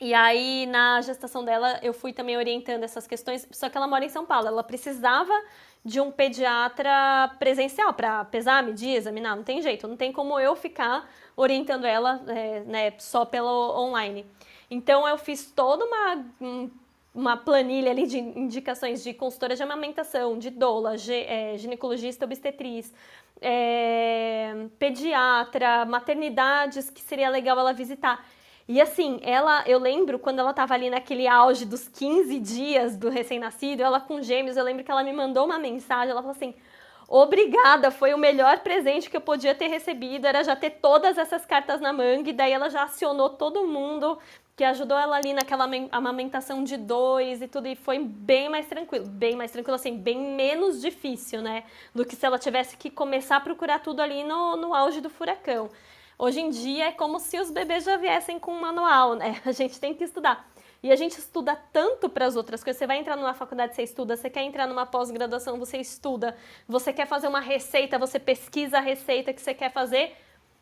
E 0.00 0.14
aí, 0.14 0.66
na 0.66 1.00
gestação 1.02 1.44
dela, 1.44 1.78
eu 1.82 1.92
fui 1.92 2.12
também 2.14 2.36
orientando 2.36 2.82
essas 2.82 3.06
questões, 3.06 3.46
só 3.50 3.68
que 3.68 3.76
ela 3.76 3.86
mora 3.86 4.04
em 4.04 4.08
São 4.08 4.24
Paulo. 4.24 4.48
Ela 4.48 4.62
precisava 4.62 5.32
de 5.84 6.00
um 6.00 6.10
pediatra 6.10 7.30
presencial 7.38 7.92
para 7.92 8.24
pesar, 8.24 8.62
medir, 8.62 8.94
examinar. 8.94 9.36
Não 9.36 9.44
tem 9.44 9.60
jeito, 9.60 9.86
não 9.86 9.96
tem 9.96 10.10
como 10.10 10.40
eu 10.40 10.56
ficar 10.56 11.08
orientando 11.36 11.84
ela 11.84 12.22
é, 12.26 12.60
né, 12.60 12.92
só 12.98 13.26
pelo 13.26 13.78
online. 13.78 14.24
Então, 14.70 15.06
eu 15.06 15.18
fiz 15.18 15.50
toda 15.50 15.84
uma 15.84 16.24
uma 17.16 17.34
planilha 17.34 17.90
ali 17.90 18.06
de 18.06 18.18
indicações 18.18 19.02
de 19.02 19.14
consultora 19.14 19.56
de 19.56 19.62
amamentação, 19.62 20.38
de 20.38 20.50
doula, 20.50 20.96
é, 21.08 21.56
ginecologista 21.56 22.26
obstetriz, 22.26 22.92
é, 23.40 24.66
pediatra, 24.78 25.86
maternidades 25.86 26.90
que 26.90 27.00
seria 27.00 27.30
legal 27.30 27.58
ela 27.58 27.72
visitar. 27.72 28.22
E 28.68 28.82
assim, 28.82 29.18
ela, 29.22 29.64
eu 29.66 29.78
lembro 29.78 30.18
quando 30.18 30.40
ela 30.40 30.50
estava 30.50 30.74
ali 30.74 30.90
naquele 30.90 31.26
auge 31.26 31.64
dos 31.64 31.88
15 31.88 32.38
dias 32.38 32.96
do 32.98 33.08
recém-nascido, 33.08 33.82
ela 33.82 33.98
com 33.98 34.20
gêmeos, 34.20 34.58
eu 34.58 34.64
lembro 34.64 34.84
que 34.84 34.90
ela 34.90 35.02
me 35.02 35.12
mandou 35.12 35.46
uma 35.46 35.58
mensagem, 35.58 36.10
ela 36.10 36.20
falou 36.20 36.36
assim: 36.36 36.54
Obrigada, 37.08 37.90
foi 37.90 38.12
o 38.12 38.18
melhor 38.18 38.58
presente 38.58 39.08
que 39.08 39.16
eu 39.16 39.20
podia 39.22 39.54
ter 39.54 39.68
recebido, 39.68 40.26
era 40.26 40.44
já 40.44 40.54
ter 40.54 40.70
todas 40.70 41.16
essas 41.16 41.46
cartas 41.46 41.80
na 41.80 41.94
manga, 41.94 42.28
e 42.28 42.32
daí 42.34 42.52
ela 42.52 42.68
já 42.68 42.82
acionou 42.82 43.30
todo 43.30 43.66
mundo 43.66 44.18
que 44.56 44.64
ajudou 44.64 44.98
ela 44.98 45.16
ali 45.16 45.34
naquela 45.34 45.68
amamentação 45.92 46.64
de 46.64 46.78
dois 46.78 47.42
e 47.42 47.46
tudo, 47.46 47.68
e 47.68 47.76
foi 47.76 47.98
bem 47.98 48.48
mais 48.48 48.66
tranquilo, 48.66 49.06
bem 49.06 49.36
mais 49.36 49.52
tranquilo, 49.52 49.74
assim, 49.74 49.98
bem 49.98 50.18
menos 50.18 50.80
difícil, 50.80 51.42
né, 51.42 51.64
do 51.94 52.06
que 52.06 52.16
se 52.16 52.24
ela 52.24 52.38
tivesse 52.38 52.74
que 52.74 52.90
começar 52.90 53.36
a 53.36 53.40
procurar 53.40 53.80
tudo 53.80 54.00
ali 54.00 54.24
no, 54.24 54.56
no 54.56 54.74
auge 54.74 55.02
do 55.02 55.10
furacão. 55.10 55.68
Hoje 56.18 56.40
em 56.40 56.48
dia 56.48 56.86
é 56.86 56.92
como 56.92 57.20
se 57.20 57.38
os 57.38 57.50
bebês 57.50 57.84
já 57.84 57.98
viessem 57.98 58.38
com 58.38 58.52
um 58.52 58.60
manual, 58.60 59.14
né, 59.14 59.38
a 59.44 59.52
gente 59.52 59.78
tem 59.78 59.92
que 59.92 60.02
estudar. 60.02 60.48
E 60.82 60.90
a 60.90 60.96
gente 60.96 61.18
estuda 61.18 61.56
tanto 61.72 62.08
para 62.08 62.26
as 62.26 62.36
outras 62.36 62.62
coisas. 62.62 62.78
Você 62.78 62.86
vai 62.86 62.98
entrar 62.98 63.16
numa 63.16 63.34
faculdade, 63.34 63.74
você 63.74 63.82
estuda. 63.82 64.14
Você 64.14 64.30
quer 64.30 64.42
entrar 64.42 64.68
numa 64.68 64.86
pós-graduação, 64.86 65.58
você 65.58 65.78
estuda. 65.78 66.36
Você 66.68 66.92
quer 66.92 67.06
fazer 67.06 67.26
uma 67.26 67.40
receita, 67.40 67.98
você 67.98 68.20
pesquisa 68.20 68.76
a 68.76 68.80
receita 68.80 69.32
que 69.32 69.40
você 69.40 69.52
quer 69.52 69.72
fazer 69.72 70.14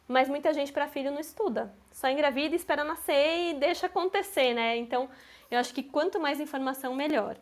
mas 0.07 0.29
muita 0.29 0.53
gente 0.53 0.73
para 0.73 0.89
filho 0.89 1.11
não 1.11 1.21
estuda. 1.21 1.75
Só 1.91 2.09
engravida, 2.09 2.55
espera 2.55 2.85
nascer 2.85 3.51
e 3.51 3.55
deixa 3.55 3.87
acontecer, 3.87 4.55
né? 4.55 4.77
Então, 4.77 5.09
eu 5.51 5.59
acho 5.59 5.73
que 5.73 5.83
quanto 5.83 6.21
mais 6.21 6.41
informação, 6.41 6.95
melhor. 6.95 7.37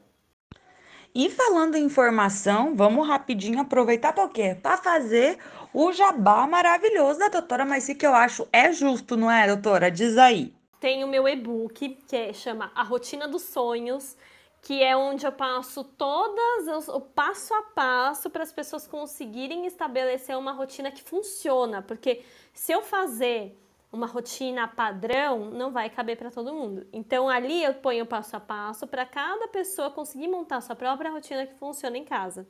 E 1.14 1.28
falando 1.28 1.76
em 1.76 1.84
informação, 1.84 2.74
vamos 2.74 3.06
rapidinho 3.06 3.60
aproveitar 3.60 4.12
para 4.12 4.24
o 4.24 4.30
quê? 4.30 4.56
Para 4.60 4.78
fazer 4.78 5.38
o 5.74 5.92
jabá 5.92 6.46
maravilhoso 6.46 7.18
da 7.18 7.28
doutora 7.28 7.66
Maici, 7.66 7.94
que 7.94 8.06
eu 8.06 8.14
acho 8.14 8.48
é 8.52 8.72
justo, 8.72 9.16
não 9.16 9.30
é, 9.30 9.46
doutora? 9.46 9.90
Diz 9.90 10.16
aí. 10.16 10.54
Tem 10.80 11.04
o 11.04 11.08
meu 11.08 11.28
e-book, 11.28 11.98
que 12.08 12.16
é, 12.16 12.32
chama 12.32 12.72
A 12.74 12.82
Rotina 12.82 13.28
dos 13.28 13.42
Sonhos 13.42 14.16
que 14.62 14.80
é 14.80 14.96
onde 14.96 15.26
eu 15.26 15.32
passo 15.32 15.82
todas 15.82 16.88
o 16.88 17.00
passo 17.00 17.52
a 17.52 17.62
passo 17.62 18.30
para 18.30 18.44
as 18.44 18.52
pessoas 18.52 18.86
conseguirem 18.86 19.66
estabelecer 19.66 20.38
uma 20.38 20.52
rotina 20.52 20.92
que 20.92 21.02
funciona, 21.02 21.82
porque 21.82 22.22
se 22.52 22.72
eu 22.72 22.82
fazer 22.82 23.58
uma 23.92 24.06
rotina 24.06 24.66
padrão, 24.66 25.50
não 25.50 25.70
vai 25.70 25.90
caber 25.90 26.16
para 26.16 26.30
todo 26.30 26.54
mundo. 26.54 26.86
Então 26.92 27.28
ali 27.28 27.62
eu 27.62 27.74
ponho 27.74 28.06
passo 28.06 28.36
a 28.36 28.40
passo 28.40 28.86
para 28.86 29.04
cada 29.04 29.46
pessoa 29.48 29.90
conseguir 29.90 30.28
montar 30.28 30.60
sua 30.62 30.74
própria 30.74 31.10
rotina 31.10 31.46
que 31.46 31.54
funciona 31.54 31.98
em 31.98 32.04
casa. 32.04 32.46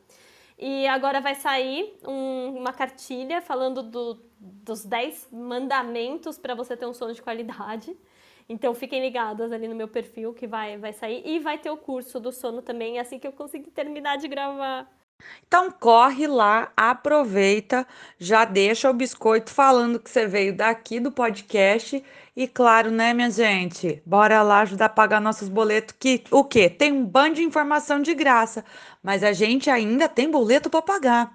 E 0.57 0.87
agora 0.87 1.21
vai 1.21 1.35
sair 1.35 1.99
um, 2.07 2.57
uma 2.57 2.73
cartilha 2.73 3.43
falando 3.43 3.83
do, 3.83 4.23
dos 4.39 4.85
10 4.85 5.31
mandamentos 5.33 6.39
para 6.39 6.55
você 6.55 6.77
ter 6.77 6.87
um 6.87 6.95
sono 6.95 7.13
de 7.13 7.21
qualidade. 7.21 7.97
Então 8.49 8.73
fiquem 8.75 9.01
ligadas 9.01 9.51
ali 9.51 9.67
no 9.67 9.75
meu 9.75 9.89
perfil 9.89 10.33
que 10.33 10.47
vai, 10.47 10.79
vai 10.79 10.93
sair. 10.93 11.23
E 11.27 11.41
vai 11.41 11.59
ter 11.59 11.71
o 11.71 11.77
curso 11.77 12.21
do 12.21 12.31
sono 12.31 12.63
também, 12.63 13.01
assim 13.01 13.19
que 13.19 13.27
eu 13.27 13.33
conseguir 13.33 13.71
terminar 13.71 14.19
de 14.19 14.29
gravar. 14.29 14.89
Então 15.47 15.71
corre 15.71 16.27
lá, 16.27 16.73
aproveita, 16.77 17.87
já 18.19 18.45
deixa 18.45 18.91
o 18.91 18.95
biscoito 18.95 19.51
falando 19.51 20.01
que 20.01 20.09
você 20.11 20.27
veio 20.27 20.57
daqui 20.57 20.99
do 20.99 21.13
podcast 21.13 22.03
e 22.35 22.49
claro, 22.49 22.91
né, 22.91 23.13
minha 23.13 23.31
gente, 23.31 24.03
bora 24.07 24.43
lá 24.43 24.61
ajudar 24.61 24.87
a 24.87 24.89
pagar 24.89 25.21
nossos 25.21 25.51
boletos 25.51 25.95
que 25.99 26.25
o 26.31 26.43
quê? 26.43 26.71
Tem 26.71 26.91
um 26.91 27.05
bando 27.05 27.35
de 27.35 27.43
informação 27.43 28.01
de 28.01 28.15
graça, 28.15 28.65
mas 29.03 29.23
a 29.23 29.33
gente 29.35 29.69
ainda 29.69 30.09
tem 30.09 30.31
boleto 30.31 30.71
para 30.71 30.81
pagar. 30.81 31.35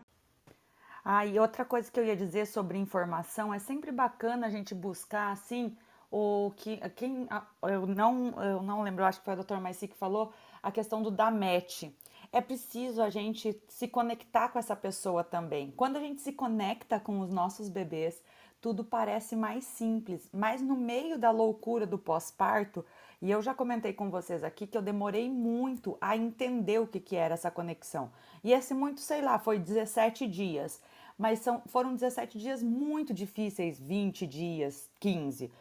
Ah, 1.06 1.26
e 1.26 1.40
outra 1.40 1.64
coisa 1.64 1.90
que 1.92 2.00
eu 2.00 2.04
ia 2.04 2.16
dizer 2.16 2.48
sobre 2.48 2.78
informação, 2.78 3.54
é 3.54 3.60
sempre 3.60 3.92
bacana 3.92 4.48
a 4.48 4.50
gente 4.50 4.74
buscar 4.74 5.32
assim 5.32 5.78
o 6.12 6.52
que 6.56 6.78
quem 6.96 7.28
eu 7.64 7.86
não 7.86 8.34
eu 8.44 8.62
não 8.62 8.82
lembro, 8.82 9.06
acho 9.06 9.20
que 9.20 9.26
foi 9.26 9.34
a 9.34 9.38
doutora 9.38 9.62
Maici 9.62 9.88
que 9.88 9.96
falou 9.96 10.34
a 10.64 10.72
questão 10.72 11.02
do 11.02 11.12
da 11.12 11.30
match. 11.30 11.84
É 12.32 12.42
preciso 12.42 13.02
a 13.02 13.10
gente 13.10 13.62
se 13.68 13.88
conectar 13.88 14.50
com 14.50 14.60
essa 14.60 14.76
pessoa 14.76 15.24
também. 15.24 15.72
Quando 15.76 15.98
a 15.98 16.00
gente 16.00 16.22
se 16.22 16.34
conecta 16.34 17.00
com 17.00 17.20
os 17.20 17.30
nossos 17.30 17.70
bebês, 17.70 18.22
tudo 18.60 18.84
parece 18.84 19.36
mais 19.36 19.66
simples, 19.66 20.28
mas 20.34 20.62
no 20.62 20.76
meio 20.76 21.18
da 21.18 21.32
loucura 21.32 21.86
do 21.86 21.98
pós-parto, 21.98 22.84
e 23.22 23.32
eu 23.32 23.42
já 23.42 23.54
comentei 23.54 23.94
com 23.94 24.10
vocês 24.10 24.44
aqui 24.44 24.68
que 24.68 24.78
eu 24.78 24.82
demorei 24.82 25.30
muito 25.30 25.98
a 26.02 26.18
entender 26.18 26.80
o 26.80 26.88
que, 26.88 27.00
que 27.00 27.16
era 27.16 27.34
essa 27.34 27.50
conexão. 27.50 28.12
E 28.44 28.52
esse 28.52 28.74
muito, 28.74 29.00
sei 29.00 29.22
lá, 29.22 29.40
foi 29.40 29.58
17 29.60 30.28
dias, 30.28 30.82
mas 31.18 31.40
são, 31.40 31.62
foram 31.68 31.94
17 31.94 32.38
dias 32.38 32.62
muito 32.62 33.14
difíceis 33.14 33.80
20 33.80 34.28
dias, 34.28 34.90
15 35.00 35.52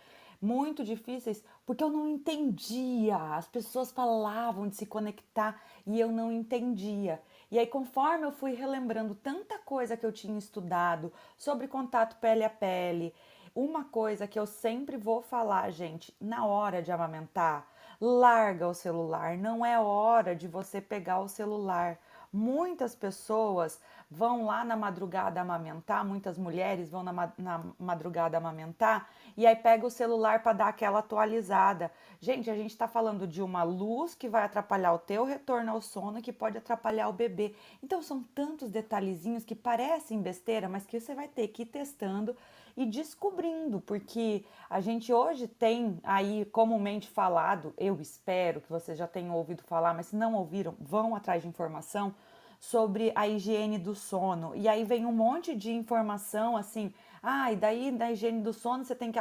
muito 0.40 0.84
difíceis 0.84 1.42
porque 1.64 1.82
eu 1.82 1.90
não 1.90 2.08
entendia. 2.08 3.16
As 3.16 3.46
pessoas 3.46 3.90
falavam 3.90 4.68
de 4.68 4.76
se 4.76 4.86
conectar 4.86 5.60
e 5.86 5.98
eu 5.98 6.10
não 6.10 6.30
entendia. 6.30 7.20
E 7.50 7.58
aí, 7.58 7.66
conforme 7.66 8.26
eu 8.26 8.32
fui 8.32 8.54
relembrando 8.54 9.14
tanta 9.14 9.58
coisa 9.58 9.96
que 9.96 10.04
eu 10.04 10.12
tinha 10.12 10.38
estudado 10.38 11.12
sobre 11.36 11.68
contato 11.68 12.16
pele 12.16 12.44
a 12.44 12.50
pele, 12.50 13.14
uma 13.54 13.84
coisa 13.84 14.26
que 14.26 14.38
eu 14.38 14.46
sempre 14.46 14.96
vou 14.96 15.22
falar, 15.22 15.70
gente, 15.70 16.14
na 16.20 16.44
hora 16.44 16.82
de 16.82 16.92
amamentar, 16.92 17.66
larga 18.00 18.68
o 18.68 18.74
celular. 18.74 19.36
Não 19.36 19.64
é 19.64 19.78
hora 19.80 20.34
de 20.36 20.46
você 20.46 20.80
pegar 20.80 21.20
o 21.20 21.28
celular. 21.28 21.98
Muitas 22.32 22.94
pessoas 22.94 23.80
vão 24.10 24.44
lá 24.44 24.64
na 24.64 24.76
madrugada 24.76 25.40
amamentar, 25.40 26.04
muitas 26.04 26.38
mulheres 26.38 26.88
vão 26.90 27.02
na, 27.02 27.32
na 27.36 27.64
madrugada 27.78 28.36
amamentar 28.36 29.08
e 29.36 29.46
aí 29.46 29.56
pega 29.56 29.84
o 29.84 29.90
celular 29.90 30.42
para 30.42 30.52
dar 30.52 30.68
aquela 30.68 31.00
atualizada. 31.00 31.90
Gente, 32.20 32.48
a 32.50 32.54
gente 32.54 32.70
está 32.70 32.86
falando 32.86 33.26
de 33.26 33.42
uma 33.42 33.62
luz 33.62 34.14
que 34.14 34.28
vai 34.28 34.44
atrapalhar 34.44 34.92
o 34.92 34.98
teu 34.98 35.24
retorno 35.24 35.72
ao 35.72 35.80
sono, 35.80 36.22
que 36.22 36.32
pode 36.32 36.56
atrapalhar 36.56 37.08
o 37.08 37.12
bebê. 37.12 37.54
Então 37.82 38.00
são 38.00 38.22
tantos 38.22 38.70
detalhezinhos 38.70 39.44
que 39.44 39.54
parecem 39.54 40.22
besteira, 40.22 40.68
mas 40.68 40.86
que 40.86 41.00
você 41.00 41.14
vai 41.14 41.26
ter 41.26 41.48
que 41.48 41.62
ir 41.62 41.66
testando 41.66 42.36
e 42.76 42.84
descobrindo, 42.84 43.80
porque 43.80 44.44
a 44.68 44.80
gente 44.80 45.10
hoje 45.10 45.48
tem 45.48 45.98
aí 46.04 46.44
comumente 46.46 47.08
falado, 47.08 47.72
eu 47.78 47.98
espero 48.00 48.60
que 48.60 48.68
vocês 48.68 48.98
já 48.98 49.06
tenham 49.06 49.34
ouvido 49.34 49.62
falar, 49.62 49.94
mas 49.94 50.08
se 50.08 50.16
não 50.16 50.34
ouviram, 50.34 50.74
vão 50.78 51.16
atrás 51.16 51.42
de 51.42 51.48
informação 51.48 52.14
sobre 52.58 53.12
a 53.14 53.26
higiene 53.28 53.78
do 53.78 53.94
sono. 53.94 54.54
E 54.54 54.68
aí 54.68 54.84
vem 54.84 55.06
um 55.06 55.12
monte 55.12 55.54
de 55.54 55.72
informação 55.72 56.56
assim, 56.56 56.92
ah, 57.22 57.52
e 57.52 57.56
daí 57.56 57.90
na 57.90 58.12
higiene 58.12 58.40
do 58.40 58.52
sono 58.52 58.84
você 58.84 58.94
tem 58.94 59.10
que, 59.10 59.18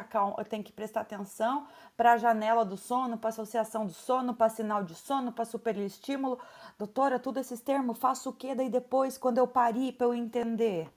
tem 0.50 0.62
que 0.62 0.72
prestar 0.72 1.02
atenção 1.02 1.68
para 1.98 2.14
a 2.14 2.18
janela 2.18 2.64
do 2.64 2.78
sono, 2.78 3.18
para 3.18 3.30
associação 3.30 3.86
do 3.86 3.94
sono, 3.94 4.34
para 4.34 4.50
sinal 4.50 4.84
de 4.84 4.96
sono, 4.96 5.32
para 5.32 5.46
superestímulo. 5.46 6.40
Doutora, 6.78 7.20
tudo 7.20 7.40
esses 7.40 7.62
termos, 7.62 7.98
faço 7.98 8.30
o 8.30 8.34
que 8.34 8.54
daí 8.54 8.70
depois, 8.70 9.18
quando 9.18 9.38
eu 9.38 9.48
parir, 9.48 9.94
para 9.94 10.08
eu 10.08 10.14
entender? 10.14 10.90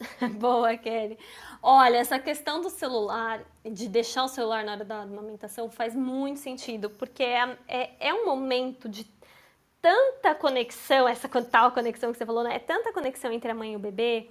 Boa, 0.38 0.76
Kelly. 0.76 1.18
Olha, 1.62 1.96
essa 1.96 2.18
questão 2.18 2.60
do 2.60 2.70
celular, 2.70 3.44
de 3.64 3.88
deixar 3.88 4.24
o 4.24 4.28
celular 4.28 4.64
na 4.64 4.72
hora 4.72 4.84
da 4.84 5.02
amamentação, 5.02 5.70
faz 5.70 5.94
muito 5.94 6.40
sentido, 6.40 6.90
porque 6.90 7.22
é, 7.22 7.58
é, 7.68 8.08
é 8.08 8.14
um 8.14 8.26
momento 8.26 8.88
de 8.88 9.04
tanta 9.84 10.34
conexão, 10.34 11.06
essa 11.06 11.28
tal 11.28 11.70
conexão 11.70 12.10
que 12.10 12.16
você 12.16 12.24
falou, 12.24 12.42
né? 12.42 12.56
É 12.56 12.58
tanta 12.58 12.90
conexão 12.90 13.30
entre 13.30 13.50
a 13.50 13.54
mãe 13.54 13.74
e 13.74 13.76
o 13.76 13.78
bebê, 13.78 14.30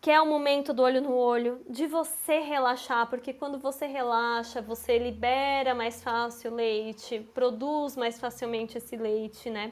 que 0.00 0.10
é 0.10 0.18
o 0.18 0.24
momento 0.24 0.72
do 0.72 0.82
olho 0.82 1.02
no 1.02 1.14
olho, 1.14 1.60
de 1.68 1.86
você 1.86 2.38
relaxar, 2.38 3.06
porque 3.10 3.34
quando 3.34 3.58
você 3.58 3.84
relaxa, 3.86 4.62
você 4.62 4.96
libera 4.96 5.74
mais 5.74 6.02
fácil 6.02 6.50
o 6.50 6.54
leite, 6.54 7.20
produz 7.34 7.94
mais 7.94 8.18
facilmente 8.18 8.78
esse 8.78 8.96
leite, 8.96 9.50
né? 9.50 9.70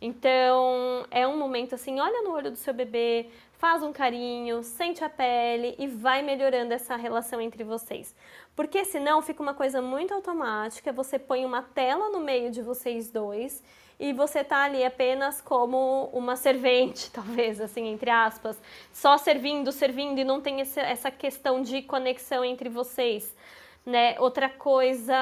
Então, 0.00 1.06
é 1.12 1.28
um 1.28 1.36
momento 1.36 1.76
assim, 1.76 2.00
olha 2.00 2.22
no 2.22 2.32
olho 2.32 2.50
do 2.50 2.56
seu 2.56 2.74
bebê, 2.74 3.30
faz 3.52 3.84
um 3.84 3.92
carinho, 3.92 4.64
sente 4.64 5.04
a 5.04 5.08
pele 5.08 5.76
e 5.78 5.86
vai 5.86 6.22
melhorando 6.22 6.74
essa 6.74 6.96
relação 6.96 7.40
entre 7.40 7.62
vocês. 7.62 8.16
Porque 8.56 8.84
senão 8.84 9.22
fica 9.22 9.40
uma 9.40 9.54
coisa 9.54 9.80
muito 9.80 10.12
automática, 10.12 10.92
você 10.92 11.20
põe 11.20 11.44
uma 11.44 11.62
tela 11.62 12.08
no 12.08 12.18
meio 12.18 12.50
de 12.50 12.62
vocês 12.62 13.12
dois 13.12 13.62
e 14.00 14.14
você 14.14 14.42
tá 14.42 14.64
ali 14.64 14.82
apenas 14.82 15.42
como 15.42 16.08
uma 16.14 16.34
servente, 16.34 17.10
talvez, 17.12 17.60
assim, 17.60 17.86
entre 17.86 18.08
aspas, 18.08 18.60
só 18.90 19.18
servindo, 19.18 19.70
servindo 19.70 20.18
e 20.18 20.24
não 20.24 20.40
tem 20.40 20.60
esse, 20.60 20.80
essa 20.80 21.10
questão 21.10 21.60
de 21.60 21.82
conexão 21.82 22.42
entre 22.42 22.70
vocês, 22.70 23.36
né? 23.84 24.18
Outra 24.18 24.48
coisa, 24.48 25.14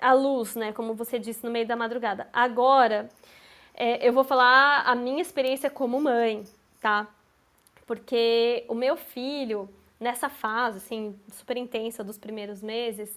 a 0.00 0.12
luz, 0.14 0.56
né? 0.56 0.72
Como 0.72 0.94
você 0.94 1.18
disse, 1.18 1.44
no 1.44 1.50
meio 1.50 1.66
da 1.66 1.76
madrugada. 1.76 2.26
Agora, 2.32 3.10
é, 3.74 4.06
eu 4.06 4.14
vou 4.14 4.24
falar 4.24 4.84
a 4.86 4.94
minha 4.94 5.20
experiência 5.20 5.68
como 5.68 6.00
mãe, 6.00 6.42
tá? 6.80 7.06
Porque 7.86 8.64
o 8.66 8.74
meu 8.74 8.96
filho, 8.96 9.68
nessa 10.00 10.30
fase, 10.30 10.78
assim, 10.78 11.20
super 11.30 11.58
intensa 11.58 12.02
dos 12.02 12.16
primeiros 12.16 12.62
meses, 12.62 13.14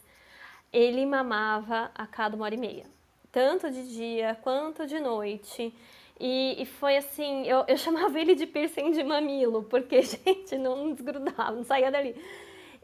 ele 0.73 1.06
mamava 1.06 1.89
a 1.95 2.06
cada 2.06 2.36
uma 2.36 2.43
hora 2.43 2.56
e 2.56 2.58
meia. 2.58 2.96
Tanto 3.38 3.69
de 3.69 3.88
dia 3.93 4.36
quanto 4.41 4.88
de 4.88 5.00
noite. 5.00 5.71
E, 6.19 6.56
e, 6.60 6.65
foi 6.65 6.97
assim, 6.97 7.45
eu, 7.45 7.63
eu 7.67 7.78
chamava 7.78 8.19
ele 8.19 8.34
de 8.34 8.47
piercing 8.47 8.89
de 8.89 9.04
mamilo, 9.04 9.62
porque, 9.62 10.02
gente, 10.02 10.58
não 10.58 10.91
desgrudava, 10.91 11.52
não 11.52 11.63
saía 11.63 11.91
dali. 11.91 12.15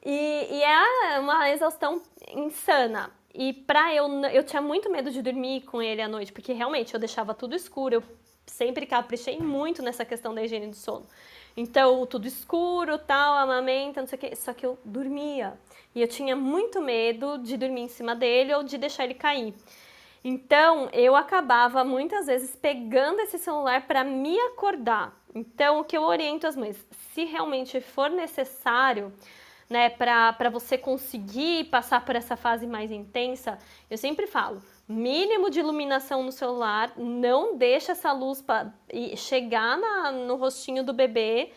E, 0.06 0.48
e 0.52 0.62
é 0.62 1.20
uma 1.20 1.50
exaustão 1.50 2.04
insana. 2.32 3.10
E 3.34 3.52
pra 3.52 3.96
eu, 3.96 4.08
eu 4.26 4.44
tinha 4.44 4.62
muito 4.62 4.92
medo 4.92 5.10
de 5.10 5.24
dormir 5.24 5.62
com 5.62 5.82
ele 5.82 6.04
à 6.04 6.08
noite, 6.08 6.32
porque 6.32 6.54
realmente 6.54 6.94
eu 6.94 7.00
deixava 7.00 7.34
tudo 7.34 7.56
escuro, 7.56 7.96
eu 7.96 8.04
sempre 8.46 8.86
caprichei 8.86 9.40
muito 9.40 9.82
nessa 9.82 10.06
questão 10.06 10.36
da 10.36 10.44
higiene 10.44 10.68
do 10.68 10.76
sono. 10.76 11.08
Então, 11.58 12.06
tudo 12.06 12.28
escuro, 12.28 13.00
tal, 13.00 13.34
amamenta, 13.40 14.02
não 14.02 14.08
sei 14.08 14.18
o 14.18 14.20
quê, 14.20 14.36
só 14.36 14.54
que 14.54 14.68
eu 14.68 14.78
dormia. 14.86 15.58
E 15.96 16.02
eu 16.02 16.08
tinha 16.08 16.36
muito 16.36 16.80
medo 16.80 17.40
de 17.40 17.58
dormir 17.58 17.82
em 17.82 17.88
cima 17.88 18.14
dele 18.14 18.54
ou 18.54 18.62
de 18.62 18.78
deixar 18.78 19.04
ele 19.04 19.16
cair. 19.16 19.56
Então, 20.24 20.88
eu 20.94 21.16
acabava 21.16 21.84
muitas 21.84 22.28
vezes 22.28 22.56
pegando 22.56 23.20
esse 23.20 23.38
celular 23.38 23.86
para 23.86 24.04
me 24.04 24.40
acordar. 24.40 25.14
Então, 25.36 25.80
o 25.80 25.84
que 25.84 25.98
eu 25.98 26.04
oriento 26.04 26.48
as 26.48 26.56
mães, 26.56 26.78
se 27.14 27.26
realmente 27.26 27.82
for 27.82 28.10
necessário, 28.10 29.12
né, 29.70 29.90
para 29.90 30.50
você 30.50 30.78
conseguir 30.78 31.66
passar 31.66 32.06
por 32.06 32.16
essa 32.16 32.38
fase 32.38 32.68
mais 32.68 32.92
intensa, 32.92 33.58
eu 33.90 33.98
sempre 33.98 34.28
falo, 34.28 34.62
mínimo 34.88 35.50
de 35.50 35.60
iluminação 35.60 36.24
no 36.24 36.32
celular, 36.32 36.94
não 36.96 37.58
deixa 37.58 37.94
essa 37.94 38.12
luz 38.12 38.44
chegar 39.18 39.78
na, 39.78 40.12
no 40.12 40.36
rostinho 40.36 40.84
do 40.84 40.94
bebê, 40.94 41.52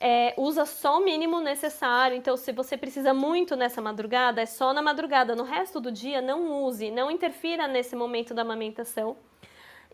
é, 0.00 0.34
usa 0.36 0.66
só 0.66 0.98
o 0.98 1.04
mínimo 1.04 1.40
necessário. 1.40 2.16
Então, 2.16 2.36
se 2.36 2.52
você 2.52 2.76
precisa 2.76 3.14
muito 3.14 3.56
nessa 3.56 3.80
madrugada, 3.80 4.42
é 4.42 4.46
só 4.46 4.72
na 4.72 4.82
madrugada. 4.82 5.34
No 5.34 5.44
resto 5.44 5.80
do 5.80 5.90
dia, 5.90 6.20
não 6.20 6.64
use, 6.64 6.90
não 6.90 7.10
interfira 7.10 7.66
nesse 7.66 7.96
momento 7.96 8.34
da 8.34 8.42
amamentação. 8.42 9.16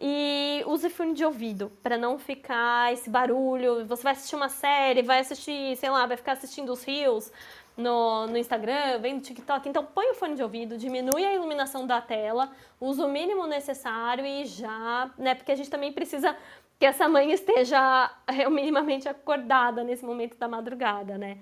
E 0.01 0.65
use 0.67 0.89
fone 0.89 1.13
de 1.13 1.25
ouvido 1.25 1.71
para 1.83 1.99
não 1.99 2.19
ficar 2.19 2.91
esse 2.93 3.11
barulho. 3.11 3.85
Você 3.85 4.03
vai 4.03 4.13
assistir 4.13 4.35
uma 4.35 4.49
série, 4.49 5.03
vai 5.03 5.21
assistir, 5.21 5.77
sei 5.77 5.91
lá, 5.91 6.07
vai 6.07 6.17
ficar 6.17 6.33
assistindo 6.33 6.73
os 6.73 6.83
rios 6.83 7.31
no, 7.77 8.27
no 8.27 8.37
Instagram, 8.37 8.99
vendo 9.01 9.23
TikTok. 9.23 9.69
Então 9.69 9.85
põe 9.85 10.11
o 10.11 10.15
fone 10.15 10.35
de 10.35 10.43
ouvido, 10.43 10.77
diminui 10.77 11.25
a 11.25 11.35
iluminação 11.35 11.87
da 11.87 12.01
tela, 12.01 12.51
usa 12.81 13.05
o 13.05 13.09
mínimo 13.09 13.47
necessário 13.47 14.25
e 14.25 14.45
já, 14.47 15.11
né? 15.19 15.35
Porque 15.35 15.53
a 15.53 15.57
gente 15.57 15.71
também 15.71 15.93
precisa 15.93 16.37
que 16.79 16.87
essa 16.87 17.09
mãe 17.09 17.31
esteja 17.33 18.11
é, 18.27 18.49
minimamente 18.49 19.09
acordada 19.09 19.85
nesse 19.85 20.05
momento 20.05 20.37
da 20.39 20.49
madrugada, 20.49 21.19
né? 21.19 21.39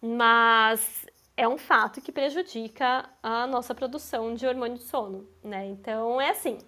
Mas 0.00 1.06
é 1.36 1.48
um 1.48 1.56
fato 1.56 2.00
que 2.00 2.12
prejudica 2.12 3.08
a 3.22 3.46
nossa 3.46 3.74
produção 3.74 4.34
de 4.34 4.46
hormônio 4.46 4.76
de 4.76 4.84
sono, 4.84 5.26
né? 5.42 5.66
Então 5.66 6.20
é 6.20 6.30
assim, 6.30 6.58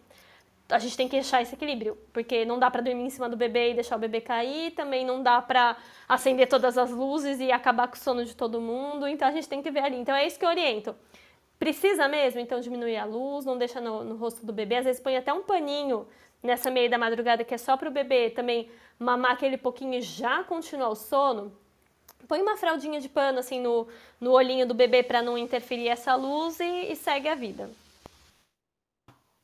a 0.68 0.78
gente 0.78 0.96
tem 0.96 1.08
que 1.08 1.16
achar 1.16 1.42
esse 1.42 1.54
equilíbrio, 1.54 1.96
porque 2.12 2.44
não 2.44 2.58
dá 2.58 2.70
para 2.70 2.80
dormir 2.80 3.04
em 3.04 3.10
cima 3.10 3.28
do 3.28 3.36
bebê 3.36 3.70
e 3.70 3.74
deixar 3.74 3.96
o 3.96 3.98
bebê 3.98 4.20
cair, 4.20 4.70
também 4.72 5.04
não 5.04 5.22
dá 5.22 5.40
para 5.42 5.76
acender 6.08 6.48
todas 6.48 6.78
as 6.78 6.90
luzes 6.90 7.38
e 7.38 7.52
acabar 7.52 7.86
com 7.88 7.94
o 7.94 7.98
sono 7.98 8.24
de 8.24 8.34
todo 8.34 8.60
mundo, 8.60 9.06
então 9.06 9.28
a 9.28 9.30
gente 9.30 9.48
tem 9.48 9.62
que 9.62 9.70
ver 9.70 9.80
ali. 9.80 9.96
Então 9.96 10.14
é 10.14 10.26
isso 10.26 10.38
que 10.38 10.44
eu 10.44 10.48
oriento. 10.48 10.96
Precisa 11.58 12.08
mesmo, 12.08 12.40
então 12.40 12.60
diminuir 12.60 12.96
a 12.96 13.04
luz, 13.04 13.44
não 13.44 13.58
deixa 13.58 13.80
no, 13.80 14.02
no 14.04 14.16
rosto 14.16 14.44
do 14.44 14.52
bebê, 14.52 14.76
às 14.76 14.84
vezes 14.84 15.02
põe 15.02 15.16
até 15.16 15.32
um 15.32 15.42
paninho 15.42 16.06
nessa 16.42 16.70
meia 16.70 16.88
da 16.88 16.98
madrugada 16.98 17.44
que 17.44 17.54
é 17.54 17.58
só 17.58 17.76
para 17.76 17.88
o 17.88 17.92
bebê 17.92 18.30
também 18.30 18.70
mamar 18.98 19.32
aquele 19.32 19.56
pouquinho 19.56 19.94
e 19.94 20.00
já 20.00 20.42
continuar 20.44 20.88
o 20.88 20.96
sono. 20.96 21.52
Põe 22.26 22.40
uma 22.40 22.56
fraldinha 22.56 23.00
de 23.00 23.08
pano 23.08 23.38
assim 23.38 23.60
no, 23.60 23.86
no 24.18 24.32
olhinho 24.32 24.66
do 24.66 24.72
bebê 24.72 25.02
para 25.02 25.20
não 25.20 25.36
interferir 25.36 25.88
essa 25.88 26.14
luz 26.14 26.58
e, 26.58 26.92
e 26.92 26.96
segue 26.96 27.28
a 27.28 27.34
vida 27.34 27.70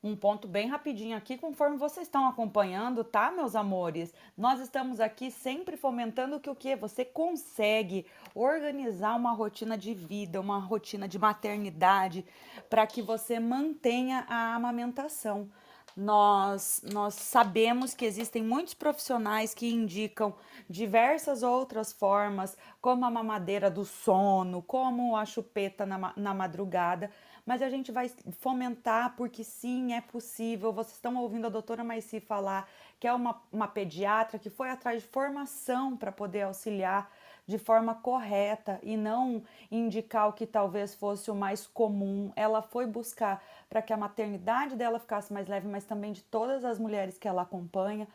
um 0.02 0.16
ponto 0.16 0.48
bem 0.48 0.66
rapidinho 0.66 1.16
aqui, 1.16 1.36
conforme 1.36 1.76
vocês 1.76 2.06
estão 2.06 2.26
acompanhando, 2.26 3.04
tá, 3.04 3.30
meus 3.30 3.54
amores? 3.54 4.14
Nós 4.36 4.58
estamos 4.60 4.98
aqui 4.98 5.30
sempre 5.30 5.76
fomentando 5.76 6.40
que 6.40 6.48
o 6.48 6.54
que 6.54 6.74
você 6.74 7.04
consegue 7.04 8.06
organizar 8.34 9.14
uma 9.14 9.32
rotina 9.32 9.76
de 9.76 9.92
vida, 9.92 10.40
uma 10.40 10.58
rotina 10.58 11.06
de 11.06 11.18
maternidade, 11.18 12.24
para 12.70 12.86
que 12.86 13.02
você 13.02 13.38
mantenha 13.38 14.24
a 14.28 14.54
amamentação. 14.54 15.50
nós, 15.96 16.82
nós 16.92 17.14
sabemos 17.14 17.94
que 17.94 18.04
existem 18.04 18.42
muitos 18.42 18.74
profissionais 18.74 19.52
que 19.52 19.70
indicam 19.70 20.34
diversas 20.68 21.42
outras 21.42 21.92
formas, 21.92 22.56
como 22.80 23.04
a 23.04 23.10
mamadeira 23.10 23.70
do 23.70 23.84
sono, 23.84 24.62
como 24.62 25.16
a 25.16 25.26
chupeta 25.26 25.84
na, 25.84 26.12
na 26.16 26.32
madrugada, 26.32 27.10
mas 27.44 27.62
a 27.62 27.68
gente 27.68 27.90
vai 27.90 28.11
fomentar 28.38 29.14
porque 29.16 29.42
sim, 29.42 29.92
é 29.92 30.00
possível. 30.00 30.72
Vocês 30.72 30.94
estão 30.94 31.16
ouvindo 31.16 31.46
a 31.46 31.50
doutora 31.50 31.83
Maici 31.85 32.20
falar 32.20 32.68
que 32.98 33.07
é 33.07 33.12
uma, 33.12 33.40
uma 33.50 33.66
pediatra 33.66 34.38
que 34.38 34.50
foi 34.50 34.70
atrás 34.70 35.03
de 35.03 35.09
formação 35.09 35.96
para 35.96 36.12
poder 36.12 36.42
auxiliar 36.42 37.11
de 37.46 37.59
forma 37.59 37.94
correta 37.94 38.79
e 38.83 38.96
não 38.96 39.42
indicar 39.70 40.29
o 40.29 40.33
que 40.33 40.46
talvez 40.46 40.94
fosse 40.94 41.31
o 41.31 41.35
mais 41.35 41.66
comum. 41.66 42.33
Ela 42.37 42.62
foi 42.62 42.87
buscar 42.87 43.42
para 43.68 43.83
que 43.83 43.92
a 43.92 43.96
maternidade 43.96 44.76
dela 44.76 44.98
ficasse 44.98 45.33
mais 45.33 45.48
leve, 45.48 45.66
mas 45.66 45.85
também 45.85 46.12
de 46.12 46.22
todas 46.22 46.64
as 46.64 46.79
mulheres 46.79 47.18
que 47.18 47.26
ela 47.26 47.42
acompanha. 47.42 48.07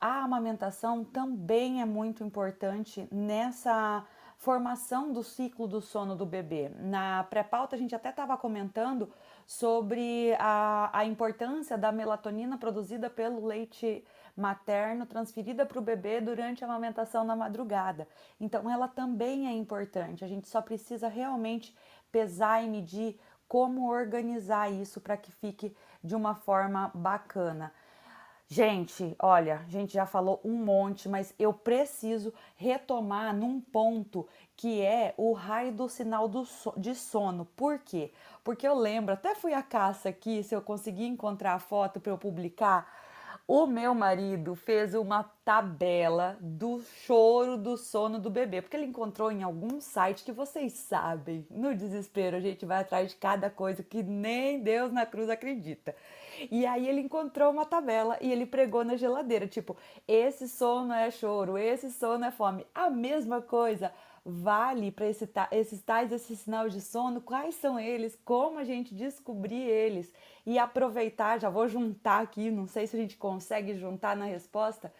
A 0.00 0.22
amamentação 0.22 1.02
também 1.02 1.80
é 1.80 1.84
muito 1.84 2.22
importante 2.22 3.08
nessa 3.10 4.04
formação 4.38 5.12
do 5.12 5.22
ciclo 5.22 5.66
do 5.66 5.80
sono 5.80 6.14
do 6.14 6.24
bebê. 6.24 6.70
Na 6.78 7.24
pré-pauta, 7.24 7.74
a 7.74 7.78
gente 7.78 7.94
até 7.94 8.10
estava 8.10 8.36
comentando 8.36 9.12
sobre 9.44 10.32
a, 10.38 10.90
a 10.96 11.04
importância 11.04 11.76
da 11.76 11.90
melatonina 11.90 12.56
produzida 12.56 13.10
pelo 13.10 13.44
leite 13.44 14.04
materno 14.36 15.04
transferida 15.06 15.66
para 15.66 15.80
o 15.80 15.82
bebê 15.82 16.20
durante 16.20 16.62
a 16.62 16.68
amamentação 16.68 17.24
na 17.24 17.34
madrugada. 17.34 18.06
Então, 18.40 18.70
ela 18.70 18.86
também 18.86 19.48
é 19.48 19.52
importante. 19.52 20.24
A 20.24 20.28
gente 20.28 20.48
só 20.48 20.62
precisa 20.62 21.08
realmente 21.08 21.76
pesar 22.12 22.62
e 22.62 22.68
medir 22.68 23.18
como 23.48 23.90
organizar 23.90 24.70
isso 24.70 25.00
para 25.00 25.16
que 25.16 25.32
fique 25.32 25.74
de 26.04 26.14
uma 26.14 26.36
forma 26.36 26.92
bacana. 26.94 27.72
Gente, 28.50 29.14
olha, 29.18 29.56
a 29.66 29.70
gente 29.70 29.92
já 29.92 30.06
falou 30.06 30.40
um 30.42 30.54
monte, 30.64 31.06
mas 31.06 31.34
eu 31.38 31.52
preciso 31.52 32.32
retomar 32.56 33.36
num 33.36 33.60
ponto 33.60 34.26
que 34.56 34.80
é 34.80 35.12
o 35.18 35.34
raio 35.34 35.70
do 35.70 35.86
sinal 35.86 36.26
do 36.26 36.46
so 36.46 36.72
de 36.74 36.94
sono. 36.94 37.44
Por 37.44 37.78
quê? 37.80 38.10
Porque 38.42 38.66
eu 38.66 38.74
lembro, 38.74 39.12
até 39.12 39.34
fui 39.34 39.52
à 39.52 39.62
caça 39.62 40.08
aqui, 40.08 40.42
se 40.42 40.54
eu 40.54 40.62
conseguir 40.62 41.04
encontrar 41.04 41.52
a 41.52 41.58
foto 41.58 42.00
para 42.00 42.10
eu 42.10 42.16
publicar, 42.16 42.90
o 43.48 43.66
meu 43.66 43.94
marido 43.94 44.54
fez 44.54 44.94
uma 44.94 45.24
tabela 45.42 46.36
do 46.38 46.82
choro 46.82 47.56
do 47.56 47.78
sono 47.78 48.18
do 48.18 48.28
bebê, 48.28 48.60
porque 48.60 48.76
ele 48.76 48.84
encontrou 48.84 49.32
em 49.32 49.42
algum 49.42 49.80
site 49.80 50.22
que 50.22 50.32
vocês 50.32 50.74
sabem. 50.74 51.46
No 51.50 51.74
desespero, 51.74 52.36
a 52.36 52.40
gente 52.40 52.66
vai 52.66 52.82
atrás 52.82 53.08
de 53.08 53.16
cada 53.16 53.48
coisa 53.48 53.82
que 53.82 54.02
nem 54.02 54.60
Deus 54.60 54.92
na 54.92 55.06
cruz 55.06 55.30
acredita. 55.30 55.96
E 56.50 56.66
aí 56.66 56.86
ele 56.86 57.00
encontrou 57.00 57.50
uma 57.50 57.64
tabela 57.64 58.18
e 58.20 58.30
ele 58.30 58.44
pregou 58.44 58.84
na 58.84 58.96
geladeira, 58.96 59.46
tipo, 59.46 59.74
esse 60.06 60.46
sono 60.46 60.92
é 60.92 61.10
choro, 61.10 61.56
esse 61.56 61.90
sono 61.90 62.26
é 62.26 62.30
fome. 62.30 62.66
A 62.74 62.90
mesma 62.90 63.40
coisa 63.40 63.90
vale 64.24 64.90
para 64.90 65.06
esse, 65.06 65.28
esses 65.52 65.82
tais, 65.82 66.12
esse 66.12 66.36
sinal 66.36 66.68
de 66.68 66.80
sono, 66.80 67.20
quais 67.20 67.54
são 67.54 67.78
eles, 67.78 68.18
como 68.24 68.58
a 68.58 68.64
gente 68.64 68.94
descobrir 68.94 69.62
eles 69.62 70.12
e 70.46 70.58
aproveitar, 70.58 71.38
já 71.40 71.48
vou 71.48 71.68
juntar 71.68 72.22
aqui, 72.22 72.50
não 72.50 72.66
sei 72.66 72.86
se 72.86 72.96
a 72.96 73.00
gente 73.00 73.16
consegue 73.16 73.74
juntar 73.74 74.16
na 74.16 74.24
resposta, 74.24 74.92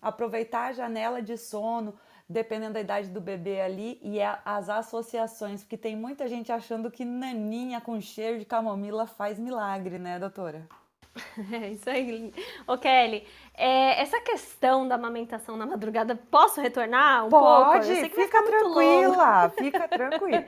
aproveitar 0.00 0.68
a 0.68 0.72
janela 0.72 1.20
de 1.20 1.36
sono, 1.36 1.94
dependendo 2.28 2.74
da 2.74 2.80
idade 2.80 3.08
do 3.08 3.20
bebê 3.20 3.60
ali, 3.60 3.98
e 4.02 4.20
as 4.22 4.68
associações, 4.68 5.62
porque 5.62 5.76
tem 5.76 5.96
muita 5.96 6.28
gente 6.28 6.52
achando 6.52 6.90
que 6.90 7.04
naninha 7.04 7.80
com 7.80 8.00
cheiro 8.00 8.38
de 8.38 8.44
camomila 8.44 9.06
faz 9.06 9.38
milagre, 9.38 9.98
né, 9.98 10.18
doutora? 10.18 10.68
É 11.52 11.68
isso 11.70 11.88
aí. 11.88 12.32
Ô, 12.66 12.76
Kelly, 12.78 13.26
é, 13.54 14.00
essa 14.00 14.20
questão 14.20 14.86
da 14.86 14.94
amamentação 14.94 15.56
na 15.56 15.66
madrugada, 15.66 16.16
posso 16.30 16.60
retornar 16.60 17.26
um 17.26 17.28
Pode, 17.28 17.44
pouco? 17.44 18.10
Pode, 18.10 18.10
fica 18.10 18.42
tranquila, 18.42 19.50
fica 19.58 19.88
tranquila. 19.88 20.44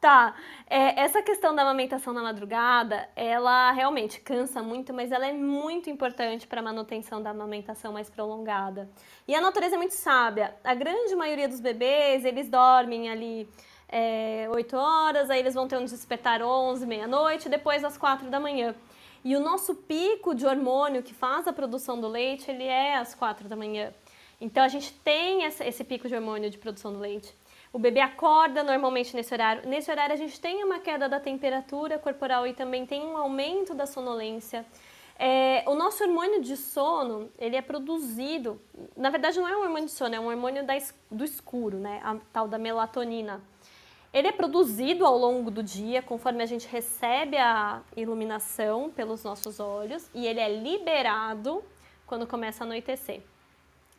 Tá, 0.00 0.36
é, 0.70 1.00
essa 1.00 1.20
questão 1.22 1.52
da 1.56 1.62
amamentação 1.62 2.12
na 2.12 2.22
madrugada, 2.22 3.08
ela 3.16 3.72
realmente 3.72 4.20
cansa 4.20 4.62
muito, 4.62 4.94
mas 4.94 5.10
ela 5.10 5.26
é 5.26 5.32
muito 5.32 5.90
importante 5.90 6.46
para 6.46 6.60
a 6.60 6.62
manutenção 6.62 7.20
da 7.20 7.30
amamentação 7.30 7.92
mais 7.92 8.08
prolongada. 8.08 8.88
E 9.26 9.34
a 9.34 9.40
natureza 9.40 9.74
é 9.74 9.78
muito 9.78 9.94
sábia. 9.94 10.54
A 10.62 10.72
grande 10.72 11.16
maioria 11.16 11.48
dos 11.48 11.58
bebês, 11.58 12.24
eles 12.24 12.48
dormem 12.48 13.10
ali 13.10 13.48
é, 13.88 14.46
8 14.52 14.76
horas, 14.76 15.30
aí 15.30 15.40
eles 15.40 15.54
vão 15.54 15.66
ter 15.66 15.76
um 15.78 15.84
despertar 15.84 16.42
11, 16.42 16.86
meia-noite, 16.86 17.48
depois 17.48 17.82
às 17.82 17.98
4 17.98 18.30
da 18.30 18.38
manhã. 18.38 18.76
E 19.24 19.34
o 19.36 19.40
nosso 19.40 19.74
pico 19.74 20.34
de 20.34 20.46
hormônio 20.46 21.02
que 21.02 21.14
faz 21.14 21.46
a 21.48 21.52
produção 21.52 22.00
do 22.00 22.08
leite, 22.08 22.50
ele 22.50 22.64
é 22.64 22.96
às 22.96 23.14
quatro 23.14 23.48
da 23.48 23.56
manhã. 23.56 23.92
Então 24.40 24.62
a 24.62 24.68
gente 24.68 24.92
tem 24.92 25.44
esse 25.44 25.82
pico 25.84 26.08
de 26.08 26.14
hormônio 26.14 26.48
de 26.48 26.58
produção 26.58 26.92
do 26.92 26.98
leite. 26.98 27.34
O 27.72 27.78
bebê 27.78 28.00
acorda 28.00 28.62
normalmente 28.62 29.14
nesse 29.14 29.34
horário. 29.34 29.68
Nesse 29.68 29.90
horário 29.90 30.14
a 30.14 30.18
gente 30.18 30.40
tem 30.40 30.64
uma 30.64 30.78
queda 30.78 31.08
da 31.08 31.20
temperatura 31.20 31.98
corporal 31.98 32.46
e 32.46 32.54
também 32.54 32.86
tem 32.86 33.04
um 33.04 33.16
aumento 33.16 33.74
da 33.74 33.86
sonolência. 33.86 34.64
É, 35.18 35.64
o 35.66 35.74
nosso 35.74 36.04
hormônio 36.04 36.40
de 36.40 36.56
sono, 36.56 37.28
ele 37.36 37.56
é 37.56 37.62
produzido, 37.62 38.60
na 38.96 39.10
verdade 39.10 39.36
não 39.36 39.48
é 39.48 39.56
um 39.56 39.62
hormônio 39.62 39.86
de 39.86 39.90
sono, 39.90 40.14
é 40.14 40.20
um 40.20 40.28
hormônio 40.28 40.64
da, 40.64 40.74
do 41.10 41.24
escuro, 41.24 41.76
né? 41.76 42.00
A 42.04 42.16
tal 42.32 42.46
da 42.46 42.56
melatonina. 42.56 43.42
Ele 44.12 44.28
é 44.28 44.32
produzido 44.32 45.04
ao 45.04 45.16
longo 45.16 45.50
do 45.50 45.62
dia, 45.62 46.00
conforme 46.00 46.42
a 46.42 46.46
gente 46.46 46.66
recebe 46.66 47.36
a 47.36 47.82
iluminação 47.96 48.90
pelos 48.90 49.22
nossos 49.22 49.60
olhos, 49.60 50.08
e 50.14 50.26
ele 50.26 50.40
é 50.40 50.48
liberado 50.48 51.62
quando 52.06 52.26
começa 52.26 52.64
a 52.64 52.66
anoitecer, 52.66 53.20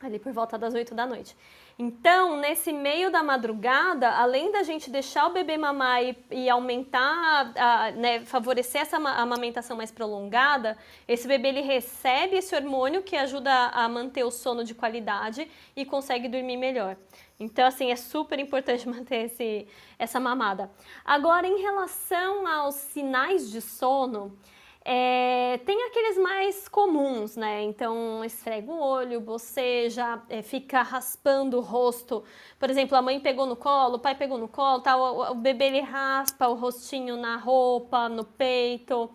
ali 0.02 0.18
por 0.18 0.34
volta 0.34 0.58
das 0.58 0.74
8 0.74 0.96
da 0.96 1.06
noite. 1.06 1.36
Então, 1.82 2.36
nesse 2.36 2.74
meio 2.74 3.10
da 3.10 3.24
madrugada, 3.24 4.10
além 4.10 4.52
da 4.52 4.64
gente 4.64 4.90
deixar 4.90 5.28
o 5.28 5.30
bebê 5.30 5.58
mamar 5.58 6.04
e, 6.04 6.18
e 6.30 6.50
aumentar, 6.50 7.54
a, 7.56 7.92
né, 7.92 8.26
favorecer 8.26 8.82
essa 8.82 8.98
amamentação 8.98 9.78
mais 9.78 9.90
prolongada, 9.90 10.78
esse 11.08 11.26
bebê 11.26 11.48
ele 11.48 11.62
recebe 11.62 12.36
esse 12.36 12.54
hormônio 12.54 13.02
que 13.02 13.16
ajuda 13.16 13.68
a 13.68 13.88
manter 13.88 14.26
o 14.26 14.32
sono 14.32 14.66
de 14.66 14.76
qualidade 14.76 15.50
e 15.74 15.86
consegue 15.86 16.28
dormir 16.28 16.58
melhor. 16.58 16.98
Então, 17.40 17.66
assim, 17.66 17.92
é 17.92 17.96
super 17.96 18.38
importante 18.40 18.88
manter 18.90 19.26
esse, 19.26 19.68
essa 19.98 20.20
mamada. 20.20 20.70
Agora, 21.06 21.48
em 21.48 21.62
relação 21.62 22.46
aos 22.48 22.76
sinais 22.76 23.50
de 23.50 23.62
sono, 23.62 24.38
é, 24.84 25.60
tem 25.66 25.84
aqueles 25.84 26.18
mais 26.18 26.68
comuns, 26.68 27.36
né? 27.36 27.62
Então, 27.64 28.24
esfrega 28.26 28.72
o 28.72 28.82
olho, 28.82 29.22
boceja, 29.22 30.22
é, 30.30 30.42
fica 30.42 30.82
raspando 30.82 31.58
o 31.58 31.62
rosto. 31.62 32.24
Por 32.60 32.70
exemplo, 32.70 32.98
a 32.98 33.02
mãe 33.02 33.20
pegou 33.20 33.46
no 33.46 33.56
colo, 33.56 33.96
o 33.96 34.00
pai 34.00 34.16
pegou 34.16 34.38
no 34.38 34.48
colo, 34.48 34.82
tá? 34.82 34.98
o, 34.98 35.32
o 35.32 35.36
bebê 35.36 35.66
ele 35.66 35.82
raspa 35.82 36.48
o 36.48 36.56
rostinho 36.56 37.16
na 37.18 37.38
roupa, 37.38 38.10
no 38.10 38.24
peito 38.24 39.10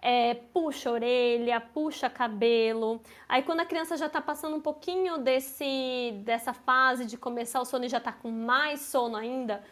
é, 0.00 0.34
puxa 0.34 0.90
orelha, 0.90 1.60
puxa 1.60 2.08
cabelo. 2.08 3.00
Aí 3.28 3.42
quando 3.42 3.60
a 3.60 3.64
criança 3.64 3.96
já 3.96 4.06
está 4.06 4.20
passando 4.20 4.56
um 4.56 4.60
pouquinho 4.60 5.18
desse, 5.18 6.12
dessa 6.24 6.52
fase 6.52 7.04
de 7.04 7.16
começar 7.16 7.60
o 7.60 7.64
sono 7.64 7.84
e 7.84 7.88
já 7.88 7.98
está 7.98 8.12
com 8.12 8.30
mais 8.30 8.80
sono 8.80 9.16
ainda, 9.16 9.62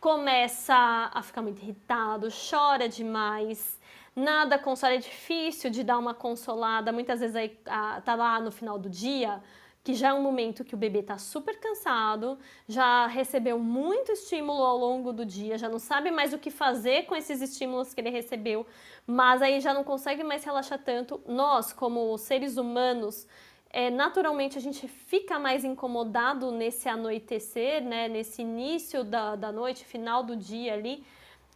começa 0.00 0.74
a 1.12 1.22
ficar 1.22 1.42
muito 1.42 1.62
irritado, 1.62 2.28
chora 2.50 2.88
demais. 2.88 3.78
Nada 4.14 4.58
consola, 4.58 4.94
é 4.94 4.98
difícil 4.98 5.70
de 5.70 5.84
dar 5.84 5.98
uma 5.98 6.12
consolada. 6.12 6.92
Muitas 6.92 7.20
vezes 7.20 7.36
aí 7.36 7.58
a, 7.66 8.00
tá 8.00 8.14
lá 8.14 8.40
no 8.40 8.50
final 8.50 8.78
do 8.78 8.90
dia, 8.90 9.40
que 9.82 9.94
já 9.94 10.08
é 10.08 10.12
um 10.12 10.22
momento 10.22 10.64
que 10.64 10.74
o 10.74 10.78
bebê 10.78 11.00
está 11.00 11.16
super 11.16 11.58
cansado, 11.58 12.38
já 12.68 13.06
recebeu 13.06 13.58
muito 13.58 14.12
estímulo 14.12 14.62
ao 14.62 14.76
longo 14.76 15.12
do 15.12 15.24
dia, 15.24 15.56
já 15.56 15.68
não 15.68 15.78
sabe 15.78 16.10
mais 16.10 16.34
o 16.34 16.38
que 16.38 16.50
fazer 16.50 17.06
com 17.06 17.16
esses 17.16 17.40
estímulos 17.40 17.94
que 17.94 18.00
ele 18.00 18.10
recebeu, 18.10 18.66
mas 19.06 19.40
aí 19.40 19.58
já 19.60 19.72
não 19.72 19.82
consegue 19.82 20.22
mais 20.22 20.44
relaxar 20.44 20.78
tanto. 20.78 21.20
Nós, 21.26 21.72
como 21.72 22.16
seres 22.18 22.58
humanos, 22.58 23.26
é, 23.70 23.88
naturalmente 23.88 24.58
a 24.58 24.60
gente 24.60 24.86
fica 24.86 25.38
mais 25.38 25.64
incomodado 25.64 26.50
nesse 26.50 26.88
anoitecer, 26.88 27.82
né, 27.82 28.06
nesse 28.06 28.42
início 28.42 29.02
da, 29.02 29.34
da 29.34 29.50
noite, 29.50 29.84
final 29.84 30.22
do 30.22 30.36
dia 30.36 30.74
ali, 30.74 31.02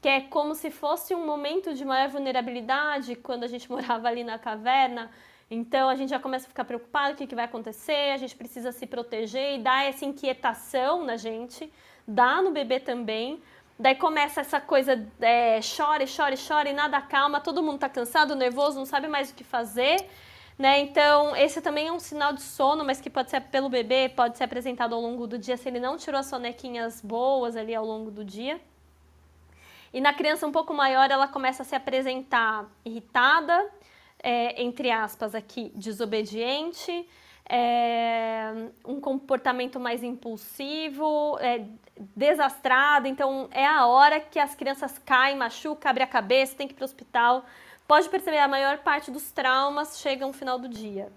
que 0.00 0.08
é 0.08 0.20
como 0.22 0.54
se 0.54 0.70
fosse 0.70 1.14
um 1.14 1.26
momento 1.26 1.74
de 1.74 1.84
maior 1.84 2.08
vulnerabilidade 2.08 3.16
quando 3.16 3.44
a 3.44 3.48
gente 3.48 3.68
morava 3.72 4.08
ali 4.08 4.24
na 4.24 4.38
caverna 4.38 5.10
então 5.50 5.88
a 5.88 5.94
gente 5.94 6.10
já 6.10 6.18
começa 6.18 6.46
a 6.46 6.48
ficar 6.48 6.64
preocupado, 6.64 7.14
o 7.14 7.16
que, 7.16 7.26
que 7.26 7.34
vai 7.34 7.44
acontecer, 7.44 8.12
a 8.12 8.16
gente 8.16 8.34
precisa 8.34 8.72
se 8.72 8.86
proteger 8.86 9.58
e 9.58 9.62
dá 9.62 9.84
essa 9.84 10.04
inquietação 10.04 11.04
na 11.04 11.16
gente, 11.16 11.72
dá 12.06 12.40
no 12.40 12.50
bebê 12.50 12.80
também. 12.80 13.42
Daí 13.78 13.96
começa 13.96 14.40
essa 14.40 14.60
coisa, 14.60 15.06
é, 15.20 15.58
chora, 15.76 16.04
chora, 16.06 16.34
chora 16.36 16.68
e 16.68 16.72
nada 16.72 17.00
calma, 17.00 17.40
todo 17.40 17.62
mundo 17.62 17.78
tá 17.78 17.88
cansado, 17.88 18.36
nervoso, 18.36 18.78
não 18.78 18.86
sabe 18.86 19.08
mais 19.08 19.30
o 19.30 19.34
que 19.34 19.42
fazer. 19.42 20.06
Né? 20.56 20.78
Então, 20.78 21.34
esse 21.34 21.60
também 21.60 21.88
é 21.88 21.92
um 21.92 21.98
sinal 21.98 22.32
de 22.32 22.40
sono, 22.40 22.84
mas 22.84 23.00
que 23.00 23.10
pode 23.10 23.30
ser 23.30 23.40
pelo 23.40 23.68
bebê, 23.68 24.08
pode 24.08 24.38
ser 24.38 24.44
apresentado 24.44 24.94
ao 24.94 25.00
longo 25.00 25.26
do 25.26 25.36
dia 25.36 25.56
se 25.56 25.68
ele 25.68 25.80
não 25.80 25.96
tirou 25.96 26.20
as 26.20 26.26
sonequinhas 26.26 27.00
boas 27.00 27.56
ali 27.56 27.74
ao 27.74 27.84
longo 27.84 28.10
do 28.10 28.24
dia. 28.24 28.60
E 29.92 30.00
na 30.00 30.12
criança 30.12 30.46
um 30.46 30.52
pouco 30.52 30.72
maior, 30.72 31.10
ela 31.10 31.26
começa 31.26 31.62
a 31.62 31.66
se 31.66 31.74
apresentar 31.74 32.66
irritada, 32.84 33.68
é, 34.24 34.62
entre 34.62 34.90
aspas 34.90 35.34
aqui, 35.34 35.70
desobediente, 35.74 37.06
é, 37.46 38.70
um 38.86 38.98
comportamento 38.98 39.78
mais 39.78 40.02
impulsivo, 40.02 41.38
é, 41.40 41.66
desastrado. 42.16 43.06
Então, 43.06 43.48
é 43.52 43.66
a 43.66 43.84
hora 43.84 44.18
que 44.18 44.38
as 44.38 44.54
crianças 44.54 44.98
caem, 44.98 45.36
machucam, 45.36 45.90
abre 45.90 46.02
a 46.02 46.06
cabeça, 46.06 46.56
tem 46.56 46.66
que 46.66 46.72
ir 46.72 46.76
para 46.76 46.84
o 46.84 46.86
hospital. 46.86 47.44
Pode 47.86 48.08
perceber, 48.08 48.38
a 48.38 48.48
maior 48.48 48.78
parte 48.78 49.10
dos 49.10 49.30
traumas 49.30 49.98
chega 49.98 50.26
no 50.26 50.32
final 50.32 50.58
do 50.58 50.70
dia. 50.70 51.12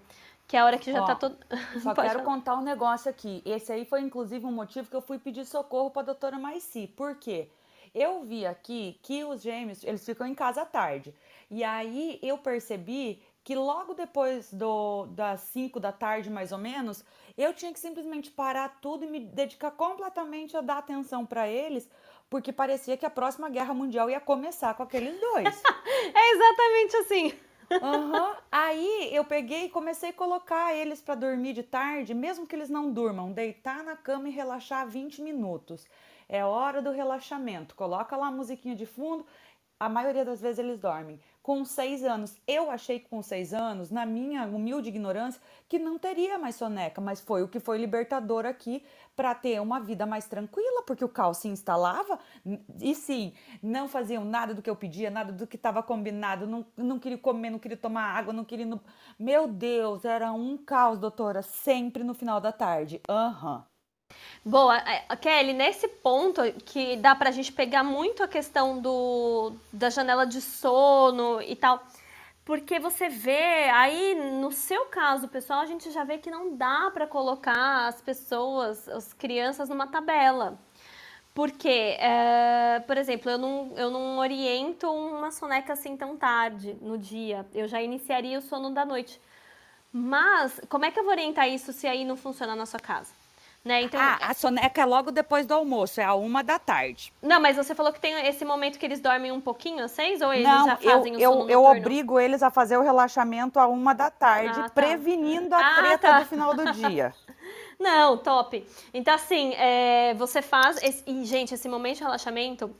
Que 0.46 0.56
é 0.56 0.60
a 0.60 0.66
hora 0.66 0.76
que 0.76 0.92
já 0.92 1.02
Ó, 1.02 1.06
tá 1.06 1.14
todo. 1.14 1.36
Só 1.82 1.94
quero 1.94 2.10
falar. 2.10 2.24
contar 2.24 2.56
um 2.56 2.62
negócio 2.62 3.10
aqui. 3.10 3.42
Esse 3.44 3.72
aí 3.72 3.86
foi, 3.86 4.02
inclusive, 4.02 4.44
um 4.44 4.52
motivo 4.52 4.88
que 4.90 4.96
eu 4.96 5.00
fui 5.00 5.18
pedir 5.18 5.46
socorro 5.46 5.90
para 5.90 6.02
a 6.02 6.04
doutora 6.06 6.38
Maici. 6.38 6.86
Por 6.94 7.14
quê? 7.16 7.48
Eu 7.94 8.22
vi 8.22 8.46
aqui 8.46 8.98
que 9.02 9.24
os 9.24 9.40
gêmeos, 9.40 9.82
eles 9.82 10.04
ficam 10.04 10.26
em 10.26 10.34
casa 10.34 10.62
à 10.62 10.66
tarde. 10.66 11.14
E 11.50 11.64
aí 11.64 12.18
eu 12.22 12.36
percebi 12.38 13.22
que 13.42 13.54
logo 13.54 13.94
depois 13.94 14.52
do, 14.52 15.06
das 15.06 15.40
5 15.40 15.80
da 15.80 15.90
tarde, 15.90 16.28
mais 16.28 16.52
ou 16.52 16.58
menos, 16.58 17.02
eu 17.36 17.54
tinha 17.54 17.72
que 17.72 17.80
simplesmente 17.80 18.30
parar 18.30 18.78
tudo 18.80 19.04
e 19.04 19.10
me 19.10 19.20
dedicar 19.20 19.70
completamente 19.70 20.54
a 20.54 20.60
dar 20.60 20.78
atenção 20.78 21.24
para 21.24 21.48
eles, 21.48 21.88
porque 22.28 22.52
parecia 22.52 22.96
que 22.96 23.06
a 23.06 23.10
próxima 23.10 23.48
guerra 23.48 23.72
mundial 23.72 24.10
ia 24.10 24.20
começar 24.20 24.74
com 24.74 24.82
aqueles 24.82 25.18
dois. 25.18 25.62
é 26.14 26.32
exatamente 26.34 26.96
assim. 26.96 27.32
Uhum. 27.70 28.34
Aí 28.52 29.08
eu 29.12 29.24
peguei 29.24 29.64
e 29.64 29.70
comecei 29.70 30.10
a 30.10 30.12
colocar 30.12 30.74
eles 30.74 31.00
para 31.00 31.14
dormir 31.14 31.54
de 31.54 31.62
tarde, 31.62 32.12
mesmo 32.12 32.46
que 32.46 32.54
eles 32.54 32.68
não 32.68 32.92
durmam, 32.92 33.32
deitar 33.32 33.82
na 33.82 33.96
cama 33.96 34.28
e 34.28 34.32
relaxar 34.32 34.86
20 34.86 35.22
minutos. 35.22 35.86
É 36.28 36.44
hora 36.44 36.82
do 36.82 36.90
relaxamento. 36.90 37.74
Coloca 37.74 38.14
lá 38.14 38.26
a 38.26 38.30
musiquinha 38.30 38.76
de 38.76 38.84
fundo. 38.84 39.24
A 39.80 39.88
maioria 39.88 40.24
das 40.24 40.42
vezes 40.42 40.58
eles 40.58 40.78
dormem 40.78 41.18
com 41.48 41.64
seis 41.64 42.04
anos. 42.04 42.36
Eu 42.46 42.70
achei 42.70 43.00
que 43.00 43.08
com 43.08 43.22
seis 43.22 43.54
anos, 43.54 43.90
na 43.90 44.04
minha 44.04 44.44
humilde 44.44 44.90
ignorância, 44.90 45.40
que 45.66 45.78
não 45.78 45.98
teria 45.98 46.38
mais 46.38 46.56
soneca, 46.56 47.00
mas 47.00 47.22
foi 47.22 47.42
o 47.42 47.48
que 47.48 47.58
foi 47.58 47.78
libertador 47.78 48.44
aqui 48.44 48.84
para 49.16 49.34
ter 49.34 49.58
uma 49.58 49.80
vida 49.80 50.04
mais 50.04 50.26
tranquila, 50.26 50.82
porque 50.82 51.02
o 51.02 51.08
caos 51.08 51.38
se 51.38 51.48
instalava 51.48 52.18
e 52.82 52.94
sim, 52.94 53.32
não 53.62 53.88
faziam 53.88 54.26
nada 54.26 54.52
do 54.52 54.60
que 54.60 54.68
eu 54.68 54.76
pedia, 54.76 55.08
nada 55.08 55.32
do 55.32 55.46
que 55.46 55.56
estava 55.56 55.82
combinado, 55.82 56.46
não, 56.46 56.66
não 56.76 56.98
queria 56.98 57.16
comer, 57.16 57.48
não 57.48 57.58
queria 57.58 57.78
tomar 57.78 58.14
água, 58.14 58.30
não 58.30 58.44
queria. 58.44 58.66
No... 58.66 58.78
Meu 59.18 59.48
Deus, 59.48 60.04
era 60.04 60.30
um 60.30 60.58
caos, 60.58 60.98
doutora, 60.98 61.40
sempre 61.40 62.04
no 62.04 62.12
final 62.12 62.42
da 62.42 62.52
tarde. 62.52 63.00
Aham. 63.08 63.56
Uhum. 63.56 63.67
Boa, 64.48 64.78
é, 64.78 65.14
Kelly, 65.16 65.52
nesse 65.52 65.86
ponto 65.86 66.40
que 66.64 66.96
dá 66.96 67.14
pra 67.14 67.30
gente 67.30 67.52
pegar 67.52 67.84
muito 67.84 68.22
a 68.22 68.26
questão 68.26 68.80
do, 68.80 69.52
da 69.70 69.90
janela 69.90 70.24
de 70.26 70.40
sono 70.40 71.42
e 71.42 71.54
tal, 71.54 71.86
porque 72.46 72.78
você 72.80 73.10
vê 73.10 73.68
aí 73.68 74.14
no 74.40 74.50
seu 74.50 74.86
caso, 74.86 75.28
pessoal, 75.28 75.60
a 75.60 75.66
gente 75.66 75.90
já 75.90 76.02
vê 76.02 76.16
que 76.16 76.30
não 76.30 76.56
dá 76.56 76.90
para 76.90 77.06
colocar 77.06 77.88
as 77.88 78.00
pessoas, 78.00 78.88
as 78.88 79.12
crianças 79.12 79.68
numa 79.68 79.86
tabela. 79.86 80.58
Porque, 81.34 81.68
é, 82.00 82.82
por 82.86 82.96
exemplo, 82.96 83.30
eu 83.30 83.36
não, 83.36 83.72
eu 83.76 83.90
não 83.90 84.18
oriento 84.18 84.90
uma 84.90 85.30
soneca 85.30 85.74
assim 85.74 85.94
tão 85.94 86.16
tarde 86.16 86.74
no 86.80 86.96
dia. 86.96 87.46
Eu 87.54 87.68
já 87.68 87.82
iniciaria 87.82 88.38
o 88.38 88.42
sono 88.42 88.70
da 88.70 88.86
noite. 88.86 89.20
Mas, 89.92 90.58
como 90.70 90.86
é 90.86 90.90
que 90.90 90.98
eu 90.98 91.04
vou 91.04 91.12
orientar 91.12 91.48
isso 91.48 91.70
se 91.72 91.86
aí 91.86 92.04
não 92.04 92.16
funciona 92.16 92.56
na 92.56 92.64
sua 92.64 92.80
casa? 92.80 93.17
Né? 93.64 93.82
Então, 93.82 94.00
ah, 94.00 94.18
a 94.22 94.34
soneca 94.34 94.80
é 94.80 94.84
logo 94.84 95.10
depois 95.10 95.44
do 95.44 95.52
almoço, 95.52 96.00
é 96.00 96.04
a 96.04 96.14
uma 96.14 96.42
da 96.42 96.58
tarde. 96.58 97.12
Não, 97.20 97.40
mas 97.40 97.56
você 97.56 97.74
falou 97.74 97.92
que 97.92 98.00
tem 98.00 98.26
esse 98.26 98.44
momento 98.44 98.78
que 98.78 98.86
eles 98.86 99.00
dormem 99.00 99.32
um 99.32 99.40
pouquinho 99.40 99.84
às 99.84 99.90
seis 99.90 100.22
ou 100.22 100.32
eles 100.32 100.46
Não, 100.46 100.66
já 100.66 100.76
fazem 100.76 101.20
eu, 101.20 101.30
o 101.30 101.34
sono 101.34 101.50
eu, 101.50 101.50
eu 101.50 101.64
obrigo 101.64 102.18
eles 102.18 102.42
a 102.42 102.50
fazer 102.50 102.76
o 102.76 102.82
relaxamento 102.82 103.58
a 103.58 103.66
uma 103.66 103.94
da 103.94 104.10
tarde, 104.10 104.58
ah, 104.58 104.62
tá. 104.64 104.70
prevenindo 104.70 105.54
a 105.54 105.58
ah, 105.58 105.74
treta 105.76 106.08
tá. 106.08 106.20
do 106.20 106.26
final 106.26 106.54
do 106.54 106.72
dia. 106.72 107.12
Não, 107.78 108.16
top. 108.16 108.66
Então, 108.92 109.14
assim, 109.14 109.54
é, 109.54 110.14
você 110.14 110.42
faz. 110.42 110.82
Esse, 110.82 111.04
e, 111.06 111.24
gente, 111.24 111.54
esse 111.54 111.68
momento 111.68 111.98
de 111.98 112.02
relaxamento 112.02 112.74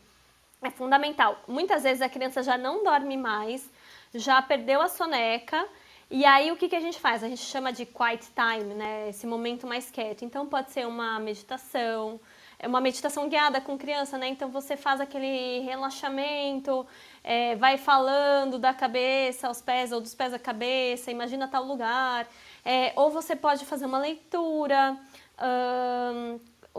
é 0.63 0.71
fundamental. 0.71 1.39
Muitas 1.47 1.85
vezes 1.85 2.03
a 2.03 2.09
criança 2.09 2.43
já 2.43 2.59
não 2.59 2.83
dorme 2.83 3.17
mais, 3.17 3.71
já 4.13 4.43
perdeu 4.43 4.81
a 4.81 4.89
soneca 4.89 5.65
e 6.11 6.25
aí 6.25 6.51
o 6.51 6.57
que, 6.57 6.69
que 6.69 6.77
a 6.77 6.81
gente 6.81 6.99
faz? 6.99 7.23
A 7.23 7.29
gente 7.29 7.43
chama 7.43 7.71
de 7.71 7.85
quiet 7.85 8.27
time, 8.35 8.75
né? 8.75 9.11
Esse 9.11 9.27
momento 9.27 9.67
mais 9.67 9.91
quieto. 9.91 10.25
Então 10.25 10.47
pode 10.47 10.71
ser 10.71 10.87
uma 10.87 11.19
meditação, 11.21 12.19
é 12.59 12.67
uma 12.67 12.81
meditação 12.81 13.29
guiada 13.29 13.61
com 13.61 13.77
criança, 13.77 14.17
né? 14.17 14.29
Então 14.29 14.51
você 14.51 14.75
faz 14.75 15.01
aquele 15.03 15.61
relaxamento, 15.61 16.87
é, 17.23 17.57
vai 17.57 17.77
falando 17.77 18.59
da 18.59 18.73
cabeça 18.73 19.49
aos 19.49 19.61
pés 19.61 19.93
ou 19.93 20.01
dos 20.01 20.15
pés 20.15 20.33
à 20.33 20.39
cabeça, 20.39 21.11
imagina 21.11 21.47
tal 21.47 21.65
lugar. 21.65 22.27
É, 22.65 22.93
ou 22.97 23.11
você 23.11 23.37
pode 23.37 23.67
fazer 23.67 23.85
uma 23.85 23.99
leitura, 23.99 24.99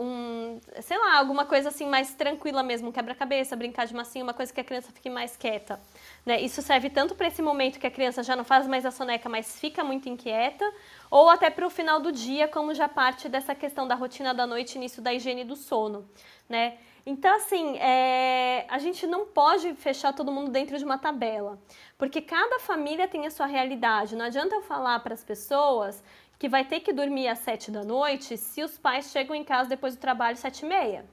um, 0.00 0.58
sei 0.80 0.98
lá, 0.98 1.18
alguma 1.18 1.44
coisa 1.44 1.68
assim 1.68 1.86
mais 1.86 2.14
tranquila 2.14 2.62
mesmo, 2.62 2.90
quebra-cabeça, 2.90 3.54
brincar 3.54 3.86
de 3.86 3.94
massinha, 3.94 4.24
uma 4.24 4.32
coisa 4.32 4.52
que 4.52 4.60
a 4.60 4.64
criança 4.64 4.90
fique 4.90 5.10
mais 5.10 5.36
quieta. 5.36 5.78
Né? 6.24 6.40
Isso 6.40 6.62
serve 6.62 6.88
tanto 6.88 7.14
para 7.14 7.26
esse 7.26 7.42
momento 7.42 7.78
que 7.78 7.86
a 7.86 7.90
criança 7.90 8.22
já 8.22 8.34
não 8.34 8.44
faz 8.44 8.66
mais 8.66 8.86
a 8.86 8.90
soneca, 8.90 9.28
mas 9.28 9.60
fica 9.60 9.84
muito 9.84 10.08
inquieta, 10.08 10.64
ou 11.10 11.28
até 11.28 11.50
para 11.50 11.66
o 11.66 11.70
final 11.70 12.00
do 12.00 12.10
dia, 12.10 12.48
como 12.48 12.72
já 12.72 12.88
parte 12.88 13.28
dessa 13.28 13.54
questão 13.54 13.86
da 13.86 13.94
rotina 13.94 14.32
da 14.32 14.46
noite, 14.46 14.76
início 14.76 15.02
da 15.02 15.12
higiene 15.12 15.44
do 15.44 15.54
sono. 15.54 16.08
Né? 16.48 16.78
Então, 17.04 17.34
assim, 17.36 17.76
é... 17.78 18.64
a 18.68 18.78
gente 18.78 19.06
não 19.06 19.26
pode 19.26 19.74
fechar 19.74 20.12
todo 20.14 20.32
mundo 20.32 20.50
dentro 20.50 20.78
de 20.78 20.84
uma 20.84 20.98
tabela, 20.98 21.58
porque 21.98 22.22
cada 22.22 22.58
família 22.58 23.06
tem 23.06 23.26
a 23.26 23.30
sua 23.30 23.46
realidade. 23.46 24.16
Não 24.16 24.24
adianta 24.24 24.54
eu 24.54 24.62
falar 24.62 25.00
para 25.00 25.12
as 25.12 25.24
pessoas 25.24 26.02
que 26.40 26.48
vai 26.48 26.64
ter 26.64 26.80
que 26.80 26.90
dormir 26.90 27.28
às 27.28 27.40
sete 27.40 27.70
da 27.70 27.84
noite 27.84 28.34
se 28.38 28.64
os 28.64 28.78
pais 28.78 29.10
chegam 29.10 29.36
em 29.36 29.44
casa 29.44 29.68
depois 29.68 29.94
do 29.94 30.00
trabalho 30.00 30.32
às 30.32 30.38
sete 30.38 30.64
e 30.64 30.68
meia. 30.68 31.04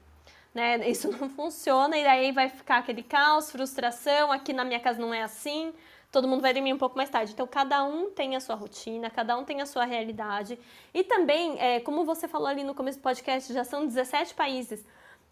Né? 0.54 0.78
Isso 0.88 1.12
não 1.12 1.28
funciona 1.28 1.98
e 1.98 2.06
aí 2.06 2.32
vai 2.32 2.48
ficar 2.48 2.78
aquele 2.78 3.02
caos, 3.02 3.52
frustração. 3.52 4.32
Aqui 4.32 4.54
na 4.54 4.64
minha 4.64 4.80
casa 4.80 4.98
não 4.98 5.12
é 5.12 5.22
assim. 5.22 5.74
Todo 6.10 6.26
mundo 6.26 6.40
vai 6.40 6.54
dormir 6.54 6.72
um 6.72 6.78
pouco 6.78 6.96
mais 6.96 7.10
tarde. 7.10 7.32
Então, 7.34 7.46
cada 7.46 7.84
um 7.84 8.10
tem 8.10 8.36
a 8.36 8.40
sua 8.40 8.54
rotina, 8.54 9.10
cada 9.10 9.36
um 9.36 9.44
tem 9.44 9.60
a 9.60 9.66
sua 9.66 9.84
realidade. 9.84 10.58
E 10.94 11.04
também, 11.04 11.60
é, 11.60 11.80
como 11.80 12.06
você 12.06 12.26
falou 12.26 12.48
ali 12.48 12.64
no 12.64 12.74
começo 12.74 12.98
do 12.98 13.02
podcast, 13.02 13.52
já 13.52 13.64
são 13.64 13.86
17 13.86 14.32
países. 14.32 14.82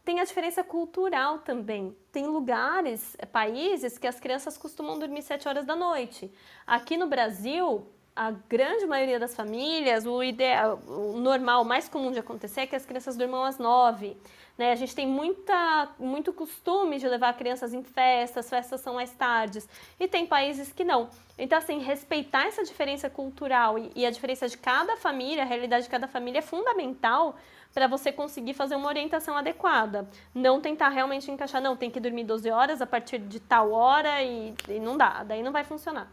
Tem 0.04 0.20
a 0.20 0.24
diferença 0.24 0.62
cultural 0.62 1.38
também. 1.38 1.96
Tem 2.12 2.26
lugares, 2.26 3.16
países, 3.32 3.96
que 3.96 4.06
as 4.06 4.20
crianças 4.20 4.58
costumam 4.58 4.98
dormir 4.98 5.22
7 5.22 5.48
horas 5.48 5.64
da 5.64 5.74
noite. 5.74 6.30
Aqui 6.66 6.98
no 6.98 7.06
Brasil, 7.06 7.86
a 8.16 8.30
grande 8.30 8.86
maioria 8.86 9.20
das 9.20 9.36
famílias, 9.36 10.06
o 10.06 10.22
ideal, 10.22 10.80
o 10.88 11.18
normal, 11.18 11.62
mais 11.64 11.86
comum 11.86 12.10
de 12.10 12.18
acontecer 12.18 12.62
é 12.62 12.66
que 12.66 12.74
as 12.74 12.86
crianças 12.86 13.14
durmam 13.14 13.44
às 13.44 13.58
nove. 13.58 14.16
Né? 14.56 14.72
A 14.72 14.74
gente 14.74 14.94
tem 14.94 15.06
muita, 15.06 15.90
muito 15.98 16.32
costume 16.32 16.98
de 16.98 17.06
levar 17.06 17.34
crianças 17.34 17.74
em 17.74 17.82
festas, 17.82 18.48
festas 18.48 18.80
são 18.80 18.94
mais 18.94 19.12
tardes, 19.12 19.68
e 20.00 20.08
tem 20.08 20.26
países 20.26 20.72
que 20.72 20.82
não. 20.82 21.10
Então, 21.36 21.58
assim, 21.58 21.78
respeitar 21.78 22.46
essa 22.46 22.64
diferença 22.64 23.10
cultural 23.10 23.78
e, 23.78 23.92
e 23.94 24.06
a 24.06 24.10
diferença 24.10 24.48
de 24.48 24.56
cada 24.56 24.96
família, 24.96 25.42
a 25.42 25.46
realidade 25.46 25.84
de 25.84 25.90
cada 25.90 26.08
família 26.08 26.38
é 26.38 26.42
fundamental 26.42 27.36
para 27.74 27.86
você 27.86 28.10
conseguir 28.10 28.54
fazer 28.54 28.76
uma 28.76 28.88
orientação 28.88 29.36
adequada. 29.36 30.08
Não 30.34 30.58
tentar 30.58 30.88
realmente 30.88 31.30
encaixar, 31.30 31.60
não, 31.60 31.76
tem 31.76 31.90
que 31.90 32.00
dormir 32.00 32.24
12 32.24 32.50
horas 32.50 32.80
a 32.80 32.86
partir 32.86 33.18
de 33.18 33.38
tal 33.38 33.72
hora 33.72 34.22
e, 34.22 34.54
e 34.70 34.80
não 34.80 34.96
dá, 34.96 35.22
daí 35.22 35.42
não 35.42 35.52
vai 35.52 35.64
funcionar. 35.64 36.10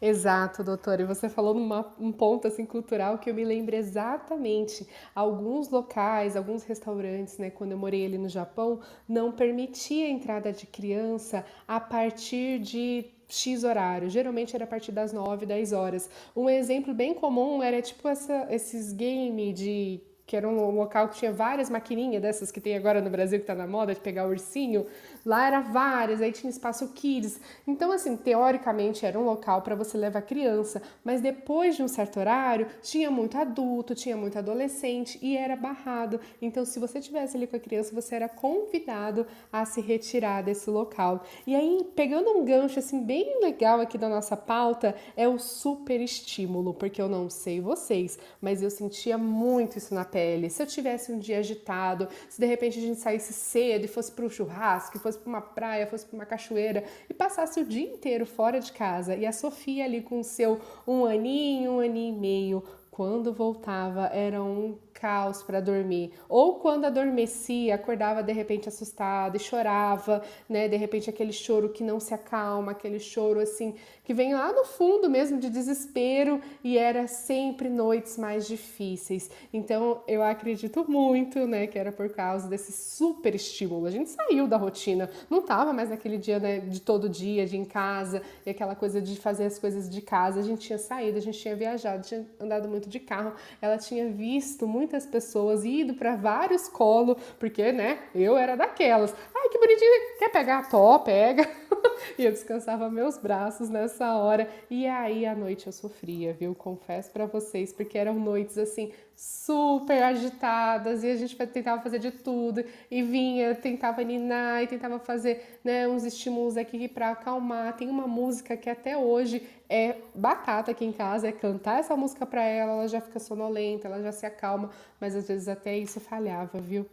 Exato, 0.00 0.62
doutora. 0.62 1.02
E 1.02 1.04
você 1.06 1.28
falou 1.28 1.54
numa, 1.54 1.94
um 1.98 2.12
ponto 2.12 2.46
assim 2.46 2.66
cultural 2.66 3.18
que 3.18 3.30
eu 3.30 3.34
me 3.34 3.44
lembro 3.44 3.74
exatamente. 3.74 4.86
Alguns 5.14 5.70
locais, 5.70 6.36
alguns 6.36 6.62
restaurantes, 6.64 7.38
né, 7.38 7.50
quando 7.50 7.72
eu 7.72 7.78
morei 7.78 8.04
ali 8.04 8.18
no 8.18 8.28
Japão, 8.28 8.80
não 9.08 9.32
permitia 9.32 10.06
a 10.06 10.10
entrada 10.10 10.52
de 10.52 10.66
criança 10.66 11.44
a 11.66 11.80
partir 11.80 12.58
de 12.58 13.06
X 13.28 13.64
horário. 13.64 14.10
Geralmente 14.10 14.54
era 14.54 14.64
a 14.64 14.68
partir 14.68 14.92
das 14.92 15.12
9, 15.12 15.46
10 15.46 15.72
horas. 15.72 16.10
Um 16.36 16.50
exemplo 16.50 16.92
bem 16.92 17.14
comum 17.14 17.62
era 17.62 17.80
tipo 17.80 18.06
essa, 18.08 18.46
esses 18.50 18.92
games 18.92 19.54
de 19.58 20.00
que 20.26 20.36
era 20.36 20.48
um 20.48 20.70
local 20.70 21.08
que 21.10 21.16
tinha 21.16 21.30
várias 21.32 21.68
maquininhas 21.68 22.22
dessas 22.22 22.50
que 22.50 22.58
tem 22.60 22.74
agora 22.76 23.00
no 23.02 23.10
Brasil 23.10 23.38
que 23.38 23.44
tá 23.44 23.54
na 23.54 23.66
moda 23.66 23.94
de 23.94 24.00
pegar 24.00 24.26
ursinho. 24.26 24.86
Lá 25.24 25.46
era 25.46 25.60
várias, 25.60 26.20
aí 26.20 26.32
tinha 26.32 26.50
espaço 26.50 26.88
kids. 26.88 27.40
Então, 27.66 27.90
assim, 27.90 28.16
teoricamente 28.16 29.06
era 29.06 29.18
um 29.18 29.24
local 29.24 29.62
para 29.62 29.74
você 29.74 29.96
levar 29.96 30.22
criança, 30.22 30.82
mas 31.02 31.20
depois 31.20 31.76
de 31.76 31.82
um 31.82 31.88
certo 31.88 32.20
horário, 32.20 32.66
tinha 32.82 33.10
muito 33.10 33.38
adulto, 33.38 33.94
tinha 33.94 34.16
muito 34.16 34.38
adolescente 34.38 35.18
e 35.22 35.36
era 35.36 35.56
barrado. 35.56 36.20
Então, 36.42 36.64
se 36.64 36.78
você 36.78 37.00
tivesse 37.00 37.36
ali 37.36 37.46
com 37.46 37.56
a 37.56 37.60
criança, 37.60 37.94
você 37.94 38.14
era 38.16 38.28
convidado 38.28 39.26
a 39.50 39.64
se 39.64 39.80
retirar 39.80 40.42
desse 40.42 40.68
local. 40.68 41.24
E 41.46 41.54
aí, 41.54 41.86
pegando 41.96 42.30
um 42.30 42.44
gancho 42.44 42.78
assim 42.78 43.02
bem 43.02 43.40
legal 43.40 43.80
aqui 43.80 43.96
da 43.96 44.08
nossa 44.08 44.36
pauta, 44.36 44.94
é 45.16 45.26
o 45.26 45.38
super 45.38 46.00
estímulo, 46.00 46.74
porque 46.74 47.00
eu 47.00 47.08
não 47.08 47.30
sei 47.30 47.60
vocês, 47.60 48.18
mas 48.40 48.62
eu 48.62 48.70
sentia 48.70 49.16
muito 49.16 49.78
isso 49.78 49.94
na 49.94 50.04
pele. 50.04 50.50
Se 50.50 50.62
eu 50.62 50.66
tivesse 50.66 51.10
um 51.12 51.18
dia 51.18 51.38
agitado, 51.38 52.08
se 52.28 52.38
de 52.38 52.46
repente 52.46 52.78
a 52.78 52.82
gente 52.82 53.00
saísse 53.00 53.32
cedo 53.32 53.84
e 53.84 53.88
fosse 53.88 54.12
para 54.12 54.24
um 54.24 54.28
churrasco, 54.28 54.98
fosse 54.98 55.13
para 55.18 55.28
uma 55.28 55.40
praia, 55.40 55.86
fosse 55.86 56.06
para 56.06 56.16
uma 56.16 56.26
cachoeira 56.26 56.84
e 57.08 57.14
passasse 57.14 57.60
o 57.60 57.64
dia 57.64 57.86
inteiro 57.86 58.26
fora 58.26 58.60
de 58.60 58.72
casa 58.72 59.14
e 59.14 59.26
a 59.26 59.32
Sofia 59.32 59.84
ali 59.84 60.00
com 60.00 60.20
o 60.20 60.24
seu 60.24 60.60
um 60.86 61.04
aninho, 61.04 61.72
um 61.72 61.80
aninho 61.80 62.16
e 62.16 62.18
meio, 62.18 62.64
quando 62.94 63.32
voltava 63.32 64.06
era 64.12 64.40
um 64.40 64.78
caos 64.92 65.42
para 65.42 65.60
dormir. 65.60 66.12
Ou 66.28 66.60
quando 66.60 66.84
adormecia, 66.84 67.74
acordava 67.74 68.22
de 68.22 68.32
repente 68.32 68.68
assustada 68.68 69.36
e 69.36 69.40
chorava, 69.40 70.22
né? 70.48 70.68
De 70.68 70.76
repente 70.76 71.10
aquele 71.10 71.32
choro 71.32 71.70
que 71.70 71.82
não 71.82 71.98
se 71.98 72.14
acalma, 72.14 72.70
aquele 72.70 73.00
choro 73.00 73.40
assim 73.40 73.74
que 74.04 74.12
vem 74.12 74.34
lá 74.34 74.52
no 74.52 74.64
fundo 74.64 75.08
mesmo 75.08 75.40
de 75.40 75.48
desespero 75.48 76.40
e 76.62 76.76
era 76.76 77.08
sempre 77.08 77.68
noites 77.68 78.18
mais 78.18 78.46
difíceis. 78.46 79.30
Então 79.52 80.02
eu 80.06 80.22
acredito 80.22 80.84
muito, 80.88 81.46
né, 81.46 81.66
que 81.66 81.78
era 81.78 81.90
por 81.90 82.10
causa 82.10 82.46
desse 82.46 82.70
super 82.70 83.34
estímulo. 83.34 83.86
A 83.86 83.90
gente 83.90 84.10
saiu 84.10 84.46
da 84.46 84.58
rotina, 84.58 85.10
não 85.30 85.42
tava 85.42 85.72
mais 85.72 85.88
naquele 85.88 86.18
dia 86.18 86.38
né, 86.38 86.60
de 86.60 86.80
todo 86.80 87.08
dia, 87.08 87.46
de 87.46 87.56
em 87.56 87.64
casa, 87.64 88.22
e 88.44 88.50
aquela 88.50 88.74
coisa 88.74 89.00
de 89.00 89.16
fazer 89.16 89.46
as 89.46 89.58
coisas 89.58 89.88
de 89.88 90.02
casa. 90.02 90.40
A 90.40 90.42
gente 90.42 90.66
tinha 90.66 90.78
saído, 90.78 91.16
a 91.16 91.20
gente 91.20 91.38
tinha 91.38 91.56
viajado, 91.56 92.06
tinha 92.06 92.26
andado 92.38 92.68
muito 92.68 92.88
de 92.88 93.00
carro. 93.00 93.32
Ela 93.60 93.78
tinha 93.78 94.08
visto 94.08 94.66
muitas 94.66 95.06
pessoas 95.06 95.64
ido 95.64 95.94
para 95.94 96.16
vários 96.16 96.68
colos, 96.68 97.16
porque, 97.38 97.72
né, 97.72 98.00
eu 98.14 98.36
era 98.36 98.56
daquelas. 98.56 99.14
Ai, 99.34 99.48
que 99.48 99.58
bonitinho, 99.58 100.18
quer 100.18 100.30
pegar? 100.30 100.68
Tó, 100.68 100.98
pega. 100.98 101.48
e 102.18 102.24
eu 102.24 102.30
descansava 102.30 102.90
meus 102.90 103.16
braços 103.16 103.70
nessa 103.94 104.14
hora. 104.16 104.48
E 104.68 104.86
aí 104.86 105.24
à 105.24 105.34
noite 105.34 105.66
eu 105.66 105.72
sofria, 105.72 106.32
viu? 106.32 106.54
Confesso 106.54 107.10
para 107.10 107.26
vocês, 107.26 107.72
porque 107.72 107.96
eram 107.96 108.14
noites 108.14 108.58
assim 108.58 108.92
super 109.16 110.02
agitadas 110.02 111.04
e 111.04 111.10
a 111.10 111.16
gente 111.16 111.36
tentava 111.46 111.80
fazer 111.80 112.00
de 112.00 112.10
tudo 112.10 112.64
e 112.90 113.02
vinha, 113.02 113.54
tentava 113.54 114.02
ninar 114.02 114.64
e 114.64 114.66
tentava 114.66 114.98
fazer, 114.98 115.60
né, 115.62 115.86
uns 115.86 116.04
estímulos 116.04 116.56
aqui 116.56 116.88
para 116.88 117.10
acalmar. 117.10 117.76
Tem 117.76 117.88
uma 117.88 118.08
música 118.08 118.56
que 118.56 118.68
até 118.68 118.96
hoje 118.96 119.46
é 119.68 119.96
batata 120.14 120.72
aqui 120.72 120.84
em 120.84 120.92
casa, 120.92 121.28
é 121.28 121.32
cantar 121.32 121.78
essa 121.78 121.96
música 121.96 122.26
para 122.26 122.42
ela, 122.42 122.72
ela 122.72 122.88
já 122.88 123.00
fica 123.00 123.20
sonolenta, 123.20 123.86
ela 123.86 124.02
já 124.02 124.10
se 124.10 124.26
acalma, 124.26 124.70
mas 125.00 125.14
às 125.14 125.28
vezes 125.28 125.46
até 125.46 125.78
isso 125.78 126.00
falhava, 126.00 126.58
viu? 126.58 126.84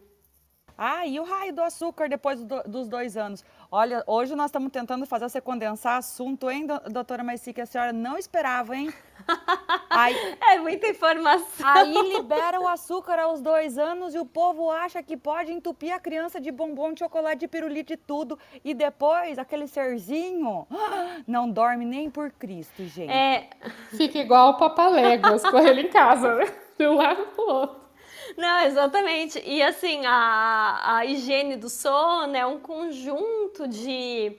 Ah, 0.83 1.05
e 1.05 1.19
o 1.19 1.23
raio 1.23 1.53
do 1.53 1.61
açúcar 1.61 2.09
depois 2.09 2.43
do, 2.43 2.63
dos 2.63 2.87
dois 2.87 3.15
anos? 3.15 3.45
Olha, 3.71 4.03
hoje 4.07 4.33
nós 4.33 4.47
estamos 4.47 4.71
tentando 4.71 5.05
fazer 5.05 5.29
você 5.29 5.39
condensar 5.39 5.97
assunto, 5.97 6.49
hein, 6.49 6.65
doutora 6.89 7.23
Maici, 7.23 7.53
que 7.53 7.61
a 7.61 7.67
senhora 7.67 7.93
não 7.93 8.17
esperava, 8.17 8.75
hein? 8.75 8.91
Aí, 9.91 10.15
é 10.41 10.57
muita 10.57 10.87
informação. 10.87 11.67
Aí 11.67 11.93
libera 12.13 12.59
o 12.59 12.67
açúcar 12.67 13.19
aos 13.19 13.41
dois 13.41 13.77
anos 13.77 14.15
e 14.15 14.17
o 14.17 14.25
povo 14.25 14.71
acha 14.71 15.03
que 15.03 15.15
pode 15.15 15.51
entupir 15.51 15.93
a 15.93 15.99
criança 15.99 16.41
de 16.41 16.49
bombom, 16.49 16.93
de 16.93 17.01
chocolate, 17.01 17.41
de 17.41 17.47
pirulito, 17.47 17.93
e 17.93 17.97
tudo. 17.97 18.39
E 18.65 18.73
depois, 18.73 19.37
aquele 19.37 19.67
serzinho 19.67 20.65
não 21.27 21.47
dorme 21.47 21.85
nem 21.85 22.09
por 22.09 22.31
Cristo, 22.31 22.83
gente. 22.85 23.11
É... 23.11 23.51
Fica 23.95 24.17
igual 24.17 24.53
o 24.53 24.57
papaléguas 24.57 25.43
com 25.43 25.59
ele 25.59 25.81
em 25.81 25.89
casa, 25.89 26.37
né? 26.37 26.51
De 26.75 26.87
um 26.87 26.95
lado 26.95 27.23
pro 27.35 27.45
outro. 27.47 27.81
Não, 28.37 28.61
exatamente. 28.63 29.39
E 29.45 29.61
assim, 29.61 30.05
a, 30.05 30.97
a 30.97 31.05
higiene 31.05 31.55
do 31.55 31.69
sono 31.69 32.35
é 32.35 32.45
um 32.45 32.59
conjunto 32.59 33.67
de 33.67 34.37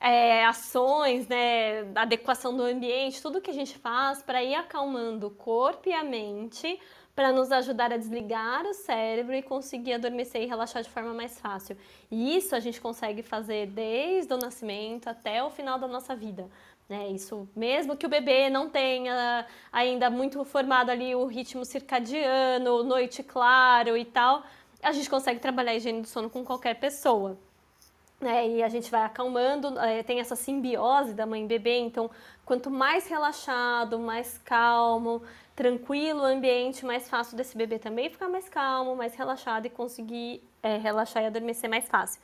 é, 0.00 0.44
ações, 0.46 1.28
né, 1.28 1.80
adequação 1.94 2.56
do 2.56 2.62
ambiente, 2.62 3.22
tudo 3.22 3.40
que 3.40 3.50
a 3.50 3.54
gente 3.54 3.76
faz 3.78 4.22
para 4.22 4.42
ir 4.42 4.54
acalmando 4.54 5.28
o 5.28 5.30
corpo 5.30 5.88
e 5.88 5.92
a 5.92 6.04
mente, 6.04 6.78
para 7.14 7.32
nos 7.32 7.50
ajudar 7.50 7.92
a 7.92 7.96
desligar 7.96 8.64
o 8.64 8.72
cérebro 8.72 9.34
e 9.34 9.42
conseguir 9.42 9.94
adormecer 9.94 10.42
e 10.42 10.46
relaxar 10.46 10.82
de 10.82 10.88
forma 10.88 11.12
mais 11.12 11.38
fácil. 11.40 11.76
E 12.10 12.36
isso 12.36 12.54
a 12.54 12.60
gente 12.60 12.80
consegue 12.80 13.22
fazer 13.22 13.66
desde 13.66 14.32
o 14.32 14.36
nascimento 14.36 15.08
até 15.08 15.42
o 15.42 15.50
final 15.50 15.78
da 15.80 15.88
nossa 15.88 16.14
vida. 16.14 16.48
Né, 16.88 17.08
isso 17.10 17.46
mesmo 17.54 17.98
que 17.98 18.06
o 18.06 18.08
bebê 18.08 18.48
não 18.48 18.70
tenha 18.70 19.46
ainda 19.70 20.08
muito 20.08 20.42
formado 20.42 20.88
ali 20.88 21.14
o 21.14 21.26
ritmo 21.26 21.62
circadiano, 21.62 22.82
noite 22.82 23.22
claro 23.22 23.94
e 23.94 24.06
tal, 24.06 24.42
a 24.82 24.90
gente 24.92 25.10
consegue 25.10 25.38
trabalhar 25.38 25.72
a 25.72 25.74
higiene 25.74 26.00
do 26.00 26.08
sono 26.08 26.30
com 26.30 26.42
qualquer 26.42 26.80
pessoa. 26.80 27.36
Né, 28.18 28.48
e 28.48 28.62
a 28.62 28.68
gente 28.68 28.90
vai 28.90 29.02
acalmando, 29.02 29.78
é, 29.78 30.02
tem 30.02 30.18
essa 30.18 30.34
simbiose 30.34 31.12
da 31.12 31.24
mãe 31.24 31.44
e 31.44 31.46
bebê, 31.46 31.78
então 31.78 32.10
quanto 32.44 32.68
mais 32.68 33.06
relaxado, 33.06 33.96
mais 33.98 34.38
calmo, 34.38 35.22
tranquilo 35.54 36.22
o 36.22 36.24
ambiente, 36.24 36.86
mais 36.86 37.08
fácil 37.08 37.36
desse 37.36 37.56
bebê 37.56 37.78
também 37.78 38.10
ficar 38.10 38.28
mais 38.28 38.48
calmo, 38.48 38.96
mais 38.96 39.14
relaxado 39.14 39.66
e 39.66 39.70
conseguir 39.70 40.42
é, 40.62 40.78
relaxar 40.78 41.22
e 41.22 41.26
adormecer 41.26 41.68
mais 41.68 41.86
fácil. 41.86 42.20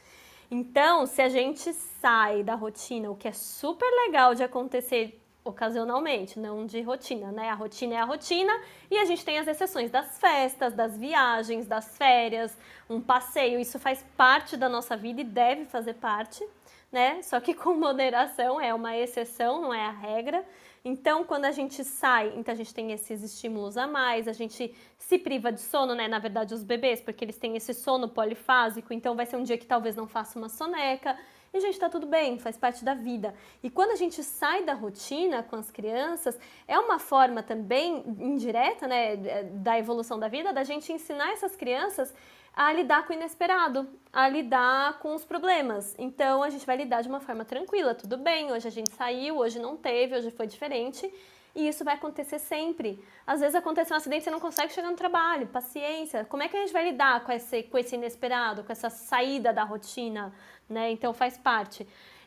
Então, 0.56 1.04
se 1.04 1.20
a 1.20 1.28
gente 1.28 1.72
sai 1.72 2.44
da 2.44 2.54
rotina, 2.54 3.10
o 3.10 3.16
que 3.16 3.26
é 3.26 3.32
super 3.32 3.90
legal 4.06 4.36
de 4.36 4.44
acontecer 4.44 5.20
ocasionalmente, 5.42 6.38
não 6.38 6.64
de 6.64 6.80
rotina, 6.80 7.32
né? 7.32 7.50
A 7.50 7.54
rotina 7.54 7.94
é 7.94 7.98
a 7.98 8.04
rotina 8.04 8.52
e 8.88 8.96
a 8.96 9.04
gente 9.04 9.24
tem 9.24 9.36
as 9.36 9.48
exceções 9.48 9.90
das 9.90 10.16
festas, 10.16 10.72
das 10.72 10.96
viagens, 10.96 11.66
das 11.66 11.98
férias, 11.98 12.56
um 12.88 13.00
passeio. 13.00 13.58
Isso 13.58 13.80
faz 13.80 14.04
parte 14.16 14.56
da 14.56 14.68
nossa 14.68 14.96
vida 14.96 15.22
e 15.22 15.24
deve 15.24 15.64
fazer 15.64 15.94
parte, 15.94 16.46
né? 16.92 17.20
Só 17.22 17.40
que 17.40 17.52
com 17.52 17.74
moderação 17.74 18.60
é 18.60 18.72
uma 18.72 18.96
exceção, 18.96 19.60
não 19.60 19.74
é 19.74 19.84
a 19.84 19.90
regra. 19.90 20.44
Então, 20.86 21.24
quando 21.24 21.46
a 21.46 21.50
gente 21.50 21.82
sai, 21.82 22.34
então 22.36 22.52
a 22.52 22.56
gente 22.56 22.74
tem 22.74 22.92
esses 22.92 23.22
estímulos 23.22 23.78
a 23.78 23.86
mais, 23.86 24.28
a 24.28 24.34
gente 24.34 24.74
se 24.98 25.18
priva 25.18 25.50
de 25.50 25.62
sono, 25.62 25.94
né? 25.94 26.06
Na 26.06 26.18
verdade, 26.18 26.52
os 26.52 26.62
bebês, 26.62 27.00
porque 27.00 27.24
eles 27.24 27.38
têm 27.38 27.56
esse 27.56 27.72
sono 27.72 28.06
polifásico, 28.06 28.92
então 28.92 29.16
vai 29.16 29.24
ser 29.24 29.36
um 29.36 29.42
dia 29.42 29.56
que 29.56 29.64
talvez 29.64 29.96
não 29.96 30.06
faça 30.06 30.38
uma 30.38 30.50
soneca. 30.50 31.18
E, 31.54 31.60
gente, 31.60 31.78
tá 31.78 31.88
tudo 31.88 32.06
bem, 32.06 32.38
faz 32.38 32.58
parte 32.58 32.84
da 32.84 32.92
vida. 32.92 33.34
E 33.62 33.70
quando 33.70 33.92
a 33.92 33.96
gente 33.96 34.22
sai 34.22 34.62
da 34.62 34.74
rotina 34.74 35.42
com 35.42 35.56
as 35.56 35.70
crianças, 35.70 36.38
é 36.68 36.78
uma 36.78 36.98
forma 36.98 37.42
também 37.42 38.04
indireta, 38.18 38.86
né, 38.86 39.16
da 39.52 39.78
evolução 39.78 40.18
da 40.18 40.28
vida, 40.28 40.52
da 40.52 40.64
gente 40.64 40.92
ensinar 40.92 41.32
essas 41.32 41.56
crianças 41.56 42.12
a 42.56 42.72
lidar 42.72 43.06
com 43.06 43.12
o 43.12 43.16
inesperado, 43.16 43.88
a 44.12 44.28
lidar 44.28 44.98
com 45.00 45.14
os 45.14 45.24
problemas. 45.24 45.94
Então 45.98 46.42
a 46.42 46.50
gente 46.50 46.64
vai 46.64 46.76
lidar 46.76 47.02
de 47.02 47.08
uma 47.08 47.20
forma 47.20 47.44
tranquila, 47.44 47.94
tudo 47.94 48.16
bem, 48.16 48.52
hoje 48.52 48.68
a 48.68 48.70
gente 48.70 48.90
saiu, 48.92 49.38
hoje 49.38 49.58
não 49.58 49.76
teve, 49.76 50.16
hoje 50.16 50.30
foi 50.30 50.46
diferente. 50.46 51.12
E 51.54 51.68
isso 51.68 51.84
vai 51.84 51.94
acontecer 51.94 52.40
sempre. 52.40 52.98
Às 53.24 53.40
vezes 53.40 53.54
acontece 53.54 53.92
um 53.92 53.96
acidente 53.96 54.22
e 54.22 54.24
você 54.24 54.30
não 54.30 54.40
consegue 54.40 54.72
chegar 54.72 54.90
no 54.90 54.96
trabalho, 54.96 55.46
paciência. 55.46 56.24
Como 56.24 56.42
é 56.42 56.48
que 56.48 56.56
a 56.56 56.60
gente 56.60 56.72
vai 56.72 56.84
lidar 56.90 57.22
com 57.24 57.30
esse, 57.30 57.62
com 57.64 57.78
esse 57.78 57.94
inesperado, 57.94 58.64
com 58.64 58.72
essa 58.72 58.90
saída 58.90 59.52
da 59.52 59.62
rotina? 59.62 60.32
Né? 60.68 60.90
Então 60.90 61.14
faz 61.14 61.38
parte. 61.38 61.86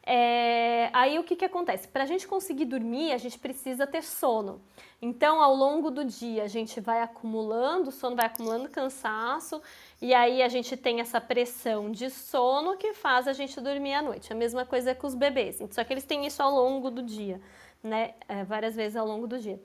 É, 0.10 0.90
aí 0.94 1.20
o 1.20 1.24
que, 1.26 1.36
que 1.36 1.44
acontece? 1.44 1.86
Para 1.90 2.04
a 2.04 2.06
gente 2.06 2.26
conseguir 2.26 2.64
dormir, 2.64 3.12
a 3.12 3.18
gente 3.18 3.38
precisa 3.38 3.86
ter 3.86 4.02
sono. 4.02 4.62
Então, 5.02 5.42
ao 5.42 5.54
longo 5.54 5.92
do 5.92 6.06
dia, 6.06 6.44
a 6.44 6.48
gente 6.48 6.80
vai 6.80 7.02
acumulando, 7.02 7.90
o 7.90 7.92
sono 7.92 8.16
vai 8.16 8.28
acumulando 8.28 8.70
cansaço, 8.70 9.62
e 10.02 10.14
aí 10.14 10.44
a 10.44 10.48
gente 10.48 10.78
tem 10.78 11.00
essa 11.00 11.20
pressão 11.20 11.92
de 11.92 12.10
sono 12.10 12.78
que 12.78 12.94
faz 12.94 13.28
a 13.28 13.34
gente 13.34 13.60
dormir 13.60 13.94
à 13.94 14.02
noite. 14.02 14.32
A 14.32 14.36
mesma 14.36 14.66
coisa 14.66 14.94
com 14.94 15.08
os 15.08 15.16
bebês, 15.16 15.60
só 15.72 15.84
que 15.84 15.94
eles 15.94 16.06
têm 16.06 16.26
isso 16.26 16.42
ao 16.42 16.52
longo 16.52 16.92
do 16.92 17.02
dia, 17.02 17.42
né? 17.84 18.14
É, 18.28 18.44
várias 18.44 18.76
vezes 18.76 18.96
ao 18.96 19.08
longo 19.08 19.28
do 19.28 19.40
dia. 19.40 19.60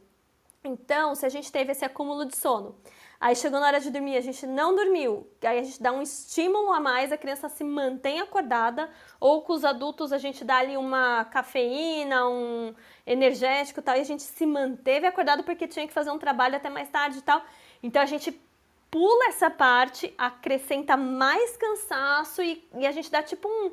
Então, 0.64 1.14
se 1.14 1.26
a 1.26 1.28
gente 1.28 1.50
teve 1.50 1.72
esse 1.72 1.84
acúmulo 1.84 2.24
de 2.24 2.36
sono, 2.36 2.76
aí 3.20 3.34
chegou 3.34 3.58
na 3.58 3.66
hora 3.66 3.80
de 3.80 3.90
dormir, 3.90 4.16
a 4.16 4.20
gente 4.20 4.46
não 4.46 4.74
dormiu, 4.74 5.28
aí 5.42 5.58
a 5.58 5.62
gente 5.62 5.82
dá 5.82 5.90
um 5.90 6.00
estímulo 6.00 6.72
a 6.72 6.78
mais, 6.78 7.10
a 7.10 7.16
criança 7.16 7.48
se 7.48 7.64
mantém 7.64 8.20
acordada, 8.20 8.88
ou 9.18 9.42
com 9.42 9.54
os 9.54 9.64
adultos 9.64 10.12
a 10.12 10.18
gente 10.18 10.44
dá 10.44 10.58
ali 10.58 10.76
uma 10.76 11.24
cafeína, 11.24 12.28
um 12.28 12.72
energético 13.04 13.80
e 13.80 13.82
tal, 13.82 13.96
e 13.96 14.00
a 14.00 14.04
gente 14.04 14.22
se 14.22 14.46
manteve 14.46 15.04
acordado 15.04 15.42
porque 15.42 15.66
tinha 15.66 15.86
que 15.86 15.92
fazer 15.92 16.12
um 16.12 16.18
trabalho 16.18 16.56
até 16.56 16.70
mais 16.70 16.88
tarde 16.88 17.18
e 17.18 17.22
tal. 17.22 17.42
Então 17.82 18.00
a 18.00 18.06
gente 18.06 18.30
pula 18.92 19.28
essa 19.28 19.50
parte, 19.50 20.14
acrescenta 20.18 20.98
mais 20.98 21.56
cansaço 21.56 22.42
e, 22.42 22.62
e 22.76 22.86
a 22.86 22.92
gente 22.92 23.10
dá 23.10 23.22
tipo 23.22 23.48
um 23.48 23.72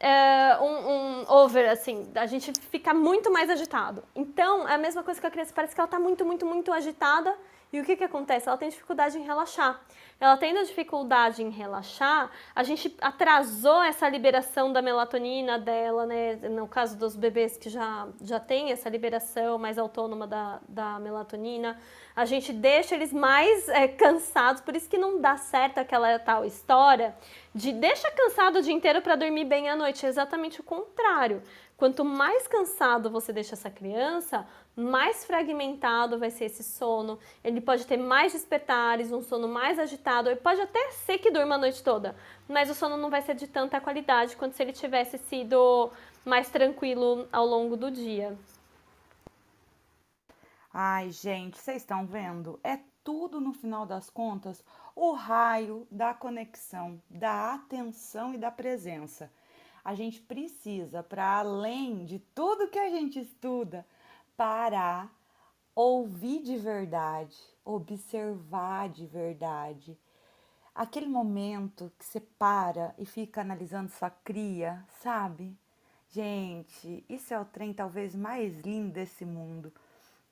é, 0.00 0.56
um, 0.60 0.90
um, 0.90 1.24
over, 1.28 1.68
assim, 1.68 2.08
a 2.14 2.24
gente 2.26 2.52
fica 2.70 2.94
muito 2.94 3.32
mais 3.32 3.50
agitado. 3.50 4.02
Então, 4.14 4.66
é 4.68 4.74
a 4.74 4.78
mesma 4.78 5.02
coisa 5.02 5.20
que 5.20 5.26
a 5.26 5.30
criança, 5.30 5.52
parece 5.52 5.74
que 5.74 5.80
ela 5.80 5.86
está 5.86 5.98
muito, 5.98 6.24
muito, 6.24 6.46
muito 6.46 6.72
agitada. 6.72 7.36
E 7.72 7.80
o 7.80 7.84
que, 7.84 7.96
que 7.96 8.04
acontece? 8.04 8.48
Ela 8.48 8.56
tem 8.56 8.68
dificuldade 8.68 9.18
em 9.18 9.22
relaxar. 9.22 9.80
Ela 10.20 10.36
tendo 10.36 10.64
dificuldade 10.64 11.42
em 11.42 11.50
relaxar, 11.50 12.30
a 12.54 12.62
gente 12.64 12.96
atrasou 13.00 13.82
essa 13.82 14.08
liberação 14.08 14.72
da 14.72 14.82
melatonina 14.82 15.58
dela, 15.58 16.06
né? 16.06 16.34
No 16.34 16.66
caso 16.66 16.96
dos 16.96 17.14
bebês 17.14 17.56
que 17.56 17.70
já, 17.70 18.08
já 18.20 18.40
tem 18.40 18.72
essa 18.72 18.88
liberação 18.88 19.58
mais 19.58 19.78
autônoma 19.78 20.26
da, 20.26 20.60
da 20.68 20.98
melatonina 20.98 21.78
a 22.18 22.24
gente 22.24 22.52
deixa 22.52 22.96
eles 22.96 23.12
mais 23.12 23.68
é, 23.68 23.86
cansados, 23.86 24.60
por 24.60 24.74
isso 24.74 24.88
que 24.88 24.98
não 24.98 25.20
dá 25.20 25.36
certo 25.36 25.78
aquela 25.78 26.18
tal 26.18 26.44
história 26.44 27.14
de 27.54 27.72
deixa 27.72 28.10
cansado 28.10 28.58
o 28.58 28.62
dia 28.62 28.72
inteiro 28.72 29.00
para 29.00 29.14
dormir 29.14 29.44
bem 29.44 29.68
à 29.68 29.76
noite. 29.76 30.04
É 30.04 30.08
exatamente 30.08 30.60
o 30.60 30.64
contrário. 30.64 31.40
Quanto 31.76 32.04
mais 32.04 32.48
cansado 32.48 33.08
você 33.08 33.32
deixa 33.32 33.54
essa 33.54 33.70
criança, 33.70 34.44
mais 34.78 35.24
fragmentado 35.24 36.20
vai 36.20 36.30
ser 36.30 36.44
esse 36.44 36.62
sono. 36.62 37.18
Ele 37.42 37.60
pode 37.60 37.84
ter 37.84 37.96
mais 37.96 38.32
despertares, 38.32 39.10
um 39.10 39.20
sono 39.20 39.48
mais 39.48 39.76
agitado, 39.76 40.28
ele 40.28 40.40
pode 40.40 40.60
até 40.60 40.92
ser 40.92 41.18
que 41.18 41.32
durma 41.32 41.56
a 41.56 41.58
noite 41.58 41.82
toda, 41.82 42.14
mas 42.48 42.70
o 42.70 42.74
sono 42.74 42.96
não 42.96 43.10
vai 43.10 43.20
ser 43.20 43.34
de 43.34 43.48
tanta 43.48 43.80
qualidade 43.80 44.36
quanto 44.36 44.54
se 44.54 44.62
ele 44.62 44.72
tivesse 44.72 45.18
sido 45.18 45.90
mais 46.24 46.48
tranquilo 46.48 47.26
ao 47.32 47.44
longo 47.44 47.76
do 47.76 47.90
dia. 47.90 48.38
Ai, 50.72 51.10
gente, 51.10 51.58
vocês 51.58 51.78
estão 51.78 52.06
vendo? 52.06 52.60
É 52.62 52.78
tudo 53.02 53.40
no 53.40 53.52
final 53.52 53.84
das 53.84 54.08
contas 54.08 54.62
o 54.94 55.12
raio 55.12 55.88
da 55.90 56.14
conexão, 56.14 57.02
da 57.10 57.54
atenção 57.54 58.32
e 58.32 58.38
da 58.38 58.50
presença. 58.50 59.28
A 59.84 59.94
gente 59.94 60.20
precisa, 60.20 61.02
para 61.02 61.38
além 61.38 62.04
de 62.04 62.18
tudo 62.34 62.68
que 62.68 62.78
a 62.78 62.90
gente 62.90 63.18
estuda, 63.18 63.86
parar, 64.38 65.12
ouvir 65.74 66.44
de 66.44 66.56
verdade, 66.56 67.36
observar 67.64 68.88
de 68.88 69.04
verdade. 69.04 69.98
Aquele 70.72 71.08
momento 71.08 71.92
que 71.98 72.04
você 72.04 72.20
para 72.20 72.94
e 72.96 73.04
fica 73.04 73.40
analisando 73.40 73.90
sua 73.90 74.10
cria, 74.10 74.86
sabe? 75.02 75.58
Gente, 76.08 77.04
isso 77.08 77.34
é 77.34 77.40
o 77.40 77.44
trem 77.44 77.74
talvez 77.74 78.14
mais 78.14 78.60
lindo 78.60 78.92
desse 78.92 79.24
mundo. 79.24 79.72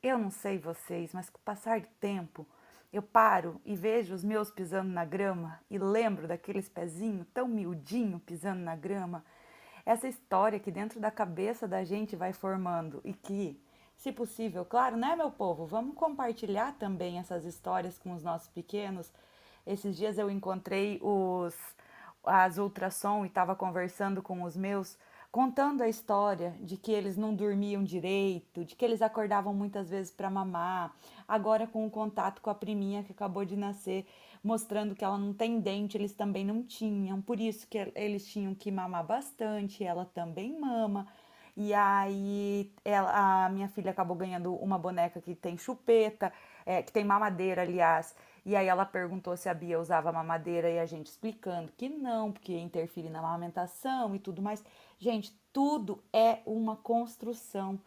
Eu 0.00 0.16
não 0.16 0.30
sei 0.30 0.56
vocês, 0.56 1.12
mas 1.12 1.28
com 1.28 1.38
o 1.38 1.42
passar 1.42 1.80
do 1.80 1.88
tempo, 1.98 2.46
eu 2.92 3.02
paro 3.02 3.60
e 3.64 3.74
vejo 3.74 4.14
os 4.14 4.22
meus 4.22 4.52
pisando 4.52 4.88
na 4.88 5.04
grama 5.04 5.58
e 5.68 5.78
lembro 5.78 6.28
daqueles 6.28 6.68
pezinhos 6.68 7.26
tão 7.34 7.48
miudinho 7.48 8.20
pisando 8.20 8.60
na 8.60 8.76
grama. 8.76 9.24
Essa 9.84 10.06
história 10.06 10.60
que 10.60 10.70
dentro 10.70 11.00
da 11.00 11.10
cabeça 11.10 11.66
da 11.66 11.82
gente 11.82 12.14
vai 12.14 12.32
formando 12.32 13.00
e 13.04 13.12
que, 13.12 13.60
se 13.96 14.12
possível, 14.12 14.64
claro, 14.64 14.96
né, 14.96 15.16
meu 15.16 15.30
povo, 15.30 15.66
vamos 15.66 15.96
compartilhar 15.96 16.72
também 16.78 17.18
essas 17.18 17.44
histórias 17.44 17.98
com 17.98 18.12
os 18.12 18.22
nossos 18.22 18.48
pequenos. 18.48 19.12
Esses 19.66 19.96
dias 19.96 20.18
eu 20.18 20.30
encontrei 20.30 21.00
os 21.02 21.54
as 22.24 22.58
ultrassom 22.58 23.24
e 23.24 23.28
estava 23.28 23.54
conversando 23.54 24.20
com 24.20 24.42
os 24.42 24.56
meus 24.56 24.98
contando 25.30 25.82
a 25.82 25.88
história 25.88 26.54
de 26.62 26.78
que 26.78 26.90
eles 26.90 27.14
não 27.14 27.34
dormiam 27.34 27.84
direito, 27.84 28.64
de 28.64 28.74
que 28.74 28.82
eles 28.82 29.02
acordavam 29.02 29.52
muitas 29.52 29.90
vezes 29.90 30.10
para 30.10 30.30
mamar, 30.30 30.96
agora 31.28 31.66
com 31.66 31.86
o 31.86 31.90
contato 31.90 32.40
com 32.40 32.48
a 32.48 32.54
priminha 32.54 33.02
que 33.02 33.12
acabou 33.12 33.44
de 33.44 33.54
nascer, 33.54 34.06
mostrando 34.42 34.94
que 34.94 35.04
ela 35.04 35.18
não 35.18 35.34
tem 35.34 35.60
dente, 35.60 35.94
eles 35.94 36.14
também 36.14 36.42
não 36.42 36.62
tinham, 36.62 37.20
por 37.20 37.38
isso 37.38 37.66
que 37.66 37.92
eles 37.94 38.26
tinham 38.26 38.54
que 38.54 38.70
mamar 38.70 39.04
bastante, 39.04 39.84
ela 39.84 40.06
também 40.06 40.58
mama. 40.58 41.06
E 41.56 41.72
aí 41.72 42.70
ela, 42.84 43.46
a 43.46 43.48
minha 43.48 43.68
filha 43.68 43.90
acabou 43.90 44.16
ganhando 44.16 44.54
uma 44.54 44.78
boneca 44.78 45.20
que 45.20 45.34
tem 45.34 45.56
chupeta, 45.56 46.32
é, 46.66 46.82
que 46.82 46.92
tem 46.92 47.04
mamadeira, 47.04 47.62
aliás. 47.62 48.14
E 48.44 48.54
aí 48.54 48.66
ela 48.66 48.84
perguntou 48.84 49.36
se 49.36 49.48
a 49.48 49.54
Bia 49.54 49.80
usava 49.80 50.12
mamadeira 50.12 50.70
e 50.70 50.78
a 50.78 50.86
gente 50.86 51.06
explicando 51.06 51.72
que 51.76 51.88
não, 51.88 52.30
porque 52.30 52.56
interfere 52.56 53.08
na 53.08 53.20
amamentação 53.20 54.14
e 54.14 54.18
tudo 54.18 54.42
mais. 54.42 54.62
Gente, 54.98 55.32
tudo 55.52 56.02
é 56.12 56.40
uma 56.44 56.76
construção. 56.76 57.80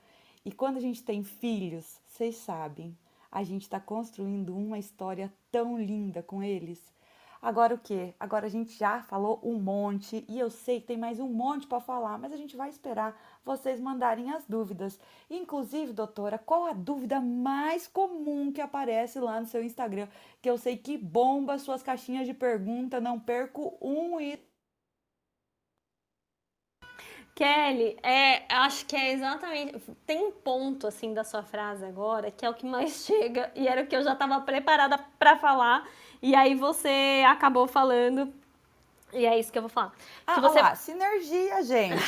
E 0.43 0.51
quando 0.51 0.77
a 0.77 0.81
gente 0.81 1.03
tem 1.03 1.23
filhos, 1.23 2.01
vocês 2.07 2.37
sabem, 2.37 2.97
a 3.31 3.43
gente 3.43 3.61
está 3.61 3.79
construindo 3.79 4.55
uma 4.55 4.79
história 4.79 5.31
tão 5.51 5.79
linda 5.79 6.23
com 6.23 6.41
eles. 6.41 6.81
Agora 7.41 7.73
o 7.73 7.77
que? 7.77 8.13
Agora 8.19 8.47
a 8.47 8.49
gente 8.49 8.77
já 8.77 9.01
falou 9.01 9.39
um 9.41 9.57
monte 9.57 10.25
e 10.27 10.37
eu 10.37 10.49
sei 10.49 10.81
que 10.81 10.87
tem 10.87 10.97
mais 10.97 11.21
um 11.21 11.27
monte 11.27 11.67
para 11.67 11.79
falar, 11.79 12.17
mas 12.17 12.33
a 12.33 12.37
gente 12.37 12.57
vai 12.57 12.69
esperar 12.69 13.17
vocês 13.45 13.79
mandarem 13.79 14.29
as 14.31 14.45
dúvidas. 14.45 14.99
Inclusive, 15.29 15.93
doutora, 15.93 16.37
qual 16.37 16.65
a 16.65 16.73
dúvida 16.73 17.21
mais 17.21 17.87
comum 17.87 18.51
que 18.51 18.59
aparece 18.59 19.19
lá 19.21 19.39
no 19.39 19.47
seu 19.47 19.63
Instagram? 19.63 20.09
Que 20.41 20.49
eu 20.49 20.57
sei 20.57 20.75
que 20.75 20.97
bomba 20.97 21.57
suas 21.57 21.81
caixinhas 21.81 22.27
de 22.27 22.33
pergunta, 22.33 22.99
não 22.99 23.17
perco 23.17 23.77
um 23.81 24.19
e 24.19 24.37
Kelly, 27.39 27.97
é, 28.03 28.43
acho 28.53 28.85
que 28.85 28.97
é 28.97 29.13
exatamente. 29.13 29.79
Tem 30.05 30.21
um 30.25 30.29
ponto 30.29 30.85
assim 30.85 31.13
da 31.13 31.23
sua 31.23 31.41
frase 31.41 31.85
agora 31.85 32.29
que 32.29 32.45
é 32.45 32.49
o 32.49 32.53
que 32.53 32.65
mais 32.65 32.91
chega 33.07 33.49
e 33.55 33.65
era 33.65 33.81
o 33.81 33.87
que 33.87 33.95
eu 33.95 34.03
já 34.03 34.11
estava 34.11 34.41
preparada 34.41 34.97
para 35.17 35.37
falar 35.37 35.87
e 36.21 36.35
aí 36.35 36.55
você 36.55 37.23
acabou 37.27 37.67
falando 37.67 38.33
e 39.11 39.25
é 39.25 39.39
isso 39.39 39.51
que 39.51 39.57
eu 39.57 39.63
vou 39.63 39.69
falar. 39.69 39.91
Ah, 40.25 40.35
que 40.35 40.41
você... 40.41 40.61
lá, 40.61 40.75
sinergia, 40.75 41.63
gente. 41.63 42.03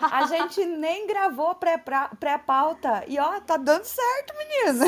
A 0.00 0.24
gente 0.26 0.64
nem 0.64 1.06
gravou 1.06 1.56
pré-pauta. 2.18 3.04
E 3.08 3.18
ó, 3.18 3.40
tá 3.40 3.56
dando 3.56 3.84
certo, 3.84 4.34
menina. 4.38 4.86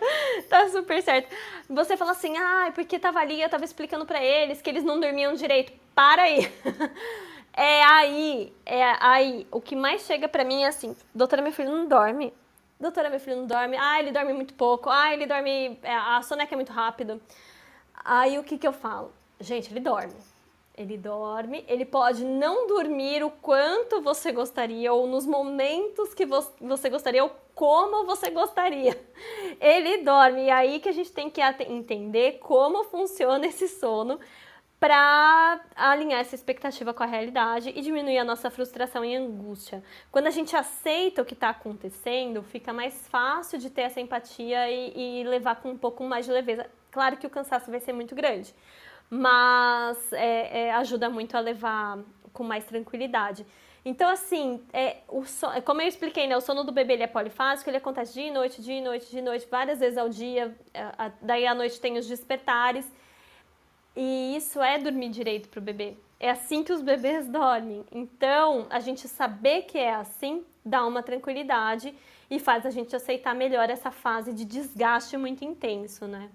tá 0.48 0.68
super 0.70 1.02
certo. 1.02 1.34
Você 1.68 1.96
falou 1.96 2.12
assim, 2.12 2.36
ah, 2.38 2.72
porque 2.74 2.98
tava 2.98 3.18
ali, 3.18 3.40
eu 3.40 3.50
tava 3.50 3.64
explicando 3.64 4.06
para 4.06 4.22
eles 4.22 4.62
que 4.62 4.70
eles 4.70 4.82
não 4.82 4.98
dormiam 4.98 5.34
direito. 5.34 5.72
Para 5.94 6.22
aí. 6.22 6.50
É 7.56 7.84
aí, 7.84 8.52
é 8.66 8.96
aí. 8.98 9.46
O 9.48 9.60
que 9.60 9.76
mais 9.76 10.02
chega 10.02 10.26
para 10.26 10.44
mim 10.44 10.64
é 10.64 10.66
assim: 10.66 10.96
doutora, 11.14 11.40
meu 11.40 11.52
filho 11.52 11.70
não 11.70 11.86
dorme. 11.86 12.34
Doutora, 12.80 13.08
meu 13.08 13.20
filho 13.20 13.36
não 13.36 13.46
dorme. 13.46 13.76
Ah, 13.76 14.00
ele 14.00 14.10
dorme 14.10 14.32
muito 14.32 14.54
pouco. 14.54 14.90
Ah, 14.90 15.14
ele 15.14 15.24
dorme. 15.24 15.78
É, 15.84 15.94
a 15.94 16.20
soneca 16.22 16.52
é 16.52 16.56
muito 16.56 16.72
rápido. 16.72 17.22
Aí 18.04 18.38
o 18.38 18.44
que, 18.44 18.58
que 18.58 18.66
eu 18.66 18.72
falo? 18.72 19.10
Gente, 19.40 19.72
ele 19.72 19.80
dorme. 19.80 20.14
Ele 20.76 20.98
dorme, 20.98 21.64
ele 21.68 21.84
pode 21.84 22.24
não 22.24 22.66
dormir 22.66 23.22
o 23.22 23.30
quanto 23.30 24.02
você 24.02 24.32
gostaria, 24.32 24.92
ou 24.92 25.06
nos 25.06 25.24
momentos 25.24 26.12
que 26.12 26.26
você 26.26 26.90
gostaria, 26.90 27.22
ou 27.22 27.30
como 27.54 28.04
você 28.04 28.28
gostaria. 28.30 29.00
Ele 29.60 29.98
dorme, 29.98 30.46
e 30.46 30.50
aí 30.50 30.80
que 30.80 30.88
a 30.88 30.92
gente 30.92 31.12
tem 31.12 31.30
que 31.30 31.40
entender 31.40 32.40
como 32.40 32.82
funciona 32.82 33.46
esse 33.46 33.68
sono 33.68 34.18
para 34.80 35.60
alinhar 35.74 36.20
essa 36.20 36.34
expectativa 36.34 36.92
com 36.92 37.02
a 37.02 37.06
realidade 37.06 37.72
e 37.74 37.80
diminuir 37.80 38.18
a 38.18 38.24
nossa 38.24 38.50
frustração 38.50 39.04
e 39.04 39.14
angústia. 39.14 39.82
Quando 40.10 40.26
a 40.26 40.30
gente 40.30 40.54
aceita 40.54 41.22
o 41.22 41.24
que 41.24 41.32
está 41.32 41.50
acontecendo, 41.50 42.42
fica 42.42 42.72
mais 42.72 43.08
fácil 43.08 43.58
de 43.58 43.70
ter 43.70 43.82
essa 43.82 44.00
empatia 44.00 44.68
e, 44.70 45.20
e, 45.20 45.24
levar 45.24 45.62
com 45.62 45.70
um 45.70 45.78
pouco 45.78 46.04
mais 46.04 46.26
de 46.26 46.32
leveza. 46.32 46.68
Claro 46.94 47.16
que 47.16 47.26
o 47.26 47.30
cansaço 47.30 47.72
vai 47.72 47.80
ser 47.80 47.92
muito 47.92 48.14
grande, 48.14 48.54
mas 49.10 50.12
é, 50.12 50.66
é, 50.66 50.72
ajuda 50.74 51.10
muito 51.10 51.36
a 51.36 51.40
levar 51.40 51.98
com 52.32 52.44
mais 52.44 52.64
tranquilidade. 52.64 53.44
Então, 53.84 54.08
assim, 54.08 54.62
é, 54.72 54.98
o 55.08 55.24
so, 55.24 55.46
é, 55.46 55.60
como 55.60 55.82
eu 55.82 55.88
expliquei, 55.88 56.28
né, 56.28 56.36
o 56.36 56.40
sono 56.40 56.62
do 56.62 56.70
bebê 56.70 56.92
ele 56.92 57.02
é 57.02 57.08
polifásico, 57.08 57.68
ele 57.68 57.78
acontece 57.78 58.14
dia 58.14 58.28
e 58.28 58.30
noite, 58.30 58.62
dia 58.62 58.78
e 58.78 58.80
noite, 58.80 59.10
dia 59.10 59.18
e 59.18 59.24
noite, 59.24 59.44
várias 59.50 59.80
vezes 59.80 59.98
ao 59.98 60.08
dia. 60.08 60.56
É, 60.72 60.82
a, 60.96 61.10
daí 61.20 61.44
à 61.48 61.52
noite 61.52 61.80
tem 61.80 61.98
os 61.98 62.06
despertares. 62.06 62.86
E 63.96 64.36
isso 64.36 64.62
é 64.62 64.78
dormir 64.78 65.08
direito 65.08 65.48
para 65.48 65.58
o 65.58 65.62
bebê. 65.62 65.96
É 66.20 66.30
assim 66.30 66.62
que 66.62 66.72
os 66.72 66.80
bebês 66.80 67.26
dormem. 67.26 67.84
Então, 67.90 68.68
a 68.70 68.78
gente 68.78 69.08
saber 69.08 69.62
que 69.62 69.78
é 69.78 69.94
assim 69.94 70.44
dá 70.64 70.86
uma 70.86 71.02
tranquilidade 71.02 71.92
e 72.30 72.38
faz 72.38 72.64
a 72.64 72.70
gente 72.70 72.94
aceitar 72.94 73.34
melhor 73.34 73.68
essa 73.68 73.90
fase 73.90 74.32
de 74.32 74.44
desgaste 74.44 75.16
muito 75.16 75.44
intenso, 75.44 76.06
né? 76.06 76.30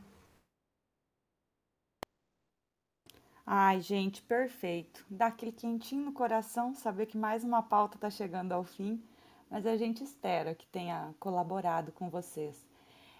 Ai, 3.52 3.82
gente, 3.82 4.22
perfeito. 4.22 5.04
Dá 5.10 5.26
aquele 5.26 5.52
quentinho 5.52 6.06
no 6.06 6.12
coração 6.12 6.76
saber 6.76 7.08
que 7.08 7.18
mais 7.18 7.44
uma 7.44 7.64
pauta 7.64 7.98
está 7.98 8.08
chegando 8.08 8.52
ao 8.52 8.64
fim, 8.64 9.02
mas 9.50 9.66
a 9.66 9.76
gente 9.76 10.04
espera 10.04 10.54
que 10.54 10.68
tenha 10.68 11.16
colaborado 11.20 11.92
com 11.92 12.12
vocês 12.12 12.64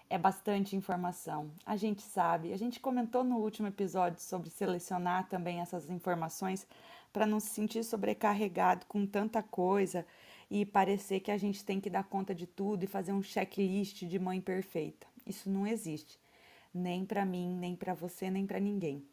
é 0.08 0.20
bastante 0.20 0.76
informação. 0.76 1.50
A 1.66 1.76
gente 1.76 2.04
sabe, 2.04 2.54
a 2.54 2.58
gente 2.58 2.80
comentou 2.80 3.24
no 3.24 3.38
último 3.38 3.70
episódio 3.70 4.22
sobre 4.22 4.52
selecionar 4.52 5.28
também 5.28 5.62
essas 5.62 5.90
informações 5.90 6.68
para 7.12 7.26
não 7.26 7.40
se 7.40 7.50
sentir 7.50 7.84
sobrecarregado 7.84 8.86
com 8.86 9.08
tanta 9.08 9.42
coisa 9.42 10.06
e 10.50 10.64
parecer 10.64 11.22
que 11.22 11.32
a 11.32 11.38
gente 11.38 11.66
tem 11.66 11.82
que 11.82 11.90
dar 11.90 12.04
conta 12.04 12.36
de 12.36 12.46
tudo 12.46 12.84
e 12.84 12.88
fazer 12.88 13.14
um 13.14 13.24
checklist 13.24 14.04
de 14.04 14.20
mãe 14.20 14.40
perfeita. 14.40 15.08
Isso 15.26 15.50
não 15.50 15.66
existe, 15.66 16.20
nem 16.72 17.04
para 17.04 17.26
mim, 17.26 17.56
nem 17.56 17.76
para 17.76 17.96
você, 17.96 18.30
nem 18.30 18.46
para 18.46 18.60
ninguém. 18.60 19.04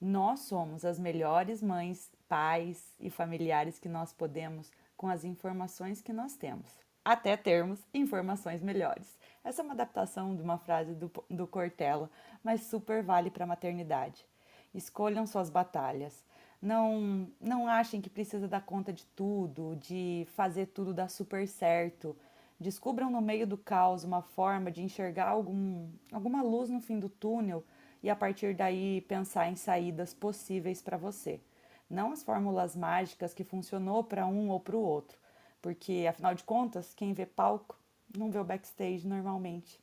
Nós 0.00 0.40
somos 0.40 0.84
as 0.84 0.98
melhores 0.98 1.62
mães, 1.62 2.10
pais 2.28 2.94
e 2.98 3.08
familiares 3.08 3.78
que 3.78 3.88
nós 3.88 4.12
podemos 4.12 4.70
com 4.96 5.08
as 5.08 5.24
informações 5.24 6.00
que 6.00 6.12
nós 6.12 6.36
temos, 6.36 6.68
até 7.04 7.36
termos 7.36 7.80
informações 7.92 8.62
melhores. 8.62 9.18
Essa 9.42 9.62
é 9.62 9.64
uma 9.64 9.74
adaptação 9.74 10.34
de 10.34 10.42
uma 10.42 10.58
frase 10.58 10.94
do, 10.94 11.10
do 11.30 11.46
Cortella, 11.46 12.10
mas 12.42 12.62
super 12.62 13.02
vale 13.02 13.30
para 13.30 13.44
a 13.44 13.46
maternidade. 13.46 14.26
Escolham 14.74 15.26
suas 15.26 15.50
batalhas. 15.50 16.24
Não, 16.60 17.28
não 17.40 17.68
achem 17.68 18.00
que 18.00 18.08
precisa 18.08 18.48
dar 18.48 18.62
conta 18.62 18.92
de 18.92 19.04
tudo, 19.06 19.76
de 19.76 20.26
fazer 20.34 20.66
tudo 20.66 20.94
dar 20.94 21.08
super 21.08 21.46
certo. 21.46 22.16
Descubram 22.58 23.10
no 23.10 23.20
meio 23.20 23.46
do 23.46 23.58
caos 23.58 24.02
uma 24.02 24.22
forma 24.22 24.70
de 24.70 24.82
enxergar 24.82 25.28
algum, 25.28 25.88
alguma 26.10 26.42
luz 26.42 26.70
no 26.70 26.80
fim 26.80 26.98
do 26.98 27.08
túnel 27.08 27.62
e 28.04 28.10
a 28.10 28.14
partir 28.14 28.54
daí 28.54 29.00
pensar 29.00 29.50
em 29.50 29.56
saídas 29.56 30.12
possíveis 30.12 30.82
para 30.82 30.98
você. 30.98 31.40
Não 31.88 32.12
as 32.12 32.22
fórmulas 32.22 32.76
mágicas 32.76 33.32
que 33.32 33.42
funcionou 33.42 34.04
para 34.04 34.26
um 34.26 34.50
ou 34.50 34.60
para 34.60 34.76
o 34.76 34.82
outro, 34.82 35.18
porque 35.62 36.04
afinal 36.06 36.34
de 36.34 36.44
contas, 36.44 36.92
quem 36.92 37.14
vê 37.14 37.24
palco 37.24 37.78
não 38.14 38.30
vê 38.30 38.38
o 38.38 38.44
backstage 38.44 39.08
normalmente. 39.08 39.80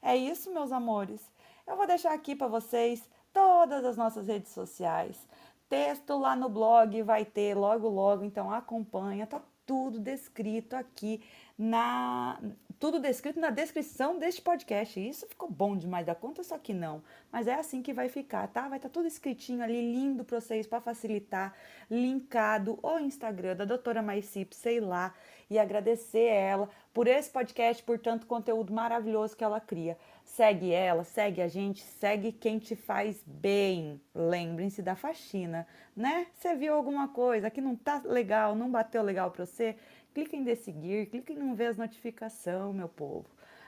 É 0.00 0.16
isso, 0.16 0.54
meus 0.54 0.70
amores. 0.70 1.20
Eu 1.66 1.76
vou 1.76 1.84
deixar 1.84 2.14
aqui 2.14 2.36
para 2.36 2.46
vocês 2.46 3.10
todas 3.32 3.84
as 3.84 3.96
nossas 3.96 4.28
redes 4.28 4.52
sociais. 4.52 5.26
Texto 5.68 6.16
lá 6.16 6.36
no 6.36 6.48
blog 6.48 7.02
vai 7.02 7.24
ter 7.24 7.56
logo 7.56 7.88
logo, 7.88 8.22
então 8.22 8.52
acompanha, 8.52 9.26
tá 9.26 9.42
tudo 9.66 9.98
descrito 9.98 10.76
aqui 10.76 11.20
na 11.58 12.38
tudo 12.84 13.00
descrito 13.00 13.40
na 13.40 13.48
descrição 13.48 14.18
deste 14.18 14.42
podcast. 14.42 15.00
Isso 15.00 15.26
ficou 15.26 15.50
bom 15.50 15.74
demais 15.74 16.04
da 16.04 16.14
conta, 16.14 16.44
só 16.44 16.58
que 16.58 16.74
não. 16.74 17.02
Mas 17.32 17.46
é 17.46 17.54
assim 17.54 17.80
que 17.80 17.94
vai 17.94 18.10
ficar, 18.10 18.46
tá? 18.48 18.68
Vai 18.68 18.76
estar 18.76 18.90
tá 18.90 18.92
tudo 18.92 19.08
escritinho 19.08 19.62
ali, 19.62 19.80
lindo 19.80 20.22
para 20.22 20.38
vocês, 20.38 20.66
para 20.66 20.82
facilitar, 20.82 21.54
linkado 21.90 22.78
o 22.82 22.98
Instagram 22.98 23.56
da 23.56 23.64
doutora 23.64 24.02
Maicip, 24.02 24.54
sei 24.54 24.80
lá, 24.80 25.14
e 25.48 25.58
agradecer 25.58 26.26
ela 26.26 26.68
por 26.92 27.06
esse 27.06 27.30
podcast, 27.30 27.82
por 27.82 27.98
tanto 27.98 28.26
conteúdo 28.26 28.70
maravilhoso 28.70 29.34
que 29.34 29.42
ela 29.42 29.60
cria. 29.60 29.96
Segue 30.22 30.70
ela, 30.70 31.04
segue 31.04 31.40
a 31.40 31.48
gente, 31.48 31.82
segue 31.82 32.32
quem 32.32 32.58
te 32.58 32.76
faz 32.76 33.22
bem. 33.26 33.98
Lembrem-se 34.14 34.82
da 34.82 34.94
faxina, 34.94 35.66
né? 35.96 36.26
Você 36.34 36.54
viu 36.54 36.74
alguma 36.74 37.08
coisa 37.08 37.48
que 37.48 37.62
não 37.62 37.76
tá 37.76 38.02
legal, 38.04 38.54
não 38.54 38.70
bateu 38.70 39.02
legal 39.02 39.30
para 39.30 39.46
você? 39.46 39.74
Clique 40.14 40.36
em 40.36 40.54
seguir, 40.54 41.06
clique 41.06 41.32
em 41.32 41.36
não 41.36 41.56
ver 41.56 41.66
as 41.66 41.76
notificações, 41.76 42.74
meu 42.74 42.88
povo. 42.88 43.26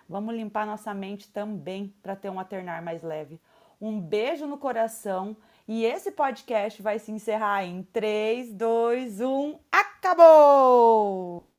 Vamos 0.09 0.35
limpar 0.35 0.65
nossa 0.65 0.95
mente 0.95 1.29
também 1.29 1.93
para 2.01 2.15
ter 2.15 2.31
um 2.31 2.39
alternar 2.39 2.81
mais 2.83 3.03
leve. 3.03 3.41
Um 3.81 4.01
beijo 4.01 4.47
no 4.47 4.57
coração 4.57 5.37
e 5.67 5.85
esse 5.85 6.13
podcast 6.13 6.81
vai 6.81 7.01
se 7.01 7.11
encerrar 7.11 7.65
em 7.65 7.83
3, 7.83 8.55
2, 8.55 9.21
1. 9.21 9.59
Acabou! 9.73 11.56